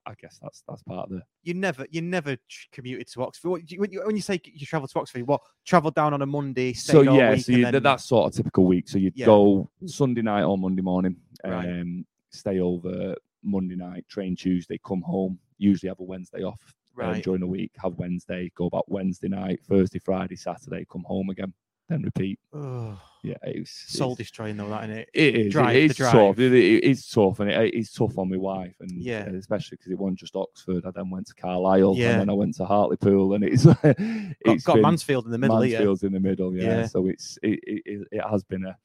I 0.06 0.14
guess 0.22 0.38
that's 0.42 0.64
that's 0.68 0.84
part 0.84 1.06
of 1.10 1.10
the 1.12 1.22
You 1.44 1.54
never 1.54 1.86
you 1.90 2.02
never 2.02 2.36
commuted 2.74 3.08
to 3.14 3.24
Oxford. 3.24 3.50
What, 3.50 3.72
you- 3.72 3.80
when 3.80 3.92
you, 3.92 4.04
when 4.06 4.18
you 4.18 4.22
say 4.22 4.42
you 4.44 4.66
travel 4.66 4.88
to 4.90 5.00
Oxford, 5.00 5.26
what 5.26 5.40
travel 5.64 5.92
down 5.92 6.14
on 6.14 6.22
a 6.22 6.26
Monday? 6.26 6.74
so 6.74 7.08
all 7.08 7.16
yeah, 7.18 7.32
week, 7.32 7.46
so 7.46 7.54
you, 7.54 7.72
then- 7.72 7.82
that's 7.84 8.04
sort 8.04 8.28
of 8.32 8.36
typical 8.36 8.66
week. 8.66 8.90
So 8.90 8.98
you'd 8.98 9.14
Yeah. 9.16 9.28
go 9.28 9.70
Sunday 9.86 10.22
night 10.22 10.44
or 10.44 10.58
Monday 10.58 10.82
morning, 10.82 11.16
Right. 11.46 11.70
um, 11.70 12.06
stay 12.32 12.60
over 12.60 13.16
Monday 13.44 13.76
night, 13.76 14.06
train 14.10 14.36
Tuesday, 14.36 14.78
come 14.86 15.02
home. 15.02 15.40
Usually 15.58 15.88
have 15.88 16.02
a 16.02 16.04
Wednesday 16.04 16.44
off 16.44 16.60
um, 17.00 17.22
during 17.22 17.40
the 17.40 17.48
week. 17.48 17.72
Have 17.78 17.94
Wednesday, 17.98 18.52
go 18.56 18.70
back 18.70 18.84
Wednesday 18.88 19.30
night, 19.30 19.62
Thursday, 19.64 20.00
Friday, 20.00 20.36
Saturday, 20.36 20.86
come 20.92 21.04
home 21.08 21.30
again, 21.30 21.54
then 21.90 22.02
repeat. 22.02 22.40
Ugh, 22.54 22.98
Yeah, 23.24 23.36
it's 23.44 23.72
soul 23.98 24.14
it's- 24.14 24.18
destroying 24.28 24.58
though, 24.58 24.70
that 24.70 24.86
in 24.86 24.92
it. 24.92 25.10
It 25.14 25.36
is. 25.36 25.54
drive, 25.54 25.76
it 25.76 25.92
is 25.92 25.98
tough. 25.98 26.40
It, 26.40 26.54
it- 26.54 26.84
it's 26.84 27.10
tough, 27.12 27.40
and 27.40 27.50
it, 27.52 27.74
it's 27.74 27.92
tough 27.94 28.18
on 28.18 28.30
my 28.30 28.38
wife, 28.38 28.76
and 28.80 28.92
Yeah. 28.92 29.26
especially 29.30 29.78
because 29.78 29.92
it 29.92 29.98
wasn't 30.00 30.20
just 30.20 30.36
Oxford. 30.36 30.86
I 30.86 30.92
then 30.92 31.10
went 31.10 31.28
to 31.28 31.34
Carlisle, 31.36 31.96
Yeah. 31.98 32.12
and 32.12 32.22
then 32.22 32.30
I 32.30 32.34
went 32.34 32.56
to 32.56 32.66
Hartlepool, 32.66 33.34
and 33.34 33.44
it's 33.44 33.66
Got, 33.84 33.96
it's 34.00 34.64
got 34.64 34.80
Mansfield 34.80 35.26
in 35.26 35.32
the 35.32 35.38
middle, 35.38 35.64
yeah. 35.66 35.78
Mansfield's 35.80 36.04
in 36.04 36.14
the 36.14 36.20
middle, 36.20 36.56
yeah. 36.56 36.64
Yeah. 36.64 36.86
So 36.88 37.08
it's 37.08 37.38
it, 37.44 37.60
it, 37.64 37.82
it, 37.86 38.08
it 38.12 38.24
has 38.30 38.44
been 38.44 38.66
a 38.66 38.76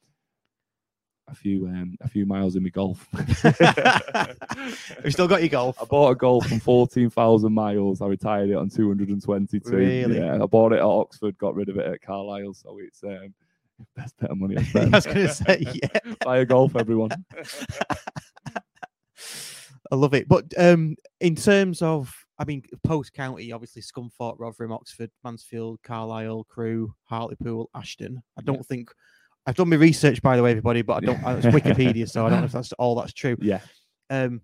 a 1.31 1.35
few 1.35 1.65
um 1.67 1.97
a 2.01 2.07
few 2.07 2.25
miles 2.25 2.55
in 2.55 2.63
my 2.63 2.69
golf. 2.69 3.07
Have 3.13 4.37
you 5.05 5.11
still 5.11 5.27
got 5.27 5.41
your 5.41 5.49
golf? 5.49 5.81
I 5.81 5.85
bought 5.85 6.11
a 6.11 6.15
golf 6.15 6.45
from 6.47 6.59
fourteen 6.59 7.09
thousand 7.09 7.53
miles. 7.53 8.01
I 8.01 8.07
retired 8.07 8.49
it 8.49 8.55
on 8.55 8.69
two 8.69 8.87
hundred 8.87 9.09
and 9.09 9.23
twenty-two. 9.23 9.69
Really? 9.69 10.19
Yeah, 10.19 10.43
I 10.43 10.45
bought 10.45 10.73
it 10.73 10.77
at 10.77 10.83
Oxford, 10.83 11.37
got 11.37 11.55
rid 11.55 11.69
of 11.69 11.77
it 11.77 11.87
at 11.87 12.01
Carlisle. 12.01 12.53
So 12.53 12.77
it's 12.79 13.03
um 13.03 13.33
best 13.95 14.17
bit 14.19 14.29
of 14.29 14.37
money 14.37 14.57
I 14.57 14.61
I 14.61 14.63
spent. 14.63 14.93
I 14.93 14.97
was 14.97 15.05
going 15.05 15.17
to 15.17 15.33
say, 15.33 15.65
yeah. 15.73 16.13
buy 16.23 16.39
a 16.39 16.45
golf, 16.45 16.75
everyone. 16.75 17.11
I 19.91 19.95
love 19.95 20.13
it. 20.13 20.27
But 20.27 20.53
um, 20.57 20.95
in 21.19 21.35
terms 21.35 21.81
of, 21.81 22.13
I 22.39 22.45
mean, 22.45 22.63
post 22.83 23.13
county, 23.13 23.51
obviously 23.51 23.81
Scunthorpe, 23.81 24.35
Rotherham, 24.39 24.71
Oxford, 24.71 25.11
Mansfield, 25.23 25.79
Carlisle, 25.83 26.45
Crewe, 26.45 26.93
Hartlepool, 27.03 27.69
Ashton. 27.75 28.21
I 28.37 28.41
don't 28.41 28.65
think 28.65 28.89
I've 29.45 29.55
done 29.55 29.69
my 29.69 29.75
research, 29.75 30.21
by 30.21 30.37
the 30.37 30.43
way, 30.43 30.51
everybody, 30.51 30.81
but 30.81 31.03
I 31.03 31.05
don't. 31.05 31.37
It's 31.37 31.47
Wikipedia, 31.47 32.09
so 32.09 32.25
I 32.25 32.29
don't 32.29 32.39
know 32.39 32.45
if 32.45 32.51
that's 32.53 32.73
all 32.73 32.95
that's 32.95 33.13
true. 33.13 33.37
Yeah. 33.41 33.61
Um, 34.09 34.41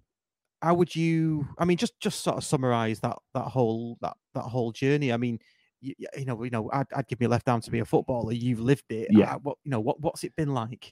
how 0.62 0.74
would 0.74 0.96
you? 0.96 1.48
I 1.58 1.66
mean, 1.66 1.78
just 1.78 2.00
just 2.00 2.22
sort 2.22 2.38
of 2.38 2.44
summarize 2.44 3.00
that 3.02 3.18
that 3.34 3.46
whole 3.46 3.98
that 4.02 4.16
that 4.34 4.42
whole 4.42 4.72
journey. 4.72 5.12
I 5.12 5.18
mean. 5.18 5.40
You, 5.80 5.94
you 6.18 6.26
know, 6.26 6.44
you 6.44 6.50
know, 6.50 6.72
I'd, 6.74 6.88
I'd 6.96 7.08
give 7.08 7.22
my 7.22 7.28
left 7.28 7.48
arm 7.48 7.62
to 7.62 7.70
be 7.70 7.78
a 7.78 7.86
footballer. 7.86 8.34
You've 8.34 8.60
lived 8.60 8.86
it. 8.90 9.10
Yeah. 9.12 9.36
Uh, 9.36 9.38
what 9.38 9.58
you 9.64 9.70
know, 9.70 9.80
what 9.80 10.02
what's 10.02 10.24
it 10.24 10.36
been 10.36 10.52
like? 10.52 10.92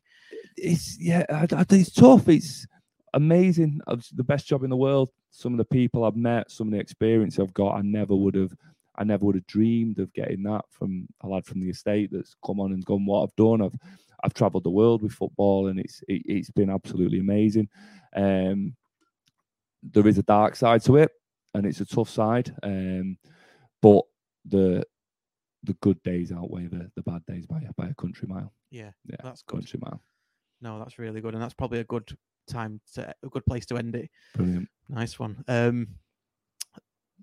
it's 0.57 0.97
yeah, 0.99 1.25
I, 1.29 1.47
I, 1.55 1.65
it's 1.69 1.91
tough. 1.91 2.27
It's 2.27 2.65
amazing. 3.13 3.81
It's 3.87 4.09
the 4.09 4.23
best 4.23 4.47
job 4.47 4.63
in 4.63 4.69
the 4.69 4.77
world. 4.77 5.09
Some 5.31 5.53
of 5.53 5.57
the 5.57 5.65
people 5.65 6.03
I've 6.03 6.15
met, 6.15 6.51
some 6.51 6.67
of 6.67 6.73
the 6.73 6.79
experience 6.79 7.39
I've 7.39 7.53
got, 7.53 7.75
I 7.75 7.81
never 7.81 8.15
would 8.15 8.35
have, 8.35 8.53
I 8.97 9.03
never 9.03 9.25
would 9.25 9.35
have 9.35 9.47
dreamed 9.47 9.99
of 9.99 10.13
getting 10.13 10.43
that 10.43 10.65
from 10.69 11.07
a 11.21 11.27
lad 11.27 11.45
from 11.45 11.59
the 11.59 11.69
estate 11.69 12.09
that's 12.11 12.35
come 12.45 12.59
on 12.59 12.71
and 12.73 12.83
gone. 12.85 13.05
what 13.05 13.23
I've 13.23 13.35
done. 13.35 13.61
I've 13.61 13.75
I've 14.23 14.33
travelled 14.33 14.63
the 14.63 14.69
world 14.71 15.03
with 15.03 15.11
football, 15.11 15.67
and 15.67 15.79
it's 15.79 16.01
it, 16.07 16.21
it's 16.25 16.49
been 16.49 16.69
absolutely 16.69 17.19
amazing. 17.19 17.69
Um, 18.15 18.75
there 19.83 20.07
is 20.07 20.17
a 20.17 20.23
dark 20.23 20.55
side 20.55 20.81
to 20.83 20.97
it, 20.97 21.11
and 21.53 21.65
it's 21.65 21.81
a 21.81 21.85
tough 21.85 22.09
side. 22.09 22.55
Um, 22.63 23.17
but 23.81 24.03
the 24.45 24.83
the 25.63 25.73
good 25.81 26.01
days 26.03 26.31
outweigh 26.31 26.67
the, 26.67 26.89
the 26.95 27.01
bad 27.01 27.25
days 27.25 27.45
by 27.45 27.57
a- 27.59 27.73
by 27.73 27.87
a 27.89 27.93
country 27.95 28.27
mile. 28.27 28.53
Yeah, 28.71 28.91
Yeah, 29.09 29.15
that's 29.23 29.41
good. 29.41 29.57
country 29.57 29.79
mile. 29.81 30.01
No, 30.61 30.79
that's 30.79 30.97
really 30.99 31.21
good, 31.21 31.33
and 31.33 31.41
that's 31.43 31.53
probably 31.53 31.79
a 31.79 31.83
good 31.83 32.15
time 32.47 32.79
to 32.93 33.13
a 33.23 33.29
good 33.29 33.45
place 33.45 33.65
to 33.67 33.77
end 33.77 33.95
it. 33.95 34.09
Brilliant. 34.35 34.69
Nice 34.89 35.17
one. 35.19 35.43
Um, 35.47 35.87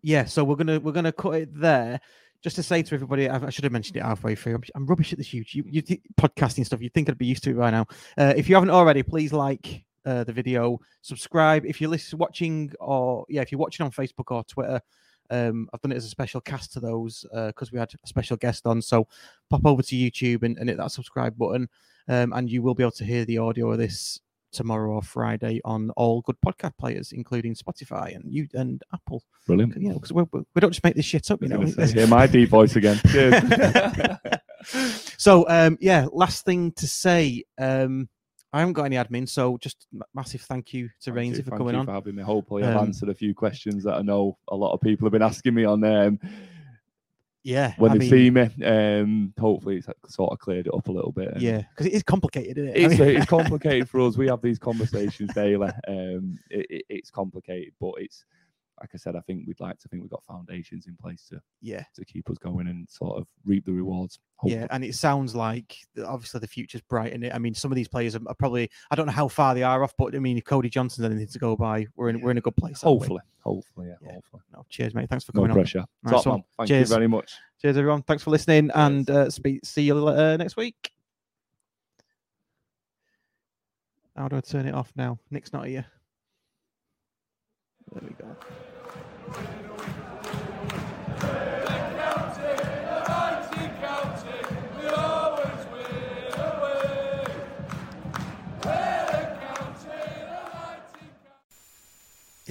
yeah, 0.02 0.24
so 0.24 0.44
we're 0.44 0.56
gonna 0.56 0.80
we're 0.80 0.92
gonna 0.92 1.12
cut 1.12 1.34
it 1.34 1.54
there. 1.54 2.00
Just 2.42 2.56
to 2.56 2.62
say 2.62 2.82
to 2.82 2.94
everybody, 2.94 3.28
I, 3.28 3.46
I 3.46 3.50
should 3.50 3.62
have 3.62 3.72
mentioned 3.72 3.96
it 3.96 4.02
halfway 4.02 4.34
through. 4.34 4.56
I'm, 4.56 4.62
I'm 4.74 4.86
rubbish 4.86 5.12
at 5.12 5.18
this 5.18 5.32
huge 5.32 5.54
you, 5.54 5.80
th- 5.80 6.00
podcasting 6.20 6.66
stuff. 6.66 6.82
You'd 6.82 6.92
think 6.92 7.08
I'd 7.08 7.16
be 7.16 7.26
used 7.26 7.44
to 7.44 7.50
it 7.50 7.58
by 7.58 7.70
now. 7.70 7.86
Uh, 8.18 8.34
if 8.36 8.48
you 8.48 8.56
haven't 8.56 8.70
already, 8.70 9.04
please 9.04 9.32
like 9.32 9.84
uh, 10.04 10.24
the 10.24 10.32
video, 10.32 10.80
subscribe. 11.02 11.64
If 11.64 11.80
you're 11.80 11.90
listening, 11.90 12.18
watching, 12.18 12.72
or 12.80 13.24
yeah, 13.28 13.42
if 13.42 13.52
you're 13.52 13.60
watching 13.60 13.84
on 13.84 13.92
Facebook 13.92 14.32
or 14.32 14.42
Twitter, 14.42 14.80
um, 15.30 15.68
I've 15.72 15.80
done 15.80 15.92
it 15.92 15.96
as 15.96 16.04
a 16.04 16.08
special 16.08 16.40
cast 16.40 16.72
to 16.72 16.80
those 16.80 17.24
because 17.32 17.70
we 17.70 17.78
had 17.78 17.92
a 17.94 18.06
special 18.08 18.36
guest 18.36 18.66
on. 18.66 18.82
So 18.82 19.06
pop 19.48 19.64
over 19.64 19.82
to 19.82 19.94
YouTube 19.94 20.42
and, 20.42 20.58
and 20.58 20.68
hit 20.68 20.78
that 20.78 20.90
subscribe 20.90 21.38
button, 21.38 21.68
um, 22.08 22.32
and 22.32 22.50
you 22.50 22.60
will 22.60 22.74
be 22.74 22.82
able 22.82 22.90
to 22.92 23.04
hear 23.04 23.24
the 23.24 23.38
audio 23.38 23.70
of 23.70 23.78
this 23.78 24.20
tomorrow 24.52 24.92
or 24.92 25.02
Friday 25.02 25.60
on 25.64 25.90
all 25.96 26.20
good 26.22 26.36
podcast 26.44 26.76
players, 26.78 27.12
including 27.12 27.54
Spotify 27.54 28.14
and 28.14 28.32
you 28.32 28.46
and 28.54 28.82
Apple. 28.94 29.22
Brilliant. 29.46 29.76
You 29.76 29.88
know, 29.88 29.94
because 29.94 30.12
we, 30.12 30.22
we 30.32 30.60
don't 30.60 30.70
just 30.70 30.84
make 30.84 30.94
this 30.94 31.04
shit 31.04 31.30
up. 31.30 31.42
You 31.42 31.48
know. 31.48 31.64
say, 31.66 31.86
hear 31.92 32.06
my 32.06 32.26
deep 32.26 32.48
voice 32.50 32.76
again. 32.76 33.00
So 35.16 35.44
um, 35.48 35.76
yeah, 35.80 36.06
last 36.12 36.44
thing 36.44 36.72
to 36.72 36.86
say. 36.86 37.44
Um, 37.58 38.08
I 38.52 38.60
haven't 38.60 38.74
got 38.74 38.84
any 38.84 38.96
admin, 38.96 39.28
so 39.28 39.56
just 39.58 39.86
massive 40.14 40.42
thank 40.42 40.74
you 40.74 40.90
to 41.02 41.10
Raynesy 41.12 41.36
for 41.38 41.50
thank 41.50 41.58
coming 41.58 41.74
you 41.74 41.80
on. 41.80 41.86
For 41.86 41.92
having 41.92 42.16
me. 42.16 42.22
Hopefully, 42.22 42.64
I've 42.64 42.76
Um, 42.76 42.88
answered 42.88 43.08
a 43.08 43.14
few 43.14 43.34
questions 43.34 43.82
that 43.84 43.94
I 43.94 44.02
know 44.02 44.36
a 44.48 44.56
lot 44.56 44.72
of 44.74 44.80
people 44.80 45.06
have 45.06 45.12
been 45.12 45.22
asking 45.22 45.54
me 45.54 45.64
on 45.64 45.82
um, 45.84 46.20
Yeah, 47.44 47.74
when 47.76 47.90
I 47.90 47.94
they 47.94 47.98
mean, 47.98 48.10
see 48.10 48.30
me. 48.30 48.64
Um, 48.64 49.34
hopefully, 49.38 49.76
it's 49.78 49.88
sort 50.14 50.32
of 50.32 50.38
cleared 50.38 50.66
it 50.68 50.74
up 50.74 50.86
a 50.88 50.92
little 50.92 51.10
bit. 51.12 51.32
and 51.32 51.42
Yeah, 51.42 51.62
because 51.70 51.86
it 51.86 51.92
is 51.92 52.02
complicated, 52.02 52.56
isn't 52.58 52.76
it? 52.76 52.80
I 52.80 52.90
It's, 52.90 53.00
mean- 53.00 53.16
it's 53.16 53.26
complicated 53.38 53.88
for 53.90 54.00
us. 54.00 54.16
We 54.16 54.28
have 54.28 54.42
these 54.42 54.58
conversations 54.60 55.32
daily. 55.34 55.68
Um, 55.88 56.38
it, 56.50 56.66
it- 56.70 56.84
it's 56.88 57.10
complicated, 57.10 57.72
but 57.80 57.94
it's 57.98 58.24
like 58.82 58.90
I 58.94 58.96
said. 58.98 59.14
I 59.14 59.20
think 59.20 59.46
we'd 59.46 59.60
like 59.60 59.78
to 59.78 59.88
think 59.88 60.02
we've 60.02 60.10
got 60.10 60.24
foundations 60.24 60.88
in 60.88 60.96
place 60.96 61.24
to 61.30 61.40
yeah, 61.60 61.84
to 61.94 62.04
keep 62.04 62.28
us 62.28 62.36
going 62.36 62.66
and 62.66 62.88
sort 62.90 63.16
of 63.18 63.28
reap 63.44 63.64
the 63.64 63.72
rewards. 63.72 64.18
yeah, 64.44 64.66
and 64.70 64.84
it 64.84 64.94
sounds 64.96 65.34
like 65.36 65.76
obviously 66.04 66.40
the 66.40 66.48
future's 66.48 66.80
bright 66.82 67.12
in 67.12 67.22
it. 67.22 67.32
I 67.32 67.38
mean, 67.38 67.54
some 67.54 67.70
of 67.70 67.76
these 67.76 67.86
players 67.88 68.16
are, 68.16 68.20
probably 68.38 68.68
I 68.90 68.96
don't 68.96 69.06
know 69.06 69.12
how 69.12 69.28
far 69.28 69.54
they 69.54 69.62
are 69.62 69.84
off, 69.84 69.94
but 69.96 70.14
I 70.14 70.18
mean, 70.18 70.36
if 70.36 70.44
Cody 70.44 70.68
Johnson's 70.68 71.06
anything 71.06 71.28
to 71.28 71.38
go 71.38 71.56
by, 71.56 71.86
we're 71.94 72.08
in 72.08 72.20
we're 72.20 72.32
in 72.32 72.38
a 72.38 72.42
good 72.42 72.56
place. 72.56 72.82
Hopefully, 72.82 73.20
hopefully, 73.40 73.86
yeah, 73.88 73.94
Yeah. 74.02 74.14
hopefully. 74.14 74.42
No, 74.52 74.66
cheers, 74.68 74.94
mate. 74.94 75.08
Thanks 75.08 75.24
for 75.24 75.32
coming. 75.32 75.48
No 75.48 75.54
pressure. 75.54 75.84
Nice 76.02 76.12
Top 76.14 76.26
one. 76.26 76.42
Thank 76.58 76.68
Cheers. 76.68 76.90
you 76.90 76.96
very 76.96 77.08
much. 77.08 77.32
Cheers, 77.60 77.76
everyone. 77.76 78.02
Thanks 78.02 78.24
for 78.24 78.30
listening, 78.30 78.70
and 78.74 79.08
uh, 79.08 79.30
speak, 79.30 79.64
see 79.64 79.82
you 79.82 80.08
uh, 80.08 80.36
next 80.36 80.56
week. 80.56 80.90
How 84.16 84.28
do 84.28 84.36
I 84.36 84.40
turn 84.40 84.66
it 84.66 84.74
off 84.74 84.92
now? 84.96 85.18
Nick's 85.30 85.52
not 85.52 85.66
here. 85.66 85.86
There 87.92 88.02
we 88.08 88.14
go. 88.14 88.36